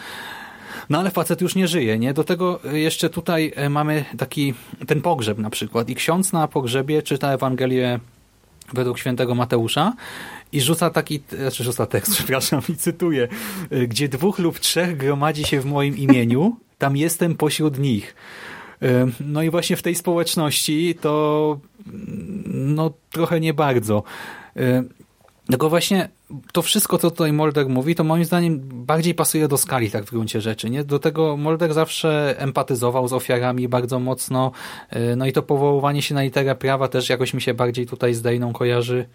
No 0.90 1.00
ale 1.00 1.12
facet 1.12 1.42
już 1.42 1.56
nie 1.56 1.68
żyje, 1.68 2.00
nie? 2.00 2.14
Do 2.14 2.24
tego 2.24 2.60
jeszcze 2.74 3.10
tutaj 3.10 3.54
mamy 3.70 4.06
taki, 4.18 4.54
ten 4.88 5.02
pogrzeb 5.02 5.38
na 5.38 5.50
przykład 5.50 5.90
i 5.90 5.96
ksiądz 5.96 6.34
na 6.34 6.48
pogrzebie 6.48 7.02
czyta 7.04 7.34
Ewangelię 7.34 8.00
według 8.74 9.00
świętego 9.00 9.36
Mateusza 9.36 9.94
i 10.56 10.62
rzuca 10.62 10.90
taki, 10.90 11.22
znaczy 11.40 11.64
rzuca 11.64 11.86
tekst, 11.86 12.14
przepraszam, 12.16 12.62
i 12.70 12.76
cytuję, 12.76 13.28
y, 13.72 13.88
gdzie 13.88 14.10
dwóch 14.10 14.40
lub 14.40 14.60
trzech 14.60 14.98
gromadzi 14.98 15.44
się 15.44 15.62
w 15.62 15.66
moim 15.66 15.98
imieniu, 15.98 16.58
tam 16.78 16.98
jestem 16.98 17.36
pośród 17.36 17.80
nich. 17.80 18.16
Y, 18.84 18.88
no 19.20 19.44
i 19.44 19.50
właśnie 19.50 19.76
w 19.76 19.82
tej 19.82 19.96
społeczności 19.96 20.96
to 21.02 21.60
no 22.46 22.94
trochę 23.12 23.40
nie 23.40 23.54
bardzo. 23.54 24.04
Y, 24.58 24.84
tylko 25.50 25.70
właśnie 25.70 26.10
to 26.54 26.62
wszystko, 26.62 26.98
co 26.98 27.12
tutaj 27.12 27.34
Molder 27.34 27.70
mówi, 27.70 27.96
to 27.96 28.04
moim 28.04 28.26
zdaniem 28.26 28.60
bardziej 28.64 29.16
pasuje 29.16 29.48
do 29.48 29.58
skali 29.58 29.92
tak 29.92 30.06
w 30.06 30.10
gruncie 30.12 30.42
rzeczy. 30.42 30.70
Nie? 30.70 30.84
Do 30.84 31.00
tego 31.00 31.38
Molder 31.38 31.74
zawsze 31.74 32.36
empatyzował 32.38 33.08
z 33.08 33.14
ofiarami 33.14 33.68
bardzo 33.68 34.00
mocno, 34.00 34.52
no 35.18 35.26
i 35.26 35.34
to 35.34 35.44
powoływanie 35.44 36.02
się 36.02 36.16
na 36.16 36.22
literę 36.22 36.56
prawa 36.56 36.88
też 36.88 37.10
jakoś 37.10 37.34
mi 37.34 37.42
się 37.42 37.54
bardziej 37.54 37.86
tutaj 37.86 38.14
z 38.14 38.22
Dejną 38.22 38.54
kojarzy. 38.54 39.06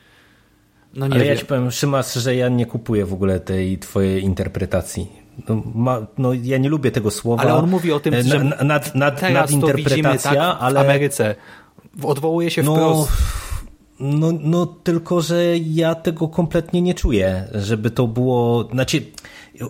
No 0.95 1.07
nie 1.07 1.15
Ale 1.15 1.25
wiem. 1.25 1.35
ja 1.35 1.41
ci 1.41 1.47
powiem, 1.47 1.71
Szymas, 1.71 2.15
że 2.15 2.35
ja 2.37 2.49
nie 2.49 2.67
kupuję 2.67 3.07
w 3.07 3.13
ogóle 3.13 3.41
tej 3.41 3.79
twojej 3.79 4.23
interpretacji. 4.23 5.21
No, 5.49 5.63
ma, 5.75 6.07
no, 6.19 6.33
ja 6.33 6.59
nie 6.59 6.69
lubię 6.69 6.91
tego 6.91 7.11
słowa. 7.11 7.43
Ale 7.43 7.55
on 7.55 7.71
mówi 7.71 7.93
o 7.93 8.01
tym, 8.01 8.23
że 8.23 8.45
nad, 8.45 8.65
nad, 8.65 8.95
nad, 8.95 9.23
nadinterpretacja, 9.23 10.35
tak 10.35 10.59
w 10.59 10.63
ale... 10.63 10.81
Ameryce. 10.81 11.35
Odwołuje 12.03 12.51
się 12.51 12.63
no, 12.63 12.75
wprost. 12.75 13.13
No, 14.01 14.33
no 14.41 14.67
tylko, 14.67 15.21
że 15.21 15.59
ja 15.59 15.95
tego 15.95 16.29
kompletnie 16.29 16.83
nie 16.83 16.95
czuję, 16.95 17.49
żeby 17.55 17.91
to 17.91 18.07
było... 18.07 18.69
Znaczy, 18.73 19.03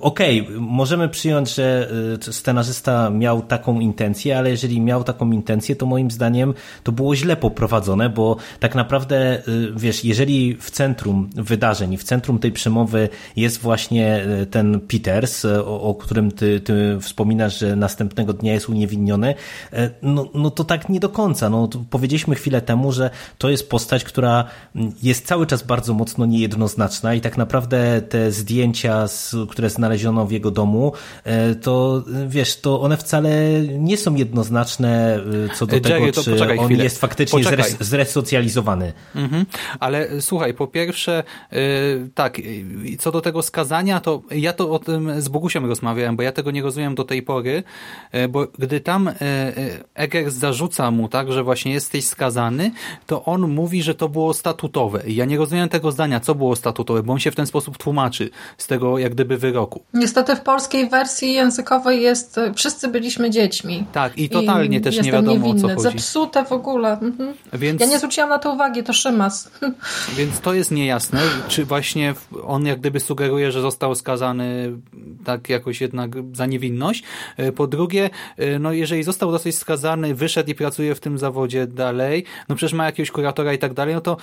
okej, 0.00 0.40
okay, 0.40 0.56
możemy 0.60 1.08
przyjąć, 1.08 1.54
że 1.54 1.90
y, 2.28 2.32
scenarzysta 2.32 3.10
miał 3.10 3.42
taką 3.42 3.80
intencję, 3.80 4.38
ale 4.38 4.50
jeżeli 4.50 4.80
miał 4.80 5.04
taką 5.04 5.30
intencję, 5.30 5.76
to 5.76 5.86
moim 5.86 6.10
zdaniem 6.10 6.54
to 6.82 6.92
było 6.92 7.16
źle 7.16 7.36
poprowadzone, 7.36 8.08
bo 8.08 8.36
tak 8.60 8.74
naprawdę, 8.74 9.38
y, 9.48 9.72
wiesz, 9.76 10.04
jeżeli 10.04 10.56
w 10.56 10.70
centrum 10.70 11.30
wydarzeń, 11.34 11.96
w 11.96 12.04
centrum 12.04 12.38
tej 12.38 12.52
przemowy 12.52 13.08
jest 13.36 13.60
właśnie 13.60 14.24
y, 14.42 14.46
ten 14.46 14.80
Peters, 14.80 15.44
o, 15.44 15.80
o 15.80 15.94
którym 15.94 16.30
ty, 16.30 16.60
ty 16.60 16.98
wspominasz, 17.00 17.58
że 17.58 17.76
następnego 17.76 18.32
dnia 18.32 18.52
jest 18.52 18.68
uniewinniony, 18.68 19.34
no, 20.02 20.28
no 20.34 20.50
to 20.50 20.64
tak 20.64 20.88
nie 20.88 21.00
do 21.00 21.08
końca. 21.08 21.50
No, 21.50 21.68
powiedzieliśmy 21.90 22.34
chwilę 22.34 22.62
temu, 22.62 22.92
że 22.92 23.10
to 23.38 23.50
jest 23.50 23.70
postać, 23.70 24.04
która 24.04 24.44
mm, 24.76 24.92
jest 25.02 25.26
cały 25.26 25.46
czas 25.46 25.62
bardzo 25.62 25.94
mocno 25.94 26.26
niejednoznaczna 26.26 27.14
i 27.14 27.20
tak 27.20 27.36
naprawdę 27.36 28.02
te 28.02 28.32
zdjęcia, 28.32 29.06
które 29.50 29.69
znaleziono 29.70 30.26
w 30.26 30.32
jego 30.32 30.50
domu, 30.50 30.92
e, 31.24 31.54
to 31.54 32.02
wiesz, 32.26 32.60
to 32.60 32.80
one 32.80 32.96
wcale 32.96 33.30
nie 33.78 33.96
są 33.96 34.14
jednoznaczne 34.14 35.20
e, 35.50 35.54
co 35.54 35.66
do 35.66 35.76
Jerry, 35.76 35.88
tego, 35.88 36.22
czy 36.22 36.58
on 36.58 36.66
chwilę. 36.66 36.84
jest 36.84 37.00
faktycznie 37.00 37.44
poczekaj. 37.44 37.70
zresocjalizowany. 37.80 38.92
Mhm. 39.14 39.46
Ale 39.80 40.20
słuchaj, 40.20 40.54
po 40.54 40.66
pierwsze, 40.66 41.22
tak, 42.14 42.40
co 42.98 43.12
do 43.12 43.20
tego 43.20 43.42
skazania, 43.42 44.00
to 44.00 44.22
ja 44.30 44.52
to 44.52 44.70
o 44.70 44.78
tym 44.78 45.20
z 45.20 45.28
Bogusiem 45.28 45.66
rozmawiałem, 45.66 46.16
bo 46.16 46.22
ja 46.22 46.32
tego 46.32 46.50
nie 46.50 46.62
rozumiem 46.62 46.94
do 46.94 47.04
tej 47.04 47.22
pory, 47.22 47.62
bo 48.28 48.46
gdy 48.58 48.80
tam 48.80 49.10
Eggers 49.94 50.34
zarzuca 50.34 50.90
mu, 50.90 51.08
tak, 51.08 51.32
że 51.32 51.44
właśnie 51.44 51.72
jesteś 51.72 52.06
skazany, 52.06 52.70
to 53.06 53.24
on 53.24 53.48
mówi, 53.48 53.82
że 53.82 53.94
to 53.94 54.08
było 54.08 54.34
statutowe. 54.34 55.02
Ja 55.06 55.24
nie 55.24 55.36
rozumiem 55.36 55.68
tego 55.68 55.92
zdania, 55.92 56.20
co 56.20 56.34
było 56.34 56.56
statutowe, 56.56 57.02
bo 57.02 57.12
on 57.12 57.18
się 57.18 57.30
w 57.30 57.36
ten 57.36 57.46
sposób 57.46 57.78
tłumaczy 57.78 58.30
z 58.58 58.66
tego 58.66 58.98
jak 58.98 59.14
gdyby 59.14 59.38
wyroku 59.38 59.59
roku. 59.60 59.82
Niestety 59.94 60.36
w 60.36 60.40
polskiej 60.40 60.88
wersji 60.88 61.34
językowej 61.34 62.02
jest 62.02 62.40
wszyscy 62.56 62.88
byliśmy 62.88 63.30
dziećmi. 63.30 63.84
Tak, 63.92 64.18
i 64.18 64.28
totalnie 64.28 64.78
I 64.78 64.80
też 64.80 65.02
nie 65.02 65.12
wiadomo 65.12 65.48
niewinny. 65.48 65.58
o 65.58 65.68
co 65.68 65.68
chodzi. 65.68 65.82
Zepsute 65.82 66.44
w 66.44 66.52
ogóle. 66.52 66.92
Mhm. 66.92 67.34
Więc... 67.52 67.80
Ja 67.80 67.86
nie 67.86 67.98
zwróciłam 67.98 68.30
na 68.30 68.38
to 68.38 68.52
uwagi, 68.52 68.82
to 68.82 68.92
Szymas. 68.92 69.50
Więc 70.18 70.40
to 70.40 70.54
jest 70.54 70.70
niejasne, 70.70 71.20
czy 71.48 71.64
właśnie 71.64 72.14
on 72.46 72.66
jak 72.66 72.80
gdyby 72.80 73.00
sugeruje, 73.00 73.52
że 73.52 73.60
został 73.60 73.94
skazany 73.94 74.72
tak 75.24 75.48
jakoś 75.48 75.80
jednak 75.80 76.10
za 76.32 76.46
niewinność. 76.46 77.02
E, 77.36 77.52
po 77.52 77.66
drugie, 77.66 78.10
e, 78.36 78.58
no 78.58 78.72
jeżeli 78.72 79.02
został 79.02 79.32
dosyć 79.32 79.58
skazany, 79.58 80.14
wyszedł 80.14 80.50
i 80.50 80.54
pracuje 80.54 80.94
w 80.94 81.00
tym 81.00 81.18
zawodzie 81.18 81.66
dalej, 81.66 82.24
no 82.48 82.56
przecież 82.56 82.72
ma 82.72 82.84
jakiegoś 82.84 83.10
kuratora 83.10 83.52
i 83.52 83.58
tak 83.58 83.74
dalej, 83.74 83.94
no 83.94 84.00
to 84.00 84.16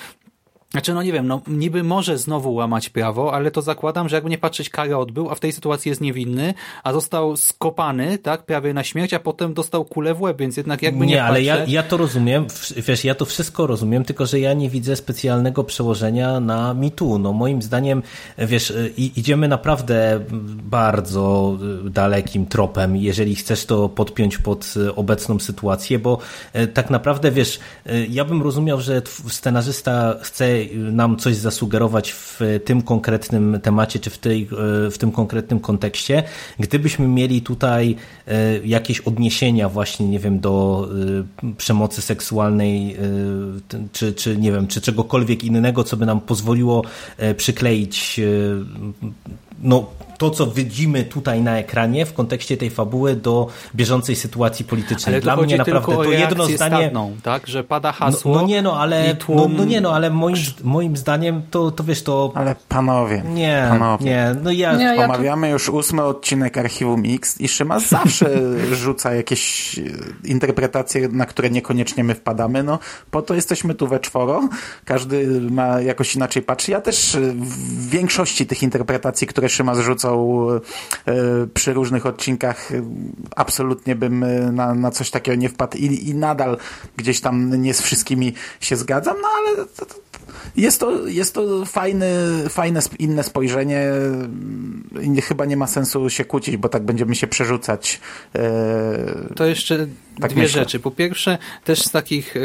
znaczy, 0.72 0.93
no 0.93 1.03
nie 1.03 1.11
wiem, 1.11 1.28
no 1.28 1.41
niby 1.47 1.84
może 1.84 2.18
znowu 2.18 2.53
łamać 2.53 2.89
prawo, 2.89 3.34
ale 3.34 3.51
to 3.51 3.61
zakładam, 3.61 4.09
że 4.09 4.15
jakby 4.15 4.30
nie 4.30 4.38
patrzeć, 4.38 4.70
karę 4.70 4.97
odbył, 4.97 5.30
a 5.30 5.36
w 5.36 5.39
tej 5.39 5.51
sytuacji 5.51 5.89
jest 5.89 6.01
niewinny, 6.01 6.53
a 6.84 6.93
został 6.93 7.38
skopany, 7.38 8.18
tak, 8.18 8.45
prawie 8.45 8.74
na 8.74 8.84
śmierć, 8.84 9.13
a 9.13 9.20
potem 9.20 9.53
dostał 9.53 9.86
kulę 9.86 10.13
w 10.13 10.22
łeb, 10.22 10.39
więc 10.39 10.57
jednak 10.57 10.82
jakby 10.82 11.05
nie 11.05 11.13
Nie, 11.13 11.24
ale 11.24 11.43
ja, 11.43 11.65
ja 11.65 11.84
to 11.84 11.97
rozumiem, 11.97 12.47
wiesz, 12.78 13.03
ja 13.05 13.15
to 13.15 13.26
wszystko 13.26 13.68
rozumiem, 13.68 14.03
tylko 14.03 14.26
że 14.26 14.39
ja 14.39 14.53
nie 14.53 14.70
widzę 14.70 14.95
specjalnego 14.95 15.63
przełożenia 15.63 16.39
na 16.39 16.74
mitu. 16.74 17.20
No 17.20 17.34
moim 17.34 17.61
zdaniem, 17.61 18.03
wiesz, 18.38 18.74
idziemy 18.97 19.47
naprawdę 19.47 20.20
bardzo 20.63 21.57
dalekim 21.89 22.45
tropem, 22.45 22.95
jeżeli 22.95 23.36
chcesz 23.36 23.65
to 23.65 23.89
podpiąć 23.89 24.38
pod 24.38 24.74
obecną 24.95 25.39
sytuację, 25.39 25.99
bo 25.99 26.20
e, 26.53 26.68
tak 26.68 26.89
naprawdę, 26.89 27.32
wiesz, 27.32 27.59
e, 27.86 28.05
ja 28.05 28.26
bym 28.26 28.41
rozumiał, 28.41 28.82
że 28.82 29.01
scenarzysta 29.28 30.15
chce 30.22 30.57
nam 30.76 31.18
coś 31.18 31.36
zasugerować 31.36 32.12
w 32.12 32.39
tym 32.66 32.82
konkretnym 32.82 33.60
temacie, 33.64 33.99
czy 33.99 34.10
w, 34.10 34.18
tej, 34.18 34.47
w 34.91 34.95
tym 34.99 35.12
konkretnym 35.12 35.60
kontekście. 35.60 36.24
Gdybyśmy 36.60 37.08
mieli 37.08 37.41
tutaj 37.41 37.95
e, 38.28 38.60
jakieś 38.66 38.99
odniesienia 38.99 39.70
właśnie, 39.70 40.08
nie 40.08 40.20
wiem, 40.20 40.39
do 40.39 40.88
e, 41.43 41.53
przemocy 41.58 42.01
seksualnej, 42.01 42.95
e, 42.95 42.99
czy, 43.91 44.14
czy 44.14 44.38
nie 44.38 44.51
wiem, 44.51 44.68
czy 44.68 44.82
czegokolwiek 44.82 45.43
innego, 45.43 45.84
co 45.84 45.97
by 45.97 46.05
nam 46.05 46.22
pozwoliło 46.22 46.84
przykleić 47.38 48.20
no, 49.62 49.86
to, 50.18 50.30
co 50.30 50.47
widzimy 50.47 51.03
tutaj 51.03 51.41
na 51.41 51.58
ekranie 51.58 52.05
w 52.05 52.14
kontekście 52.14 52.58
tej 52.58 52.70
fabuły 52.70 53.16
do 53.16 53.47
bieżącej 53.76 54.16
sytuacji 54.16 54.66
politycznej. 54.66 55.16
Ale 55.16 55.22
Dla 55.22 55.36
mnie 55.36 55.58
naprawdę 55.58 55.95
to 55.95 56.12
jedno 56.12 56.45
zdanie. 56.45 56.55
Stadną, 56.58 57.16
tak, 57.24 57.47
że 57.47 57.64
pada 57.64 57.91
hasło. 57.91 58.36
No, 58.36 58.41
no 58.41 58.47
nie, 58.47 58.62
no 58.62 58.80
ale, 58.80 59.16
tłum... 59.16 59.38
no, 59.38 59.47
no, 59.58 59.66
nie, 59.66 59.82
no, 59.82 59.93
ale 59.93 60.10
moim, 60.10 60.36
moim 60.64 60.97
zdaniem 60.97 61.41
to, 61.51 61.72
to 61.72 61.84
wiesz, 61.84 62.03
to. 62.03 62.32
Ale 62.36 62.55
panowie. 62.70 63.24
Nie, 63.34 63.66
panowie. 63.70 64.05
nie, 64.05 64.36
no 64.43 64.51
ja. 64.51 64.76
Nie, 64.76 64.84
ja 64.84 65.05
Omawiamy 65.05 65.49
już 65.49 65.70
ósmy 65.70 66.03
odcinek 66.03 66.58
Archiwum 66.58 67.01
Mix 67.01 67.41
i 67.41 67.47
Szymas 67.47 67.89
zawsze 67.89 68.30
rzuca 68.84 69.14
jakieś 69.14 69.80
e, 69.80 69.84
interpretacje, 70.24 71.08
na 71.08 71.26
które 71.26 71.49
niekoniecznie 71.49 72.03
my 72.03 72.16
wpadamy. 72.16 72.64
No, 72.64 72.80
po 73.12 73.22
to 73.22 73.34
jesteśmy 73.34 73.76
tu 73.76 73.88
we 73.88 73.99
czworo. 73.99 74.49
Każdy 74.86 75.41
ma 75.41 75.82
jakoś 75.82 76.16
inaczej 76.16 76.41
patrzy. 76.41 76.72
Ja 76.72 76.82
też 76.82 77.18
w 77.36 77.89
większości 77.89 78.45
tych 78.45 78.64
interpretacji, 78.64 79.28
które 79.28 79.47
Szymas 79.50 79.80
rzuca, 79.80 80.08
są 80.08 80.48
e, 80.52 80.60
przy 81.54 81.74
różnych 81.74 82.06
odcinkach 82.06 82.70
absolutnie 83.36 83.95
bym 83.95 84.24
e, 84.24 84.52
na, 84.52 84.74
na 84.74 84.91
coś 84.91 85.12
takiego 85.12 85.38
nie 85.38 85.50
wpadł 85.50 85.78
i, 85.78 86.10
i 86.10 86.16
nadal 86.16 86.58
gdzieś 86.98 87.22
tam 87.22 87.62
nie 87.62 87.74
z 87.74 87.82
wszystkimi 87.82 88.34
się 88.60 88.76
zgadzam, 88.76 89.16
no 89.22 89.28
ale 89.38 89.66
to, 89.66 89.86
to, 89.86 89.95
jest 90.56 90.80
to, 90.80 91.08
jest 91.08 91.34
to 91.34 91.66
fajne, 91.66 92.08
fajne 92.50 92.80
inne 93.00 93.24
spojrzenie 93.24 93.91
i 95.02 95.22
chyba 95.22 95.45
nie 95.45 95.58
ma 95.58 95.68
sensu 95.68 96.10
się 96.10 96.26
kłócić, 96.26 96.58
bo 96.58 96.70
tak 96.70 96.84
będziemy 96.84 97.16
się 97.16 97.28
przerzucać. 97.28 98.00
E, 98.36 99.34
to 99.36 99.45
jeszcze 99.45 99.88
tak 100.22 100.32
dwie 100.32 100.41
myślę. 100.41 100.62
rzeczy. 100.62 100.80
Po 100.80 100.91
pierwsze, 100.91 101.38
też 101.64 101.82
z 101.82 101.91
takich 101.91 102.36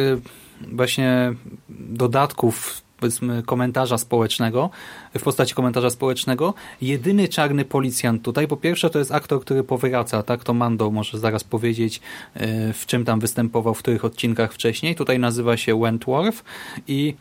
właśnie 0.72 1.34
dodatków 1.70 2.81
powiedzmy 3.02 3.42
komentarza 3.42 3.98
społecznego, 3.98 4.70
w 5.18 5.22
postaci 5.22 5.54
komentarza 5.54 5.90
społecznego. 5.90 6.54
Jedyny 6.80 7.28
czarny 7.28 7.64
policjant 7.64 8.22
tutaj, 8.22 8.48
po 8.48 8.56
pierwsze 8.56 8.90
to 8.90 8.98
jest 8.98 9.12
aktor, 9.12 9.40
który 9.40 9.64
powraca, 9.64 10.22
tak, 10.22 10.44
to 10.44 10.54
Mando 10.54 10.90
może 10.90 11.18
zaraz 11.18 11.44
powiedzieć, 11.44 12.00
e, 12.34 12.72
w 12.72 12.86
czym 12.86 13.04
tam 13.04 13.20
występował, 13.20 13.74
w 13.74 13.78
których 13.78 14.04
odcinkach 14.04 14.52
wcześniej. 14.52 14.94
Tutaj 14.94 15.18
nazywa 15.18 15.56
się 15.56 15.80
Wentworth 15.80 16.44
i 16.88 17.14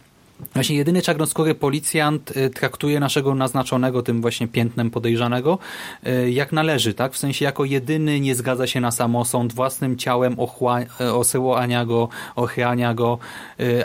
Właśnie 0.54 0.76
jedyny 0.76 1.02
czarnoskóry 1.02 1.56
policjant 1.56 2.38
y, 2.38 2.50
traktuje 2.50 3.00
naszego 3.00 3.36
naznaczonego 3.36 4.02
tym 4.02 4.22
właśnie 4.22 4.48
piętnem 4.48 4.92
podejrzanego 4.92 5.60
y, 6.08 6.32
jak 6.32 6.52
należy, 6.52 6.94
tak? 6.94 7.14
W 7.14 7.18
sensie 7.18 7.46
jako 7.46 7.66
jedyny 7.66 8.20
nie 8.20 8.36
zgadza 8.36 8.68
się 8.68 8.82
na 8.82 8.92
samosąd, 8.92 9.54
własnym 9.54 9.98
ciałem 9.98 10.34
y, 11.02 11.14
osyłania 11.14 11.86
go, 11.86 12.10
ochrania 12.36 12.94
go, 12.94 13.20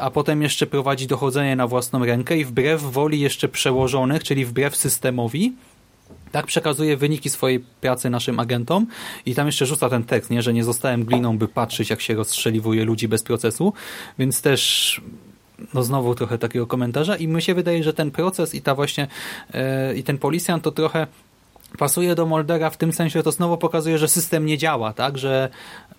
a 0.00 0.11
potem 0.11 0.42
jeszcze 0.42 0.66
prowadzi 0.66 1.07
dochodzenie 1.07 1.57
na 1.57 1.66
własną 1.66 2.04
rękę 2.04 2.38
i 2.38 2.44
wbrew 2.44 2.82
woli 2.82 3.20
jeszcze 3.20 3.48
przełożonych, 3.48 4.24
czyli 4.24 4.44
wbrew 4.44 4.76
systemowi, 4.76 5.52
tak 6.32 6.46
przekazuje 6.46 6.96
wyniki 6.96 7.30
swojej 7.30 7.61
pracy 7.61 8.11
naszym 8.11 8.40
agentom 8.40 8.86
i 9.26 9.34
tam 9.34 9.46
jeszcze 9.46 9.66
rzuca 9.66 9.88
ten 9.88 10.04
tekst, 10.04 10.30
nie, 10.30 10.42
że 10.42 10.52
nie 10.52 10.64
zostałem 10.64 11.04
gliną, 11.04 11.38
by 11.38 11.48
patrzeć, 11.48 11.90
jak 11.90 12.00
się 12.00 12.14
rozstrzeliwuje 12.14 12.84
ludzi 12.84 13.09
bez 13.09 13.22
procesu, 13.22 13.72
więc 14.18 14.42
też 14.42 15.00
no 15.74 15.82
znowu 15.82 16.14
trochę 16.14 16.38
takiego 16.38 16.66
komentarza 16.66 17.16
i 17.16 17.28
mi 17.28 17.42
się 17.42 17.54
wydaje, 17.54 17.82
że 17.82 17.92
ten 17.92 18.11
proces 18.11 18.54
i 18.54 18.62
ta 18.62 18.74
właśnie 18.74 19.07
yy, 19.54 19.61
i 19.96 20.02
ten 20.02 20.18
policjant 20.18 20.62
to 20.62 20.72
trochę 20.72 21.07
pasuje 21.78 22.14
do 22.14 22.26
Moldera 22.26 22.70
w 22.70 22.76
tym 22.76 22.92
sensie, 22.92 23.18
że 23.18 23.22
to 23.22 23.32
znowu 23.32 23.59
pokazuje, 23.59 23.98
że 23.98 24.09
system 24.09 24.46
nie 24.46 24.59
działa, 24.59 24.92
tak, 24.92 25.18
że 25.18 25.48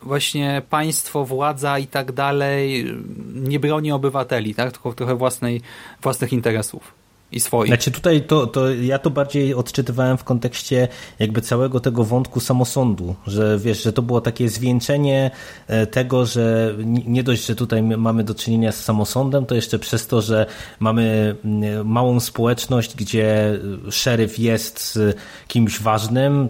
właśnie 0.01 0.61
państwo, 0.69 1.25
władza 1.25 1.79
i 1.79 1.87
tak 1.87 2.11
dalej 2.11 2.85
nie 3.33 3.59
broni 3.59 3.91
obywateli, 3.91 4.55
tak, 4.55 4.71
tylko 4.71 4.93
trochę 4.93 5.15
własnej, 5.15 5.61
własnych 6.01 6.33
interesów 6.33 7.06
i 7.31 7.39
swoich. 7.39 7.67
Znaczy 7.67 7.91
tutaj 7.91 8.21
to, 8.21 8.47
to 8.47 8.69
ja 8.73 8.99
to 8.99 9.09
bardziej 9.09 9.53
odczytywałem 9.53 10.17
w 10.17 10.23
kontekście 10.23 10.87
jakby 11.19 11.41
całego 11.41 11.79
tego 11.79 12.03
wątku 12.03 12.39
samosądu, 12.39 13.15
że 13.27 13.59
wiesz, 13.59 13.83
że 13.83 13.93
to 13.93 14.01
było 14.01 14.21
takie 14.21 14.49
zwieńczenie 14.49 15.31
e, 15.67 15.87
tego, 15.87 16.25
że 16.25 16.75
nie 16.85 17.23
dość, 17.23 17.45
że 17.45 17.55
tutaj 17.55 17.83
mamy 17.83 18.23
do 18.23 18.35
czynienia 18.35 18.71
z 18.71 18.83
samosądem, 18.83 19.45
to 19.45 19.55
jeszcze 19.55 19.79
przez 19.79 20.07
to, 20.07 20.21
że 20.21 20.45
mamy 20.79 21.35
mm, 21.45 21.87
małą 21.87 22.19
społeczność, 22.19 22.95
gdzie 22.95 23.59
szeryf 23.89 24.39
jest 24.39 24.99
kimś 25.47 25.79
ważnym, 25.79 26.49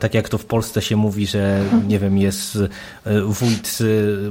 tak 0.00 0.14
jak 0.14 0.28
to 0.28 0.38
w 0.38 0.44
Polsce 0.44 0.82
się 0.82 0.96
mówi, 0.96 1.26
że 1.26 1.62
nie 1.88 1.98
wiem, 1.98 2.18
jest 2.18 2.58
e, 3.04 3.20
wójt, 3.20 3.78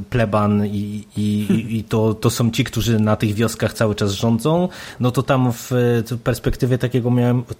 pleban 0.09 0.65
i, 0.65 1.07
i, 1.17 1.47
i 1.69 1.83
to, 1.83 2.13
to 2.13 2.29
są 2.29 2.51
ci, 2.51 2.63
którzy 2.63 2.99
na 2.99 3.15
tych 3.15 3.33
wioskach 3.33 3.73
cały 3.73 3.95
czas 3.95 4.11
rządzą, 4.11 4.69
no 4.99 5.11
to 5.11 5.23
tam 5.23 5.53
w 5.53 5.82
perspektywie 6.23 6.77
takiego 6.77 7.09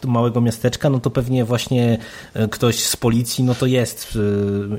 małego 0.06 0.42
miasteczka, 0.42 0.90
no 0.90 1.00
to 1.00 1.10
pewnie 1.10 1.46
właśnie 1.46 1.98
e, 2.34 2.48
ktoś 2.48 2.84
z 2.84 2.96
policji, 2.96 3.44
no 3.44 3.56
to 3.56 3.66
jest 3.66 4.18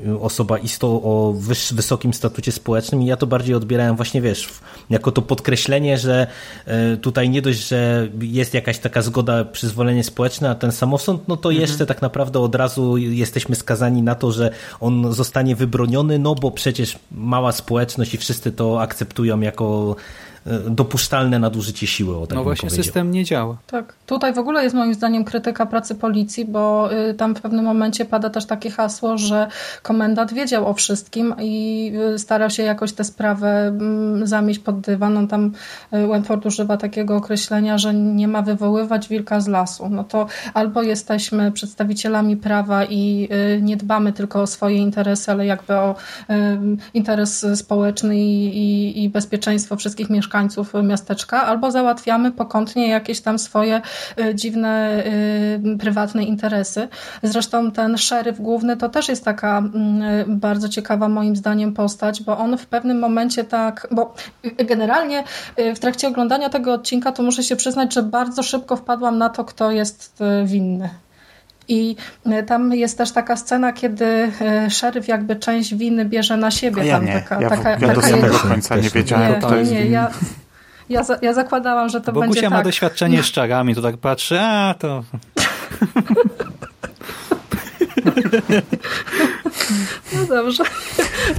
e, 0.07 0.19
osoba 0.19 0.57
isto 0.57 0.87
o 0.87 1.35
wysokim 1.71 2.13
statucie 2.13 2.51
społecznym 2.51 3.01
i 3.01 3.05
ja 3.05 3.17
to 3.17 3.27
bardziej 3.27 3.55
odbierałem 3.55 3.95
właśnie, 3.95 4.21
wiesz, 4.21 4.49
jako 4.89 5.11
to 5.11 5.21
podkreślenie, 5.21 5.97
że 5.97 6.27
e, 6.65 6.97
tutaj 6.97 7.29
nie 7.29 7.41
dość, 7.41 7.67
że 7.67 8.07
jest 8.21 8.53
jakaś 8.53 8.79
taka 8.79 9.01
zgoda, 9.01 9.45
przyzwolenie 9.45 10.03
społeczne, 10.03 10.49
a 10.49 10.55
ten 10.55 10.71
samosąd, 10.71 11.27
no 11.27 11.37
to 11.37 11.49
mhm. 11.49 11.61
jeszcze 11.61 11.85
tak 11.85 12.01
naprawdę 12.01 12.39
od 12.39 12.55
razu 12.55 12.97
jesteśmy 12.97 13.55
skazani 13.55 14.01
na 14.01 14.15
to, 14.15 14.31
że 14.31 14.51
on 14.79 15.13
zostanie 15.13 15.55
wybroniony, 15.55 16.19
no 16.19 16.35
bo 16.35 16.51
przecież 16.51 16.99
mała 17.11 17.51
społeczność 17.51 18.13
i 18.13 18.17
wszyscy 18.17 18.51
to 18.51 18.81
akceptują 18.81 19.41
jako 19.41 19.95
dopuszczalne 20.69 21.39
nadużycie 21.39 21.87
siły. 21.87 22.17
O 22.17 22.27
tak 22.27 22.35
no 22.35 22.43
właśnie 22.43 22.69
system 22.69 23.11
nie 23.11 23.23
działa. 23.23 23.57
Tak. 23.67 23.95
Tutaj 24.05 24.33
w 24.33 24.39
ogóle 24.39 24.63
jest 24.63 24.75
moim 24.75 24.93
zdaniem 24.93 25.23
krytyka 25.23 25.65
pracy 25.65 25.95
policji, 25.95 26.45
bo 26.45 26.89
y, 27.09 27.13
tam 27.13 27.35
w 27.35 27.41
pewnym 27.41 27.65
momencie 27.65 28.05
pada 28.05 28.29
też 28.29 28.45
takie 28.45 28.71
hasło, 28.71 29.17
że 29.17 29.47
komendant 29.81 30.33
wiedział 30.33 30.67
o 30.67 30.73
wszystkim 30.73 31.35
i 31.41 31.91
y, 32.13 32.19
starał 32.19 32.49
się 32.49 32.63
jakoś 32.63 32.93
tę 32.93 33.03
sprawę 33.03 33.67
mm, 33.67 34.27
zamieść 34.27 34.59
pod 34.59 34.79
dywan. 34.79 35.13
No 35.13 35.27
tam 35.27 35.51
y, 35.93 36.07
Wentworth 36.07 36.45
używa 36.45 36.77
takiego 36.77 37.15
określenia, 37.15 37.77
że 37.77 37.93
nie 37.93 38.27
ma 38.27 38.41
wywoływać 38.41 39.07
wilka 39.07 39.39
z 39.39 39.47
lasu. 39.47 39.89
No 39.89 40.03
to 40.03 40.27
albo 40.53 40.81
jesteśmy 40.81 41.51
przedstawicielami 41.51 42.37
prawa 42.37 42.85
i 42.85 43.29
nie 43.61 43.77
dbamy 43.77 44.13
tylko 44.13 44.41
o 44.41 44.47
swoje 44.47 44.77
interesy, 44.77 45.31
ale 45.31 45.45
jakby 45.45 45.73
o 45.73 45.95
interes 46.93 47.45
społeczny 47.55 48.17
i, 48.17 48.45
i, 48.45 49.03
i 49.03 49.09
bezpieczeństwo 49.09 49.75
wszystkich 49.75 50.09
mieszkańców 50.09 50.73
miasteczka, 50.83 51.43
albo 51.43 51.71
załatwiamy 51.71 52.31
pokątnie 52.31 52.89
jakieś 52.89 53.21
tam 53.21 53.39
swoje 53.39 53.81
dziwne, 54.33 55.03
y, 55.75 55.77
prywatne 55.77 56.23
interesy. 56.23 56.87
Zresztą 57.23 57.71
ten 57.71 57.97
szeryf 57.97 58.41
główny 58.41 58.77
to 58.77 58.89
też 58.89 59.09
jest 59.09 59.25
taka 59.25 59.57
mm, 59.57 60.39
bardzo 60.39 60.69
ciekawa 60.69 61.09
moim 61.09 61.35
zdaniem 61.35 61.73
postać, 61.73 62.23
bo 62.23 62.37
on 62.37 62.57
w 62.57 62.65
pewnym 62.65 62.99
momencie 62.99 63.43
tak, 63.43 63.87
bo 63.91 64.13
generalnie 64.57 65.23
y, 65.59 65.75
w 65.75 65.79
trakcie 65.79 66.07
oglądania 66.07 66.49
tego 66.49 66.73
odcinka 66.73 67.11
to 67.11 67.23
muszę 67.23 67.43
się 67.43 67.55
przyznać, 67.55 67.93
że 67.93 68.03
bardzo 68.03 68.43
szybko 68.43 68.75
wpadłam 68.75 69.17
na 69.17 69.29
to, 69.29 69.45
kto 69.45 69.71
jest 69.71 70.19
winny. 70.45 70.89
I 71.67 71.95
tam 72.47 72.73
jest 72.73 72.97
też 72.97 73.11
taka 73.11 73.35
scena, 73.35 73.73
kiedy 73.73 74.31
szeryf 74.69 75.07
jakby 75.07 75.35
część 75.35 75.75
winy 75.75 76.05
bierze 76.05 76.37
na 76.37 76.51
siebie. 76.51 76.85
ja 76.85 76.95
tam 76.95 77.05
nie, 77.05 77.13
taka, 77.13 77.41
ja, 77.41 77.49
taka, 77.49 77.69
ja 77.69 77.79
taka 77.79 77.93
do 77.93 78.01
samego 78.01 78.39
końca 78.39 78.75
nie 78.75 78.89
wiedziałem, 78.89 79.31
nie, 79.31 79.37
kto 79.37 79.55
jest 79.55 79.71
nie, 79.71 79.85
ja, 79.85 80.09
ja, 80.89 81.03
za, 81.03 81.17
ja 81.21 81.33
zakładałam, 81.33 81.89
że 81.89 82.01
to 82.01 82.11
Bo 82.11 82.19
będzie 82.19 82.41
tak. 82.41 82.51
ma 82.51 82.63
doświadczenie 82.63 83.23
z 83.23 83.31
czarami, 83.31 83.75
to 83.75 83.81
tak 83.81 83.97
patrzy, 83.97 84.39
a 84.39 84.75
to... 84.79 85.03
No 90.13 90.25
dobrze. 90.25 90.63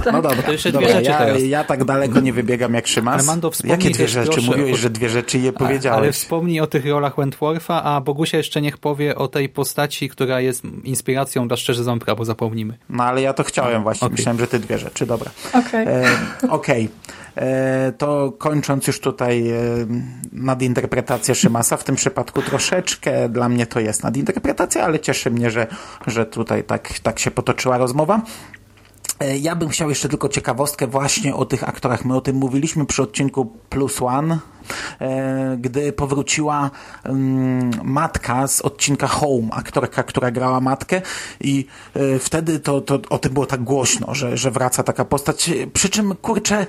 Tak. 0.03 0.13
No 0.13 0.21
dobra, 0.21 0.43
to 0.43 0.51
jeszcze 0.51 0.71
dobra, 0.71 0.87
dwie 0.87 0.97
rzeczy 0.97 1.11
ja, 1.11 1.17
teraz. 1.17 1.43
ja 1.43 1.63
tak 1.63 1.83
daleko 1.83 2.19
nie 2.19 2.33
wybiegam 2.33 2.73
jak 2.73 2.87
Szymas. 2.87 3.19
Armando, 3.19 3.51
Jakie 3.63 3.89
dwie 3.89 4.07
rzeczy? 4.07 4.31
proszę, 4.31 4.51
Mówiłeś, 4.51 4.79
że 4.79 4.89
dwie 4.89 5.09
rzeczy 5.09 5.39
je 5.39 5.53
powiedziałeś. 5.53 5.97
Ale 5.97 6.11
wspomnij 6.11 6.59
o 6.59 6.67
tych 6.67 6.85
rolach 6.85 7.15
Wentwortha, 7.15 7.83
a 7.83 8.01
Bogusia 8.01 8.37
jeszcze 8.37 8.61
niech 8.61 8.77
powie 8.77 9.15
o 9.15 9.27
tej 9.27 9.49
postaci, 9.49 10.09
która 10.09 10.41
jest 10.41 10.63
inspiracją 10.83 11.47
dla 11.47 11.57
Szczerze 11.57 11.83
Ząbka, 11.83 12.15
bo 12.15 12.25
zapomnimy. 12.25 12.77
No 12.89 13.03
ale 13.03 13.21
ja 13.21 13.33
to 13.33 13.43
chciałem 13.43 13.83
właśnie. 13.83 14.05
Okay. 14.05 14.17
Myślałem, 14.17 14.39
że 14.39 14.47
ty 14.47 14.59
dwie 14.59 14.77
rzeczy. 14.77 15.05
Dobra. 15.05 15.31
Okej. 15.53 15.83
Okay. 15.83 16.05
E, 16.43 16.49
okay. 16.49 16.87
E, 17.37 17.91
to 17.97 18.33
kończąc 18.37 18.87
już 18.87 18.99
tutaj 18.99 19.49
e, 19.49 19.55
nadinterpretację 20.31 21.35
Szymasa, 21.35 21.77
w 21.77 21.83
tym 21.83 21.95
przypadku 21.95 22.41
troszeczkę 22.41 23.29
dla 23.29 23.49
mnie 23.49 23.65
to 23.65 23.79
jest 23.79 24.03
nadinterpretacja, 24.03 24.83
ale 24.83 24.99
cieszy 24.99 25.31
mnie, 25.31 25.51
że, 25.51 25.67
że 26.07 26.25
tutaj 26.25 26.63
tak, 26.63 26.99
tak 26.99 27.19
się 27.19 27.31
potoczyła 27.31 27.77
rozmowa. 27.77 28.16
E, 29.19 29.37
ja 29.37 29.55
bym 29.55 29.69
chciał 29.69 29.89
jeszcze 29.89 30.09
tylko 30.09 30.29
ciekawostkę 30.29 30.87
właśnie 30.87 31.35
o 31.35 31.45
tych 31.45 31.69
aktorach. 31.69 32.05
My 32.05 32.15
o 32.15 32.21
tym 32.21 32.35
mówiliśmy 32.35 32.85
przy 32.85 33.01
odcinku 33.01 33.45
Plus 33.69 34.01
One, 34.01 34.39
gdy 35.57 35.93
powróciła 35.93 36.71
mm, 37.03 37.71
matka 37.83 38.47
z 38.47 38.61
odcinka 38.61 39.07
Home, 39.07 39.47
aktorka, 39.51 40.03
która 40.03 40.31
grała 40.31 40.59
matkę 40.59 41.01
i 41.41 41.65
wtedy 42.19 42.59
to, 42.59 42.81
to 42.81 42.99
o 43.09 43.17
tym 43.17 43.33
było 43.33 43.45
tak 43.45 43.63
głośno, 43.63 44.15
że, 44.15 44.37
że 44.37 44.51
wraca 44.51 44.83
taka 44.83 45.05
postać. 45.05 45.49
Przy 45.73 45.89
czym, 45.89 46.15
kurczę, 46.15 46.65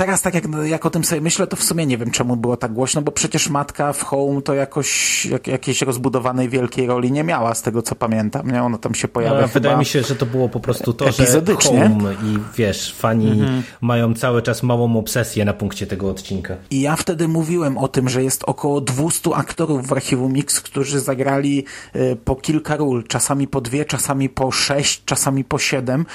teraz 0.00 0.22
tak 0.22 0.34
jak, 0.34 0.44
jak 0.64 0.86
o 0.86 0.90
tym 0.90 1.04
sobie 1.04 1.20
myślę, 1.20 1.46
to 1.46 1.56
w 1.56 1.62
sumie 1.62 1.86
nie 1.86 1.98
wiem 1.98 2.10
czemu 2.10 2.36
było 2.36 2.56
tak 2.56 2.72
głośno, 2.72 3.02
bo 3.02 3.12
przecież 3.12 3.48
matka 3.48 3.92
w 3.92 4.02
Home 4.02 4.42
to 4.42 4.54
jakoś 4.54 5.24
jak, 5.26 5.46
jakiejś 5.46 5.82
rozbudowanej 5.82 6.48
wielkiej 6.48 6.86
roli 6.86 7.12
nie 7.12 7.24
miała, 7.24 7.54
z 7.54 7.62
tego 7.62 7.82
co 7.82 7.94
pamiętam. 7.94 8.50
Nie? 8.50 8.62
Ona 8.62 8.78
tam 8.78 8.94
się 8.94 9.08
pojawia. 9.08 9.40
No, 9.40 9.48
wydaje 9.48 9.76
mi 9.76 9.84
się, 9.84 10.02
że 10.02 10.16
to 10.16 10.26
było 10.26 10.48
po 10.48 10.60
prostu 10.60 10.92
to, 10.92 11.12
że 11.12 11.26
Home 11.62 12.14
i 12.14 12.38
wiesz, 12.56 12.94
fani 12.94 13.30
mhm. 13.30 13.62
mają 13.80 14.14
cały 14.14 14.42
czas 14.42 14.62
małą 14.62 14.96
obsesję 14.96 15.44
na 15.44 15.52
punkcie 15.52 15.86
tego 15.86 16.10
odcinka. 16.10 16.56
I 16.70 16.80
ja 16.80 16.96
wtedy 16.96 17.28
mówiłem 17.28 17.78
o 17.78 17.88
tym, 17.88 18.08
że 18.08 18.22
jest 18.22 18.44
około 18.44 18.80
200 18.80 19.34
aktorów 19.34 19.86
w 19.86 19.92
archiwum 19.92 20.32
Mix, 20.32 20.60
którzy 20.60 21.00
zagrali 21.00 21.64
y, 21.96 22.16
po 22.24 22.36
kilka 22.36 22.76
ról, 22.76 23.04
czasami 23.06 23.46
po 23.46 23.60
dwie, 23.60 23.84
czasami 23.84 24.28
po 24.28 24.50
sześć, 24.50 25.02
czasami 25.04 25.44
po 25.44 25.58
siedem 25.58 26.06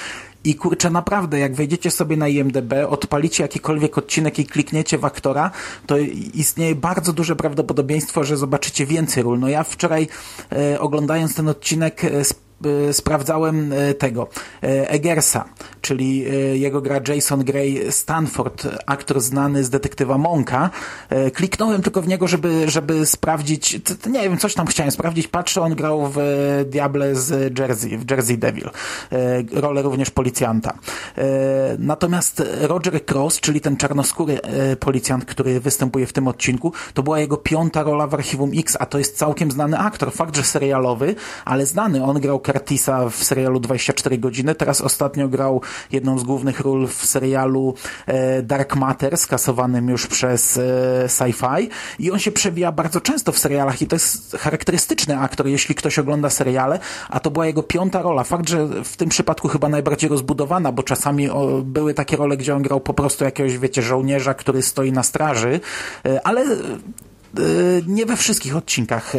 i 0.46 0.54
kurczę, 0.54 0.90
naprawdę, 0.90 1.38
jak 1.38 1.54
wejdziecie 1.54 1.90
sobie 1.90 2.16
na 2.16 2.28
IMDB, 2.28 2.72
odpalicie 2.88 3.42
jakikolwiek 3.42 3.98
odcinek 3.98 4.38
i 4.38 4.46
klikniecie 4.46 4.98
w 4.98 5.04
aktora, 5.04 5.50
to 5.86 5.98
istnieje 6.34 6.74
bardzo 6.74 7.12
duże 7.12 7.36
prawdopodobieństwo, 7.36 8.24
że 8.24 8.36
zobaczycie 8.36 8.86
więcej 8.86 9.22
ról. 9.22 9.38
No 9.38 9.48
ja 9.48 9.64
wczoraj 9.64 10.08
e, 10.52 10.80
oglądając 10.80 11.34
ten 11.34 11.48
odcinek 11.48 12.04
e, 12.04 12.24
sprawdzałem 12.92 13.72
y, 13.72 13.94
tego 13.94 14.28
y, 14.64 14.88
Eggersa, 14.88 15.44
czyli 15.80 16.24
jego 16.60 16.80
gra 16.80 17.00
Jason 17.08 17.44
Gray 17.44 17.92
Stanford, 17.92 18.68
aktor 18.86 19.20
znany 19.20 19.64
z 19.64 19.70
detektywa 19.70 20.18
Monka. 20.18 20.70
Kliknąłem 21.34 21.82
tylko 21.82 22.02
w 22.02 22.08
niego, 22.08 22.28
żeby, 22.28 22.70
żeby 22.70 23.06
sprawdzić, 23.06 23.80
nie 24.06 24.22
wiem, 24.22 24.38
coś 24.38 24.54
tam 24.54 24.66
chciałem 24.66 24.92
sprawdzić. 24.92 25.28
Patrzę, 25.28 25.62
on 25.62 25.74
grał 25.74 26.10
w 26.14 26.18
Diable 26.66 27.14
z 27.14 27.58
Jersey, 27.58 27.98
w 27.98 28.10
Jersey 28.10 28.38
Devil. 28.38 28.70
Rolę 29.52 29.82
również 29.82 30.10
policjanta. 30.10 30.78
Natomiast 31.78 32.42
Roger 32.60 33.00
Cross, 33.06 33.40
czyli 33.40 33.60
ten 33.60 33.76
czarnoskóry 33.76 34.40
policjant, 34.80 35.24
który 35.24 35.60
występuje 35.60 36.06
w 36.06 36.12
tym 36.12 36.28
odcinku, 36.28 36.72
to 36.94 37.02
była 37.02 37.20
jego 37.20 37.36
piąta 37.36 37.82
rola 37.82 38.06
w 38.06 38.14
Archiwum 38.14 38.50
X, 38.54 38.76
a 38.80 38.86
to 38.86 38.98
jest 38.98 39.18
całkiem 39.18 39.50
znany 39.50 39.78
aktor. 39.78 40.12
Fakt, 40.12 40.36
że 40.36 40.42
serialowy, 40.42 41.14
ale 41.44 41.66
znany. 41.66 42.04
On 42.04 42.20
grał 42.20 42.40
Curtisa 42.46 43.10
w 43.10 43.24
serialu 43.24 43.60
24 43.60 44.18
godziny. 44.18 44.54
Teraz 44.54 44.80
ostatnio 44.80 45.28
grał 45.28 45.60
jedną 45.92 46.18
z 46.18 46.24
głównych 46.24 46.60
ról 46.60 46.86
w 46.86 47.06
serialu 47.06 47.74
e, 48.06 48.42
Dark 48.42 48.76
Matter, 48.76 49.16
skasowanym 49.16 49.88
już 49.88 50.06
przez 50.06 50.56
e, 50.56 50.60
Sci-Fi. 51.06 51.68
I 51.98 52.10
on 52.10 52.18
się 52.18 52.32
przewija 52.32 52.72
bardzo 52.72 53.00
często 53.00 53.32
w 53.32 53.38
serialach 53.38 53.82
i 53.82 53.86
to 53.86 53.96
jest 53.96 54.36
charakterystyczny 54.36 55.18
aktor, 55.18 55.46
jeśli 55.46 55.74
ktoś 55.74 55.98
ogląda 55.98 56.30
seriale, 56.30 56.78
a 57.08 57.20
to 57.20 57.30
była 57.30 57.46
jego 57.46 57.62
piąta 57.62 58.02
rola. 58.02 58.24
Fakt, 58.24 58.48
że 58.48 58.84
w 58.84 58.96
tym 58.96 59.08
przypadku 59.08 59.48
chyba 59.48 59.68
najbardziej 59.68 60.10
rozbudowana, 60.10 60.72
bo 60.72 60.82
czasami 60.82 61.28
były 61.62 61.94
takie 61.94 62.16
role, 62.16 62.36
gdzie 62.36 62.54
on 62.54 62.62
grał 62.62 62.80
po 62.80 62.94
prostu 62.94 63.24
jakiegoś, 63.24 63.58
wiecie, 63.58 63.82
żołnierza, 63.82 64.34
który 64.34 64.62
stoi 64.62 64.92
na 64.92 65.02
straży, 65.02 65.60
e, 66.04 66.26
ale 66.26 66.44
nie 67.86 68.06
we 68.06 68.16
wszystkich 68.16 68.56
odcinkach 68.56 69.12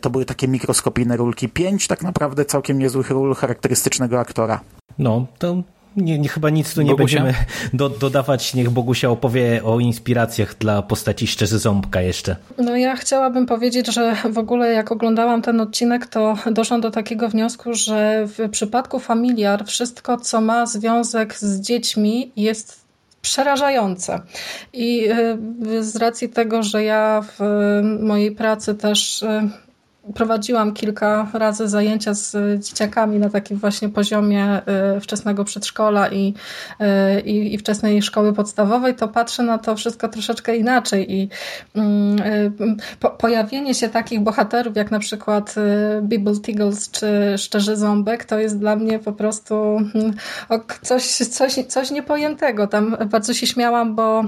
to 0.00 0.10
były 0.10 0.24
takie 0.24 0.48
mikroskopijne 0.48 1.16
rulki. 1.16 1.48
Pięć 1.48 1.86
tak 1.86 2.02
naprawdę 2.02 2.44
całkiem 2.44 2.78
niezłych 2.78 3.10
ról 3.10 3.34
charakterystycznego 3.34 4.20
aktora. 4.20 4.60
No, 4.98 5.26
to 5.38 5.62
nie, 5.96 6.18
nie, 6.18 6.28
chyba 6.28 6.50
nic 6.50 6.74
tu 6.74 6.82
nie 6.82 6.90
Bogusia? 6.90 7.22
będziemy 7.22 7.44
do, 7.72 7.88
dodawać. 7.88 8.54
Niech 8.54 8.70
Bogusia 8.70 9.10
opowie 9.10 9.60
o 9.64 9.80
inspiracjach 9.80 10.58
dla 10.58 10.82
postaci 10.82 11.26
Szczerzy 11.26 11.58
Ząbka 11.58 12.02
jeszcze. 12.02 12.36
No 12.58 12.76
ja 12.76 12.96
chciałabym 12.96 13.46
powiedzieć, 13.46 13.94
że 13.94 14.16
w 14.32 14.38
ogóle 14.38 14.72
jak 14.72 14.92
oglądałam 14.92 15.42
ten 15.42 15.60
odcinek, 15.60 16.06
to 16.06 16.36
doszłam 16.50 16.80
do 16.80 16.90
takiego 16.90 17.28
wniosku, 17.28 17.74
że 17.74 18.26
w 18.26 18.50
przypadku 18.50 18.98
Familiar 18.98 19.64
wszystko, 19.66 20.16
co 20.16 20.40
ma 20.40 20.66
związek 20.66 21.34
z 21.34 21.60
dziećmi 21.60 22.32
jest 22.36 22.81
przerażające. 23.22 24.20
I 24.72 25.08
y, 25.66 25.84
z 25.84 25.96
racji 25.96 26.28
tego, 26.28 26.62
że 26.62 26.84
ja 26.84 27.22
w 27.38 27.40
mojej 28.00 28.32
pracy 28.32 28.74
też 28.74 29.22
y, 29.22 29.50
prowadziłam 30.14 30.72
kilka 30.74 31.28
razy 31.32 31.68
zajęcia 31.68 32.14
z 32.14 32.36
dzieciakami 32.64 33.18
na 33.18 33.30
takim 33.30 33.56
właśnie 33.56 33.88
poziomie 33.88 34.62
y, 34.96 35.00
wczesnego 35.00 35.44
przedszkola 35.44 36.08
i, 36.08 36.34
y, 37.16 37.20
i, 37.20 37.54
i 37.54 37.58
wczesnej 37.58 38.02
szkoły 38.02 38.32
podstawowej, 38.32 38.94
to 38.94 39.08
patrzę 39.08 39.42
na 39.42 39.58
to 39.58 39.76
wszystko 39.76 40.08
troszeczkę 40.08 40.56
inaczej 40.56 41.12
i 41.12 41.28
mm, 41.74 42.18
y, 42.20 42.52
po, 43.00 43.10
pojawienie 43.10 43.74
się 43.74 43.88
takich 43.88 44.20
bohaterów 44.20 44.76
jak 44.76 44.90
na 44.90 44.98
przykład 44.98 45.54
Bibble 46.02 46.40
Tiggles 46.40 46.90
czy 46.90 47.34
Szczerzy 47.38 47.76
Ząbek 47.76 48.24
to 48.24 48.38
jest 48.38 48.58
dla 48.58 48.76
mnie 48.76 48.98
po 48.98 49.12
prostu 49.12 49.54
mm, 49.94 50.14
coś, 50.82 51.04
coś, 51.06 51.52
coś 51.68 51.90
niepojętego. 51.90 52.66
Tam 52.66 52.96
bardzo 53.10 53.34
się 53.34 53.46
śmiałam, 53.46 53.94
bo 53.94 54.24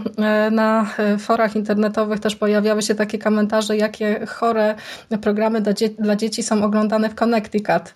na 0.51 0.87
forach 1.18 1.57
internetowych 1.57 2.20
też 2.20 2.37
pojawiały 2.37 2.83
się 2.83 2.95
takie 2.95 3.18
komentarze, 3.18 3.77
jakie 3.77 4.27
chore 4.27 4.75
programy 5.22 5.61
dla, 5.65 5.73
dzie 5.73 5.89
dla 5.89 6.17
dzieci 6.17 6.43
są 6.43 6.65
oglądane 6.65 7.11
w 7.11 7.15
Connecticut. 7.15 7.95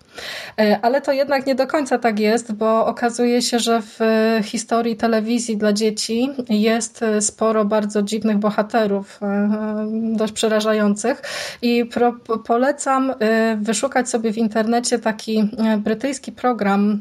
E, 0.59 0.79
ale 0.81 1.01
to 1.01 1.11
jednak 1.11 1.45
nie 1.45 1.55
do 1.55 1.67
końca 1.67 1.97
tak 1.97 2.19
jest, 2.19 2.53
bo 2.53 2.85
okazuje 2.85 3.41
się, 3.41 3.59
że 3.59 3.81
w 3.81 3.99
historii 4.43 4.95
telewizji 4.95 5.57
dla 5.57 5.73
dzieci 5.73 6.29
jest 6.49 7.05
sporo 7.19 7.65
bardzo 7.65 8.01
dziwnych 8.01 8.37
bohaterów, 8.37 9.19
e, 9.21 9.87
dość 10.13 10.33
przerażających. 10.33 11.21
I 11.61 11.89
polecam 12.45 13.13
e, 13.19 13.57
wyszukać 13.61 14.09
sobie 14.09 14.33
w 14.33 14.37
internecie 14.37 14.99
taki 14.99 15.49
brytyjski 15.77 16.31
program 16.31 16.99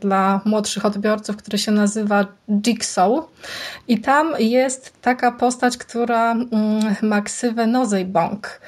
dla 0.00 0.40
młodszych 0.44 0.86
odbiorców, 0.86 1.36
który 1.36 1.58
się 1.58 1.72
nazywa 1.72 2.26
Jigsaw. 2.48 2.94
I 3.88 4.00
tam 4.00 4.34
jest 4.38 4.92
taka 5.02 5.32
postać, 5.32 5.76
która 5.76 6.32
mm, 6.32 6.48
ma 7.02 7.22
ksywę 7.22 7.66
Nozejbong 7.66 8.60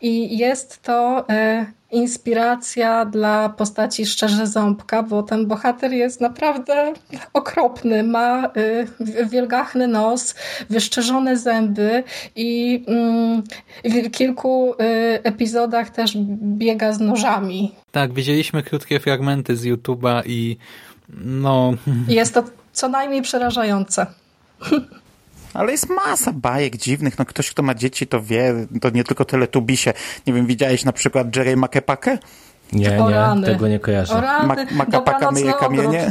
i 0.00 0.38
jest 0.38 0.82
to 0.82 1.28
e, 1.28 1.66
inspiracja 1.90 3.04
dla 3.04 3.48
postaci 3.48 4.06
Szczerze 4.06 4.46
Ząbka, 4.46 5.02
bo 5.02 5.22
ten 5.22 5.46
bohater 5.46 5.92
jest 5.92 6.20
naprawdę 6.20 6.92
okropny. 7.32 8.02
Ma 8.02 8.44
e, 8.46 8.50
wielgachny 9.26 9.88
nos, 9.88 10.34
wyszczerzone 10.70 11.36
zęby 11.36 12.04
i 12.36 12.82
mm, 12.86 13.42
w 13.84 14.10
kilku 14.10 14.74
e, 14.74 14.76
epizodach 15.24 15.90
też 15.90 16.16
biega 16.42 16.92
z 16.92 17.00
nożami. 17.00 17.74
Tak, 17.92 18.12
widzieliśmy 18.12 18.62
krótkie 18.62 19.00
fragmenty 19.00 19.56
z 19.56 19.64
YouTube'a 19.64 20.22
i 20.26 20.56
no... 21.24 21.72
Jest 22.08 22.34
to 22.34 22.44
co 22.72 22.88
najmniej 22.88 23.22
przerażające. 23.22 24.06
Ale 25.54 25.72
jest 25.72 25.88
masa 25.88 26.32
bajek 26.32 26.76
dziwnych. 26.76 27.18
No 27.18 27.24
ktoś, 27.24 27.50
kto 27.50 27.62
ma 27.62 27.74
dzieci, 27.74 28.06
to 28.06 28.22
wie. 28.22 28.66
To 28.80 28.90
nie 28.90 29.04
tylko 29.04 29.24
teletubisie. 29.24 29.92
Nie 30.26 30.32
wiem, 30.32 30.46
widziałeś 30.46 30.84
na 30.84 30.92
przykład 30.92 31.36
Jerry 31.36 31.56
Makepakę? 31.56 32.18
Nie, 32.72 32.98
nie, 33.36 33.46
tego 33.46 33.68
nie 33.68 33.78
kojarzę. 33.78 34.22
Makapaka 34.72 35.30
myje 35.30 35.52
kamienie? 35.52 36.10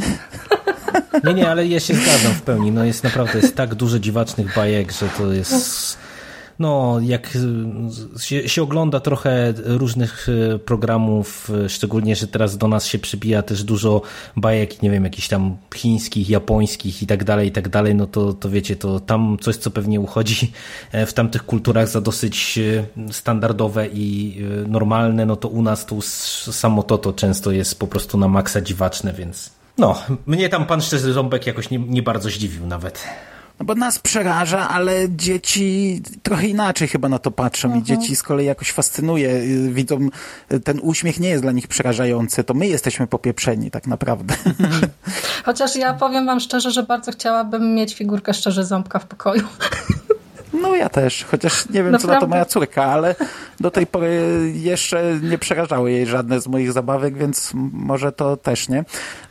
Nie, 1.24 1.34
nie, 1.34 1.50
ale 1.50 1.66
ja 1.66 1.80
się 1.80 1.94
zgadzam 1.94 2.32
w 2.32 2.42
pełni. 2.42 2.72
No 2.72 2.84
jest 2.84 3.04
naprawdę 3.04 3.38
jest 3.38 3.56
tak 3.56 3.74
dużo 3.74 3.98
dziwacznych 3.98 4.54
bajek, 4.54 4.92
że 4.92 5.08
to 5.08 5.32
jest 5.32 5.98
no, 6.60 7.00
jak 7.02 7.38
się, 8.20 8.48
się, 8.48 8.62
ogląda 8.62 9.00
trochę 9.00 9.54
różnych 9.56 10.26
e, 10.28 10.58
programów, 10.58 11.50
e, 11.64 11.68
szczególnie, 11.68 12.16
że 12.16 12.26
teraz 12.26 12.58
do 12.58 12.68
nas 12.68 12.86
się 12.86 12.98
przybija 12.98 13.42
też 13.42 13.64
dużo 13.64 14.02
bajek, 14.36 14.82
nie 14.82 14.90
wiem, 14.90 15.04
jakichś 15.04 15.28
tam 15.28 15.56
chińskich, 15.74 16.30
japońskich 16.30 17.02
i 17.02 17.06
tak 17.06 17.24
dalej, 17.24 17.48
i 17.48 17.52
tak 17.52 17.68
dalej, 17.68 17.94
no 17.94 18.06
to, 18.06 18.32
to 18.32 18.50
wiecie, 18.50 18.76
to 18.76 19.00
tam 19.00 19.36
coś, 19.40 19.56
co 19.56 19.70
pewnie 19.70 20.00
uchodzi 20.00 20.52
e, 20.92 21.06
w 21.06 21.12
tamtych 21.12 21.46
kulturach 21.46 21.88
za 21.88 22.00
dosyć 22.00 22.58
standardowe 23.10 23.88
i 23.88 24.36
normalne, 24.66 25.26
no 25.26 25.36
to 25.36 25.48
u 25.48 25.62
nas 25.62 25.86
tu 25.86 26.02
samo 26.02 26.82
to, 26.82 26.98
to 26.98 27.12
często 27.12 27.50
jest 27.50 27.78
po 27.78 27.86
prostu 27.86 28.18
na 28.18 28.28
maksa 28.28 28.60
dziwaczne, 28.60 29.12
więc 29.12 29.50
no, 29.78 30.02
mnie 30.26 30.48
tam 30.48 30.66
pan 30.66 30.80
Szczerzy 30.80 31.12
Ząbek 31.12 31.46
jakoś 31.46 31.70
nie, 31.70 31.78
nie 31.78 32.02
bardzo 32.02 32.30
zdziwił 32.30 32.66
nawet. 32.66 33.04
No 33.60 33.66
bo 33.66 33.74
nas 33.74 33.98
przeraża, 33.98 34.68
ale 34.68 35.08
dzieci 35.08 36.02
trochę 36.22 36.46
inaczej 36.46 36.88
chyba 36.88 37.08
na 37.08 37.18
to 37.18 37.30
patrzą 37.30 37.68
i 37.68 37.78
mhm. 37.78 37.84
dzieci 37.84 38.16
z 38.16 38.22
kolei 38.22 38.46
jakoś 38.46 38.72
fascynuje. 38.72 39.30
Y, 39.30 39.72
widzą, 39.72 40.08
y, 40.52 40.60
ten 40.60 40.80
uśmiech 40.82 41.20
nie 41.20 41.28
jest 41.28 41.42
dla 41.42 41.52
nich 41.52 41.68
przerażający, 41.68 42.44
to 42.44 42.54
my 42.54 42.66
jesteśmy 42.66 43.06
popieprzeni 43.06 43.70
tak 43.70 43.86
naprawdę. 43.86 44.34
Chociaż 45.44 45.76
ja 45.76 45.94
powiem 45.94 46.26
wam 46.26 46.40
szczerze, 46.40 46.70
że 46.70 46.82
bardzo 46.82 47.12
chciałabym 47.12 47.74
mieć 47.74 47.94
figurkę 47.94 48.34
szczerze 48.34 48.64
ząbka 48.64 48.98
w 48.98 49.06
pokoju. 49.06 49.42
No 50.52 50.76
ja 50.76 50.88
też, 50.88 51.24
chociaż 51.24 51.68
nie 51.68 51.82
wiem, 51.82 51.92
Naprawdę? 51.92 52.08
co 52.08 52.14
na 52.14 52.20
to 52.20 52.26
moja 52.26 52.44
córka, 52.44 52.84
ale 52.84 53.14
do 53.60 53.70
tej 53.70 53.86
pory 53.86 54.22
jeszcze 54.54 55.18
nie 55.22 55.38
przerażały 55.38 55.92
jej 55.92 56.06
żadne 56.06 56.40
z 56.40 56.46
moich 56.46 56.72
zabawek, 56.72 57.18
więc 57.18 57.52
może 57.72 58.12
to 58.12 58.36
też 58.36 58.68
nie. 58.68 58.84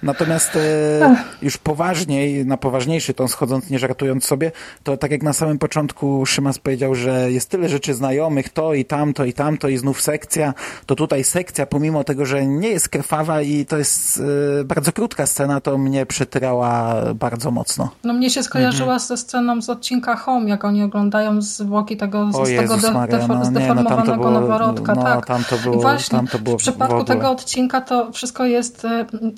Natomiast 0.03 0.55
e, 0.55 1.15
już 1.41 1.57
poważniej, 1.57 2.45
na 2.45 2.57
poważniejszy 2.57 3.13
ton 3.13 3.27
schodząc, 3.27 3.69
nie 3.69 3.79
żartując 3.79 4.25
sobie, 4.25 4.51
to 4.83 4.97
tak 4.97 5.11
jak 5.11 5.23
na 5.23 5.33
samym 5.33 5.59
początku 5.59 6.25
Szymas 6.25 6.59
powiedział, 6.59 6.95
że 6.95 7.31
jest 7.31 7.49
tyle 7.49 7.69
rzeczy 7.69 7.93
znajomych, 7.93 8.49
to 8.49 8.73
i 8.73 8.85
tamto 8.85 9.25
i 9.25 9.33
tamto 9.33 9.67
i 9.67 9.77
znów 9.77 10.01
sekcja, 10.01 10.53
to 10.85 10.95
tutaj 10.95 11.23
sekcja, 11.23 11.65
pomimo 11.65 12.03
tego, 12.03 12.25
że 12.25 12.45
nie 12.45 12.69
jest 12.69 12.89
krwawa 12.89 13.41
i 13.41 13.65
to 13.65 13.77
jest 13.77 14.21
e, 14.59 14.63
bardzo 14.63 14.91
krótka 14.91 15.27
scena, 15.27 15.61
to 15.61 15.77
mnie 15.77 16.05
przytyrała 16.05 16.95
bardzo 17.15 17.51
mocno. 17.51 17.89
No 18.03 18.13
mnie 18.13 18.29
się 18.29 18.43
skojarzyła 18.43 18.93
mhm. 18.93 18.99
ze 18.99 19.17
sceną 19.17 19.61
z 19.61 19.69
odcinka 19.69 20.15
Home, 20.15 20.49
jak 20.49 20.65
oni 20.65 20.83
oglądają 20.83 21.08
oglądają 21.09 21.41
zwłoki 21.41 21.97
tego, 21.97 22.31
z 22.31 22.55
tego 22.55 22.77
de, 22.77 22.91
Maria, 22.91 23.27
no, 23.27 23.45
zdeformowanego 23.45 24.31
no, 24.31 24.41
noworodka. 24.41 24.95
No, 24.95 25.03
tak. 25.03 25.25
tam 25.25 25.43
to 25.49 25.57
było, 25.57 25.75
I 25.75 25.79
właśnie 25.79 26.17
tam 26.17 26.27
to 26.27 26.39
było 26.39 26.57
w 26.57 26.59
przypadku 26.59 26.99
w 26.99 27.05
tego 27.05 27.31
odcinka 27.31 27.81
to 27.81 28.11
wszystko 28.11 28.45
jest, 28.45 28.85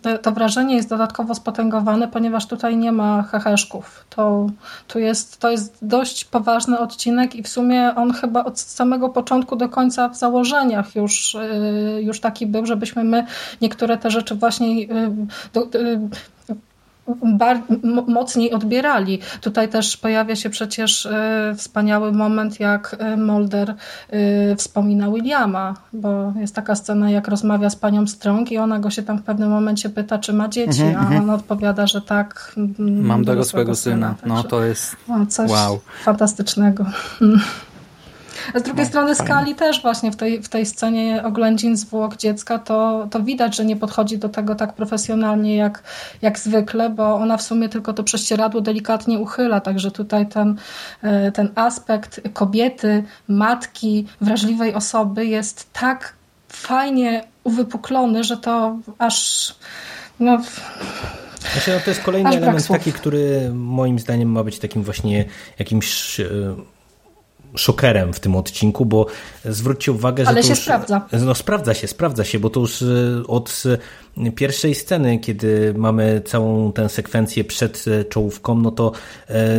e, 0.04 0.18
to 0.18 0.32
wrażenie 0.32 0.76
jest 0.76 0.90
dodatkowo 0.90 1.36
spotęgowane, 1.36 2.08
ponieważ 2.08 2.48
tutaj 2.48 2.78
nie 2.78 2.92
ma 2.92 3.24
heheszków. 3.24 4.06
To, 4.10 4.48
to, 4.88 5.00
jest, 5.00 5.40
to 5.40 5.52
jest 5.52 5.78
dość 5.82 6.26
poważny 6.26 6.80
odcinek 6.80 7.36
i 7.36 7.44
w 7.44 7.48
sumie 7.48 7.96
on 7.96 8.14
chyba 8.14 8.44
od 8.44 8.60
samego 8.60 9.10
początku 9.10 9.56
do 9.56 9.70
końca 9.70 10.10
w 10.10 10.18
założeniach 10.18 10.96
już, 10.96 11.36
e, 11.36 12.02
już 12.02 12.20
taki 12.20 12.48
był, 12.48 12.66
żebyśmy 12.66 13.04
my 13.04 13.26
niektóre 13.62 13.98
te 13.98 14.12
rzeczy 14.12 14.36
właśnie 14.36 14.68
e, 14.68 15.16
do, 15.54 15.68
mocniej 18.08 18.52
odbierali. 18.52 19.20
Tutaj 19.42 19.70
też 19.70 19.98
pojawia 19.98 20.36
się 20.36 20.50
przecież 20.50 21.06
e, 21.06 21.54
wspaniały 21.58 22.12
moment, 22.12 22.60
jak 22.60 22.96
e, 23.00 23.18
Mulder 23.18 23.76
e, 24.10 24.56
wspomina 24.56 25.12
Williama, 25.12 25.74
bo 25.94 26.34
jest 26.40 26.56
taka 26.56 26.76
scena, 26.76 27.12
jak 27.12 27.28
rozmawia 27.28 27.70
z 27.70 27.76
panią 27.76 28.08
Strong 28.08 28.52
i 28.52 28.58
ona 28.58 28.80
go 28.80 28.90
się 28.90 29.04
tam 29.04 29.18
w 29.18 29.24
pewnym 29.24 29.50
momencie 29.50 29.90
pyta, 29.90 30.18
czy 30.18 30.34
ma 30.34 30.48
dzieci, 30.48 30.82
mm 30.82 30.96
-hmm. 30.96 31.00
a 31.00 31.02
mhm. 31.02 31.24
on 31.24 31.30
odpowiada, 31.30 31.88
że 31.88 32.02
tak. 32.02 32.56
Mam 32.80 33.26
dorosłego 33.26 33.76
syna. 33.76 34.16
syna. 34.22 34.36
No 34.36 34.44
to 34.44 34.64
jest 34.64 34.96
coś 35.30 35.52
wow. 35.52 35.80
fantastycznego. 36.04 36.86
Z 38.56 38.64
drugiej 38.64 38.86
no, 38.86 38.90
strony 38.90 39.16
fajnie. 39.16 39.34
Skali 39.34 39.56
też 39.56 39.82
właśnie 39.82 40.12
w 40.12 40.16
tej, 40.16 40.44
w 40.44 40.50
tej 40.50 40.66
scenie 40.66 41.24
oględzin 41.26 41.78
zwłok 41.78 42.18
dziecka 42.18 42.60
to, 42.60 43.08
to 43.12 43.20
widać, 43.20 43.56
że 43.56 43.66
nie 43.66 43.76
podchodzi 43.76 44.18
do 44.18 44.30
tego 44.30 44.56
tak 44.56 44.74
profesjonalnie 44.74 45.56
jak, 45.56 45.84
jak 46.22 46.40
zwykle, 46.40 46.90
bo 46.90 47.16
ona 47.16 47.38
w 47.38 47.42
sumie 47.42 47.70
tylko 47.70 47.94
to 47.94 48.04
prześcieradło 48.04 48.62
delikatnie 48.62 49.20
uchyla, 49.20 49.60
także 49.60 49.92
tutaj 49.92 50.28
ten, 50.28 50.56
e, 51.02 51.32
ten 51.32 51.50
aspekt 51.56 52.22
kobiety, 52.34 53.04
matki, 53.28 54.08
wrażliwej 54.22 54.74
osoby 54.74 55.26
jest 55.26 55.74
tak 55.74 56.14
fajnie 56.50 57.24
uwypuklony, 57.44 58.24
że 58.24 58.38
to 58.38 58.78
aż 58.98 59.56
no, 60.20 60.42
Znaczy, 61.54 61.72
no 61.72 61.80
to 61.80 61.90
jest 61.90 62.02
kolejny 62.02 62.30
Aż 62.30 62.36
element 62.36 62.68
taki, 62.68 62.94
który 62.94 63.52
moim 63.54 64.00
zdaniem 64.00 64.32
ma 64.32 64.44
być 64.44 64.60
takim 64.60 64.84
właśnie 64.84 65.26
jakimś 65.60 66.20
e, 66.20 66.26
szokerem 67.56 68.14
w 68.14 68.20
tym 68.20 68.36
odcinku, 68.36 68.86
bo 68.86 69.06
zwróćcie 69.46 69.92
uwagę, 69.92 70.24
że 70.24 70.30
Ale 70.30 70.42
to 70.42 70.44
się 70.44 70.50
już, 70.50 70.60
sprawdza. 70.60 71.08
No 71.26 71.36
sprawdza 71.36 71.74
się, 71.74 71.88
sprawdza 71.88 72.24
się, 72.24 72.40
bo 72.40 72.50
to 72.50 72.60
już 72.60 72.82
e, 72.82 72.86
od 73.28 73.64
e, 73.66 73.78
pierwszej 74.36 74.76
sceny, 74.76 75.20
kiedy 75.20 75.74
mamy 75.78 76.22
całą 76.26 76.72
tę 76.72 76.90
sekwencję 76.90 77.44
przed 77.44 77.86
e, 77.88 78.06
czołówką, 78.06 78.56
no 78.56 78.72
to 78.72 78.92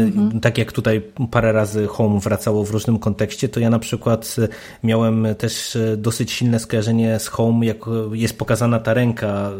Mhm. 0.07 0.41
tak 0.41 0.59
jak 0.59 0.73
tutaj 0.73 1.03
parę 1.31 1.53
razy 1.53 1.87
Home 1.87 2.21
wracało 2.21 2.65
w 2.65 2.71
różnym 2.71 2.99
kontekście, 2.99 3.49
to 3.49 3.61
ja 3.61 3.71
na 3.71 3.79
przykład 3.79 4.37
e, 4.39 4.49
miałem 4.85 5.27
też 5.39 5.79
dosyć 5.97 6.33
silne 6.33 6.59
skojarzenie 6.59 7.19
z 7.19 7.27
Home, 7.29 7.67
jak 7.67 7.77
jest 8.13 8.39
pokazana 8.39 8.79
ta 8.79 8.95
ręka 8.95 9.51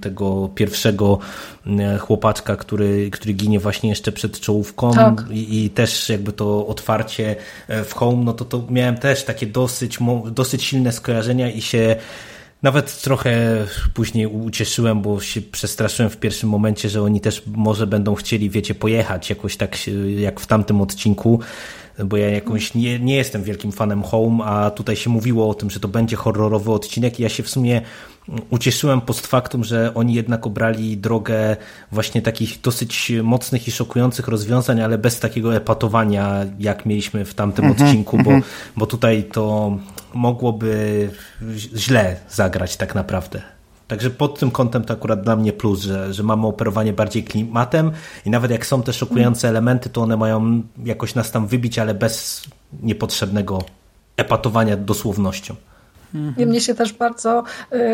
tego 0.00 0.50
pierwszego 0.54 1.18
chłopaczka, 2.00 2.56
który, 2.56 3.10
który 3.10 3.32
ginie 3.34 3.60
właśnie 3.60 3.90
jeszcze 3.90 4.12
przed 4.12 4.40
czołówką 4.40 4.92
Tak. 4.92 5.24
i, 5.30 5.64
i 5.64 5.70
też 5.70 6.08
jakby 6.08 6.32
to 6.32 6.66
otwarcie 6.66 7.36
w 7.84 7.92
Home, 7.94 8.24
no 8.24 8.32
to 8.32 8.44
to 8.44 8.64
miałem 8.70 8.96
też 8.96 9.24
takie 9.24 9.46
dosyć, 9.46 9.98
dosyć 10.30 10.62
silne 10.64 10.92
skojarzenia 10.92 11.50
i 11.50 11.60
się 11.60 11.96
nawet 12.62 13.02
trochę 13.02 13.64
później 13.94 14.26
ucieszyłem, 14.26 15.02
bo 15.02 15.20
się 15.20 15.40
przestraszyłem 15.40 16.10
w 16.10 16.16
pierwszym 16.16 16.48
momencie, 16.48 16.88
że 16.88 17.02
oni 17.02 17.20
też 17.20 17.42
może 17.46 17.86
będą 17.86 18.14
chcieli, 18.14 18.50
wiecie, 18.50 18.74
pojechać 18.74 19.30
jakoś 19.30 19.56
tak 19.56 19.76
jak 20.18 20.40
w 20.40 20.46
tamtym 20.46 20.80
odcinku, 20.80 21.40
bo 22.04 22.16
ja 22.16 22.28
jakąś 22.28 22.74
nie, 22.74 22.98
nie 22.98 23.16
jestem 23.16 23.42
wielkim 23.42 23.72
fanem 23.72 24.02
Home, 24.02 24.44
a 24.44 24.70
tutaj 24.70 24.96
się 24.96 25.10
mówiło 25.10 25.48
o 25.48 25.54
tym, 25.54 25.70
że 25.70 25.80
to 25.80 25.88
będzie 25.88 26.16
horrorowy 26.16 26.72
odcinek. 26.72 27.20
I 27.20 27.22
ja 27.22 27.28
się 27.28 27.42
w 27.42 27.50
sumie 27.50 27.82
ucieszyłem 28.50 29.00
post 29.00 29.26
factum, 29.26 29.64
że 29.64 29.94
oni 29.94 30.14
jednak 30.14 30.46
obrali 30.46 30.96
drogę 30.96 31.56
właśnie 31.92 32.22
takich 32.22 32.60
dosyć 32.60 33.12
mocnych 33.22 33.68
i 33.68 33.70
szokujących 33.70 34.28
rozwiązań, 34.28 34.80
ale 34.80 34.98
bez 34.98 35.20
takiego 35.20 35.56
epatowania, 35.56 36.46
jak 36.58 36.86
mieliśmy 36.86 37.24
w 37.24 37.34
tamtym 37.34 37.70
odcinku, 37.70 38.18
bo, 38.18 38.30
bo 38.76 38.86
tutaj 38.86 39.24
to 39.24 39.76
mogłoby 40.14 41.10
źle 41.56 42.16
zagrać 42.30 42.76
tak 42.76 42.94
naprawdę. 42.94 43.42
Także 43.88 44.10
pod 44.10 44.38
tym 44.38 44.50
kątem 44.50 44.84
to 44.84 44.94
akurat 44.94 45.22
dla 45.22 45.36
mnie 45.36 45.52
plus, 45.52 45.80
że, 45.80 46.14
że 46.14 46.22
mamy 46.22 46.46
operowanie 46.46 46.92
bardziej 46.92 47.24
klimatem 47.24 47.92
i 48.26 48.30
nawet 48.30 48.50
jak 48.50 48.66
są 48.66 48.82
te 48.82 48.92
szokujące 48.92 49.48
elementy, 49.48 49.90
to 49.90 50.02
one 50.02 50.16
mają 50.16 50.62
jakoś 50.84 51.14
nas 51.14 51.30
tam 51.30 51.46
wybić, 51.46 51.78
ale 51.78 51.94
bez 51.94 52.44
niepotrzebnego 52.82 53.64
epatowania 54.16 54.76
dosłownością. 54.76 55.54
I 56.38 56.46
mnie 56.46 56.60
się 56.60 56.74
też 56.74 56.92
bardzo 56.92 57.44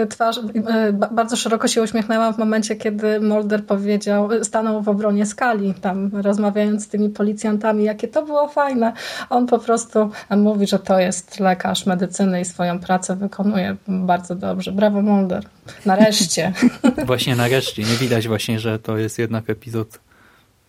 y, 0.03 0.07
twarz, 0.07 0.37
y, 0.37 0.93
ba- 0.93 1.09
bardzo 1.11 1.37
szeroko 1.37 1.69
się 1.69 1.83
uśmiechnęłam 1.83 2.35
w 2.35 2.39
momencie, 2.39 2.77
kiedy 2.77 3.21
Mulder 3.21 3.65
powiedział, 3.67 4.33
y, 4.33 4.45
stanął 4.45 4.83
w 4.83 4.89
obronie 4.89 5.27
skali, 5.27 5.75
tam 5.75 6.11
rozmawiając 6.13 6.85
z 6.85 6.89
tymi 6.89 7.09
policjantami, 7.09 7.85
jakie 7.85 8.09
to 8.09 8.23
było 8.27 8.49
fajne. 8.49 8.93
On 9.31 9.47
po 9.47 9.59
prostu 9.59 10.11
mówi, 10.37 10.67
że 10.67 10.79
to 10.79 10.99
jest 10.99 11.41
lekarz 11.41 11.87
medycyny 11.87 12.41
i 12.41 12.45
swoją 12.45 12.79
pracę 12.79 13.17
wykonuje 13.17 13.77
bardzo 13.89 14.35
dobrze. 14.35 14.73
Brawo 14.73 15.03
Mulder. 15.03 15.45
Nareszcie. 15.87 16.53
Właśnie 17.07 17.37
nareszcie. 17.37 17.83
Nie 17.83 17.97
widać 18.01 18.29
właśnie, 18.29 18.61
że 18.61 18.79
to 18.79 18.97
jest 18.99 19.19
jednak 19.19 19.51
epizod 19.51 20.01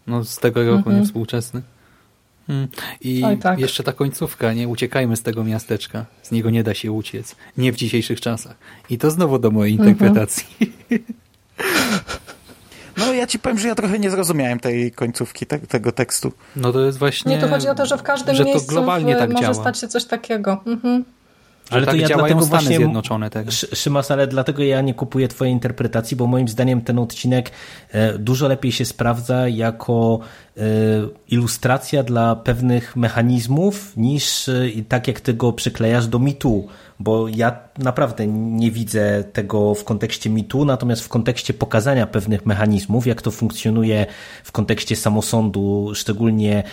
no, 0.07 0.23
z 0.23 0.37
tego 0.37 0.59
roku, 0.65 0.77
Mhm. 0.77 0.99
niewspółczesny. 0.99 1.61
Hmm. 2.49 2.67
I 3.01 3.23
Oj, 3.25 3.37
tak. 3.37 3.59
jeszcze 3.59 3.83
ta 3.83 3.93
końcówka, 3.93 4.53
nie 4.53 4.67
uciekajmy 4.67 5.15
z 5.15 5.21
tego 5.21 5.43
miasteczka. 5.43 6.05
Z 6.23 6.31
niego 6.31 6.49
nie 6.49 6.63
da 6.63 6.73
się 6.73 6.91
uciec. 6.91 7.35
Nie 7.57 7.71
w 7.71 7.75
dzisiejszych 7.75 8.21
czasach. 8.21 8.55
I 8.89 8.97
to 8.97 9.11
znowu 9.11 9.39
do 9.39 9.51
mojej 9.51 9.73
Mhm. 9.73 9.89
interpretacji. 9.89 10.45
No 12.97 13.13
ja 13.13 13.27
ci 13.27 13.39
powiem, 13.39 13.59
że 13.59 13.67
ja 13.67 13.75
trochę 13.75 13.99
nie 13.99 14.09
zrozumiałem 14.11 14.59
tej 14.59 14.91
końcówki 14.91 15.45
te, 15.45 15.59
tego 15.59 15.91
tekstu. 15.91 16.31
No 16.55 16.71
to 16.71 16.85
jest 16.85 16.97
właśnie... 16.97 17.31
Nie, 17.35 17.41
to 17.41 17.47
chodzi 17.47 17.67
o 17.69 17.75
to, 17.75 17.85
że 17.85 17.97
w 17.97 18.03
każdym 18.03 18.35
że 18.35 18.43
to 18.43 18.49
miejscu 18.49 18.67
globalnie 18.67 19.15
w, 19.15 19.19
tak 19.19 19.29
może 19.29 19.41
działa. 19.41 19.53
stać 19.53 19.79
się 19.79 19.87
coś 19.87 20.05
takiego. 20.05 20.61
Mhm. 20.65 21.03
Ale 21.69 21.85
tak 21.85 21.95
to 21.95 22.01
ja 22.01 22.07
działają 22.07 22.35
Stany 22.37 22.49
właśnie- 22.49 22.75
Zjednoczone. 22.77 23.29
Sz- 23.47 23.77
Szymas, 23.79 24.11
ale 24.11 24.27
dlatego 24.27 24.63
ja 24.63 24.81
nie 24.81 24.93
kupuję 24.93 25.27
twojej 25.27 25.53
interpretacji, 25.53 26.17
bo 26.17 26.27
moim 26.27 26.47
zdaniem 26.47 26.81
ten 26.81 26.99
odcinek 26.99 27.51
e, 27.91 28.17
dużo 28.17 28.47
lepiej 28.47 28.71
się 28.71 28.85
sprawdza 28.85 29.47
jako 29.47 30.19
e, 30.57 30.61
ilustracja 31.27 32.03
dla 32.03 32.35
pewnych 32.35 32.95
mechanizmów 32.95 33.97
niż 33.97 34.49
e, 34.49 34.53
tak 34.89 35.07
jak 35.07 35.19
ty 35.19 35.33
go 35.33 35.53
przyklejasz 35.53 36.07
do 36.07 36.19
mitu, 36.19 36.67
bo 36.99 37.27
ja 37.27 37.68
naprawdę 37.79 38.27
nie 38.27 38.71
widzę 38.71 39.23
tego 39.23 39.75
w 39.75 39.83
kontekście 39.83 40.29
mitu, 40.29 40.65
natomiast 40.65 41.01
w 41.01 41.09
kontekście 41.09 41.53
pokazania 41.53 42.07
pewnych 42.07 42.45
mechanizmów, 42.45 43.07
jak 43.07 43.21
to 43.21 43.31
funkcjonuje 43.31 44.05
w 44.43 44.51
kontekście 44.51 44.95
samosądu, 44.95 45.91
szczególnie 45.95 46.57
e, 46.57 46.63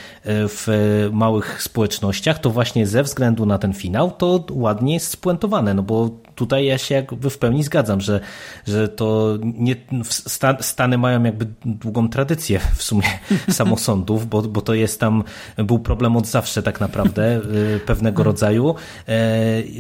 w 0.49 0.69
małych 1.13 1.63
społecznościach, 1.63 2.39
to 2.39 2.51
właśnie 2.51 2.87
ze 2.87 3.03
względu 3.03 3.47
na 3.47 3.59
ten 3.59 3.73
finał 3.73 4.11
to 4.11 4.45
ładnie 4.51 4.95
jest 4.95 5.11
spuentowane, 5.11 5.75
no 5.75 5.83
bo 5.83 6.11
tutaj 6.35 6.67
ja 6.67 6.79
się 6.79 6.95
jakby 6.95 7.31
w 7.31 7.39
pełni 7.39 7.63
zgadzam, 7.65 8.01
że, 8.01 8.21
że 8.67 8.89
to 8.89 9.39
nie, 9.43 9.77
Sta- 10.11 10.57
Stany 10.63 10.99
mają 10.99 11.23
jakby 11.23 11.47
długą 11.65 12.09
tradycję 12.09 12.61
w 12.75 12.83
sumie 12.83 13.09
samosądów, 13.51 14.29
bo, 14.29 14.43
bo 14.43 14.61
to 14.61 14.75
jest 14.75 15.01
tam, 15.01 15.25
był 15.57 15.79
problem 15.79 16.17
od 16.17 16.27
zawsze 16.27 16.63
tak 16.63 16.81
naprawdę, 16.81 17.41
y, 17.77 17.81
pewnego 17.87 18.23
rodzaju. 18.23 18.75
E, 19.09 19.17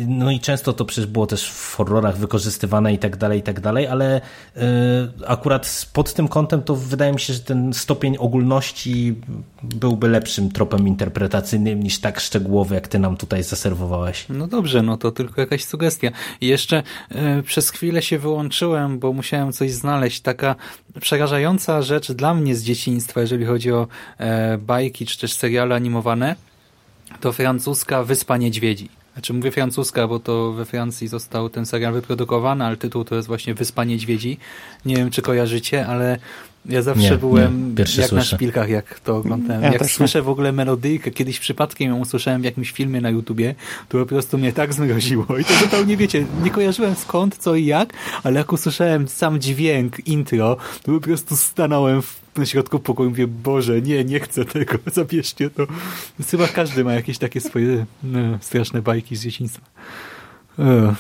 No 0.06 0.30
i 0.30 0.40
często 0.40 0.72
to 0.72 0.84
przecież 0.84 1.06
było 1.16 1.26
też 1.26 1.50
w 1.50 1.74
horrorach 1.74 2.16
wykorzystywane 2.16 2.92
i 2.92 2.98
tak 2.98 3.16
dalej, 3.16 3.38
i 3.38 3.42
tak 3.42 3.60
dalej, 3.60 3.86
ale 3.86 4.20
y, 4.20 4.60
akurat 5.26 5.86
pod 5.92 6.14
tym 6.14 6.28
kątem 6.28 6.62
to 6.62 6.76
wydaje 6.76 7.12
mi 7.12 7.20
się, 7.20 7.32
że 7.32 7.40
ten 7.40 7.72
stopień 7.72 8.16
ogólności 8.18 9.14
byłby 9.62 10.08
lepszym 10.08 10.50
tropem 10.50 10.88
interpretacyjnym 10.88 11.82
niż 11.82 11.98
tak 11.98 12.20
szczegółowy, 12.20 12.74
jak 12.74 12.88
ty 12.88 12.98
nam 12.98 13.16
tutaj 13.16 13.42
zaserwowałeś. 13.42 14.26
No 14.28 14.46
dobrze, 14.46 14.82
no 14.82 14.96
to 14.96 15.12
tylko 15.12 15.40
jakaś 15.40 15.64
sugestia. 15.64 16.10
I 16.40 16.46
jeszcze 16.46 16.82
e, 17.10 17.42
przez 17.42 17.70
chwilę 17.70 18.02
się 18.02 18.18
wyłączyłem, 18.18 18.98
bo 18.98 19.12
musiałem 19.12 19.52
coś 19.52 19.72
znaleźć. 19.72 20.20
Taka 20.20 20.56
przerażająca 21.00 21.82
rzecz 21.82 22.12
dla 22.12 22.34
mnie 22.34 22.54
z 22.56 22.62
dzieciństwa, 22.62 23.20
jeżeli 23.20 23.44
chodzi 23.44 23.72
o 23.72 23.88
e, 24.18 24.58
bajki 24.58 25.06
czy 25.06 25.18
też 25.18 25.32
seriale 25.32 25.74
animowane, 25.74 26.36
to 27.20 27.32
francuska 27.32 28.04
Wyspa 28.04 28.36
Niedźwiedzi. 28.36 28.88
Znaczy 29.16 29.34
mówię 29.34 29.50
francuska, 29.50 30.08
bo 30.08 30.18
to 30.18 30.52
we 30.52 30.64
Francji 30.64 31.08
został 31.08 31.48
ten 31.48 31.66
serial 31.66 31.92
wyprodukowany, 31.92 32.64
ale 32.64 32.76
tytuł 32.76 33.04
to 33.04 33.14
jest 33.14 33.28
właśnie 33.28 33.54
Wyspa 33.54 33.84
Niedźwiedzi. 33.84 34.38
Nie 34.84 34.96
wiem, 34.96 35.10
czy 35.10 35.22
kojarzycie, 35.22 35.86
ale 35.86 36.18
ja 36.66 36.82
zawsze 36.82 37.10
Nie, 37.10 37.18
byłem 37.18 37.74
nie. 37.74 37.84
Jak 37.84 38.02
na 38.02 38.08
słyszę. 38.08 38.36
szpilkach, 38.36 38.68
jak 38.68 39.00
to 39.00 39.16
oglądałem. 39.16 39.62
Ja 39.62 39.68
jak 39.68 39.78
też 39.78 39.88
nie. 39.88 39.94
słyszę 39.94 40.22
w 40.22 40.28
ogóle 40.28 40.52
melodyjkę, 40.52 41.10
kiedyś 41.10 41.38
przypadkiem 41.38 41.88
ją 41.88 41.98
usłyszałem 41.98 42.42
w 42.42 42.44
jakimś 42.44 42.70
filmie 42.70 43.00
na 43.00 43.10
YouTubie, 43.10 43.54
to 43.88 43.98
po 43.98 44.06
prostu 44.06 44.38
mnie 44.38 44.52
tak 44.52 44.74
zmroziło. 44.74 45.26
I 45.40 45.44
to 45.44 45.54
zupełnie, 45.54 45.96
wiecie, 45.96 46.26
nie 46.44 46.50
kojarzyłem 46.50 46.94
skąd, 46.94 47.36
co 47.36 47.54
i 47.54 47.66
jak, 47.66 47.92
ale 48.22 48.38
jak 48.38 48.52
usłyszałem 48.52 49.08
sam 49.08 49.40
dźwięk, 49.40 50.06
intro, 50.06 50.56
to 50.82 50.92
po 50.92 51.00
prostu 51.00 51.36
stanąłem 51.36 52.02
w 52.02 52.25
na 52.38 52.46
środku 52.46 52.78
pokoju 52.78 53.10
mówię, 53.10 53.26
Boże, 53.26 53.82
nie, 53.82 54.04
nie 54.04 54.20
chcę 54.20 54.44
tego, 54.44 54.78
zabierzcie 54.92 55.50
to. 55.50 55.66
Więc 56.18 56.30
chyba 56.30 56.48
każdy 56.48 56.84
ma 56.84 56.94
jakieś 56.94 57.18
takie 57.18 57.40
swoje 57.40 57.86
no, 58.02 58.38
straszne 58.40 58.82
bajki 58.82 59.16
z 59.16 59.22
dzieciństwa. 59.22 59.66
Ugh. 60.58 60.94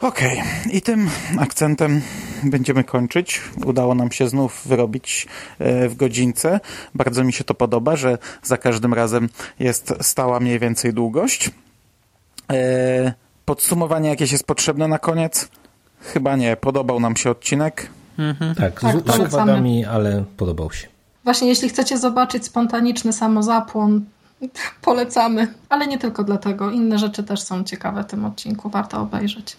Okej, 0.00 0.42
i 0.72 0.82
tym 0.82 1.10
akcentem 1.38 2.02
będziemy 2.44 2.84
kończyć. 2.84 3.40
Udało 3.64 3.94
nam 3.94 4.12
się 4.12 4.28
znów 4.28 4.62
wyrobić 4.66 5.26
e, 5.58 5.88
w 5.88 5.96
godzince. 5.96 6.60
Bardzo 6.94 7.24
mi 7.24 7.32
się 7.32 7.44
to 7.44 7.54
podoba, 7.54 7.96
że 7.96 8.18
za 8.42 8.56
każdym 8.56 8.94
razem 8.94 9.28
jest 9.58 9.94
stała 10.00 10.40
mniej 10.40 10.58
więcej 10.58 10.92
długość. 10.92 11.50
E, 12.52 13.14
Podsumowanie 13.44 14.08
jakieś 14.08 14.32
jest 14.32 14.44
potrzebne 14.44 14.88
na 14.88 14.98
koniec? 14.98 15.48
Chyba 16.00 16.36
nie. 16.36 16.56
Podobał 16.56 17.00
nam 17.00 17.16
się 17.16 17.30
odcinek. 17.30 17.90
Tak, 18.56 18.80
Tak, 18.80 18.92
z, 18.92 18.96
z 18.96 19.02
polecamy. 19.02 19.26
uwagami, 19.28 19.84
ale 19.84 20.24
podobał 20.36 20.72
się. 20.72 20.86
Właśnie, 21.24 21.48
jeśli 21.48 21.68
chcecie 21.68 21.98
zobaczyć 21.98 22.44
spontaniczny 22.44 23.12
samozapłon, 23.12 24.04
polecamy. 24.82 25.48
Ale 25.68 25.86
nie 25.86 25.98
tylko 25.98 26.24
dlatego. 26.24 26.70
Inne 26.70 26.98
rzeczy 26.98 27.22
też 27.22 27.40
są 27.40 27.64
ciekawe 27.64 28.02
w 28.02 28.06
tym 28.06 28.24
odcinku. 28.24 28.70
Warto 28.70 29.00
obejrzeć. 29.00 29.56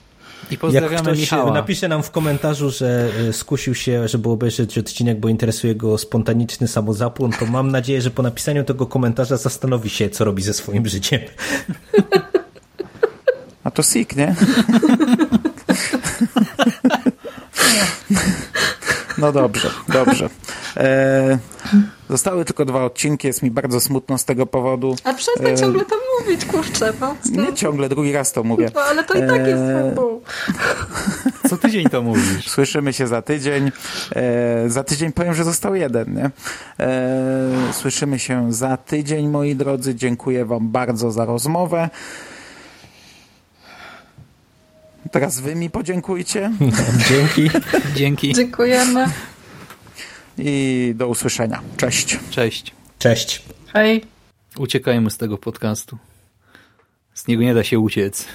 I 0.50 0.54
Jak 0.54 0.60
pozdrawiamy 0.62 1.02
ktoś 1.04 1.20
Michała. 1.20 1.52
napisze 1.54 1.88
nam 1.88 2.04
w 2.04 2.12
komentarzu, 2.12 2.70
że 2.72 3.10
e, 3.30 3.34
skusił 3.34 3.76
się, 3.76 4.08
żeby 4.08 4.30
obejrzeć 4.30 4.78
odcinek, 4.78 5.20
bo 5.20 5.30
interesuje 5.30 5.76
go 5.76 5.98
spontaniczny 5.98 6.68
samozapłon, 6.68 7.32
to 7.32 7.46
mam 7.46 7.72
nadzieję, 7.72 8.02
że 8.02 8.12
po 8.12 8.24
napisaniu 8.24 8.64
tego 8.64 8.86
komentarza 8.86 9.38
zastanowi 9.38 9.90
się, 9.90 10.10
co 10.10 10.26
robi 10.26 10.44
ze 10.44 10.54
swoim 10.54 10.86
życiem. 10.88 11.22
A 13.64 13.72
to 13.72 13.84
sik, 13.84 14.16
nie? 14.16 14.36
No 19.26 19.32
dobrze, 19.32 19.70
dobrze. 19.88 20.30
E, 20.78 21.38
Zostały 22.10 22.46
tylko 22.46 22.66
dwa 22.66 22.84
odcinki, 22.86 23.28
jest 23.28 23.44
mi 23.44 23.52
bardzo 23.52 23.80
smutno 23.80 24.18
z 24.18 24.26
tego 24.26 24.46
powodu. 24.46 24.96
A 25.04 25.14
przestań 25.14 25.52
E, 25.52 25.58
ciągle 25.58 25.86
to 25.86 25.96
mówić, 26.20 26.46
kurczę. 26.46 26.94
No, 27.02 27.16
Nie 27.32 27.54
ciągle, 27.54 27.90
drugi 27.90 28.12
raz 28.12 28.32
to 28.32 28.44
mówię. 28.44 28.72
no, 28.76 28.82
ale 28.82 29.04
to 29.04 29.14
i 29.14 29.20
tak 29.28 29.48
jest 29.48 29.62
E, 29.64 29.84
tabu. 29.90 30.22
Co 31.50 31.58
tydzień 31.58 31.86
to 31.90 32.02
mówisz. 32.02 32.50
Słyszymy 32.50 32.94
się 32.94 33.08
za 33.08 33.22
tydzień. 33.22 33.72
E, 34.16 34.70
za 34.70 34.84
tydzień 34.84 35.12
powiem, 35.12 35.34
że 35.34 35.44
został 35.44 35.76
jeden. 35.76 36.14
Nie? 36.16 36.30
E, 36.80 37.74
słyszymy 37.74 38.20
się 38.20 38.54
za 38.54 38.78
tydzień, 38.78 39.28
moi 39.30 39.56
drodzy. 39.56 39.96
Dziękuję 39.96 40.46
Wam 40.46 40.70
bardzo 40.70 41.12
za 41.12 41.26
rozmowę. 41.26 41.90
Teraz 45.12 45.40
Wy 45.40 45.56
mi 45.56 45.70
podziękujcie 45.70 46.52
Dzięki. 47.10 47.50
Dzięki. 47.96 48.34
Dziękujemy. 48.34 49.06
i 50.38 50.94
do 50.96 51.08
usłyszenia. 51.08 51.62
Cześć. 51.78 52.20
Cześć. 52.30 52.74
Cześć. 53.00 53.42
Hej. 53.74 54.06
Uciekajmy 54.58 55.12
z 55.12 55.18
tego 55.18 55.38
podcastu. 55.38 55.98
Z 57.14 57.28
niego 57.28 57.44
nie 57.44 57.54
da 57.54 57.64
się 57.64 57.80
uciec. 57.80 58.26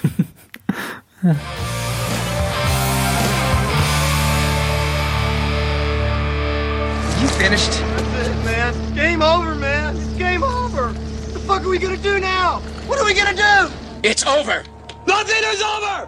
You 7.21 7.27
finished? 7.27 7.71
That's 7.71 8.27
it, 8.27 8.45
man. 8.45 8.73
Game 8.95 9.21
over, 9.21 9.55
man. 9.55 9.95
It's 9.95 10.17
game 10.17 10.43
over. 10.43 10.87
What 10.93 11.33
the 11.33 11.39
fuck 11.39 11.61
are 11.63 11.69
we 11.69 11.77
gonna 11.77 11.97
do 11.97 12.19
now? 12.19 12.59
What 12.87 12.99
are 12.99 13.05
we 13.05 13.13
gonna 13.13 13.33
do? 13.35 13.69
It's 14.03 14.25
over. 14.25 14.63
Nothing 15.07 15.43
is 15.53 15.61
over! 15.61 16.07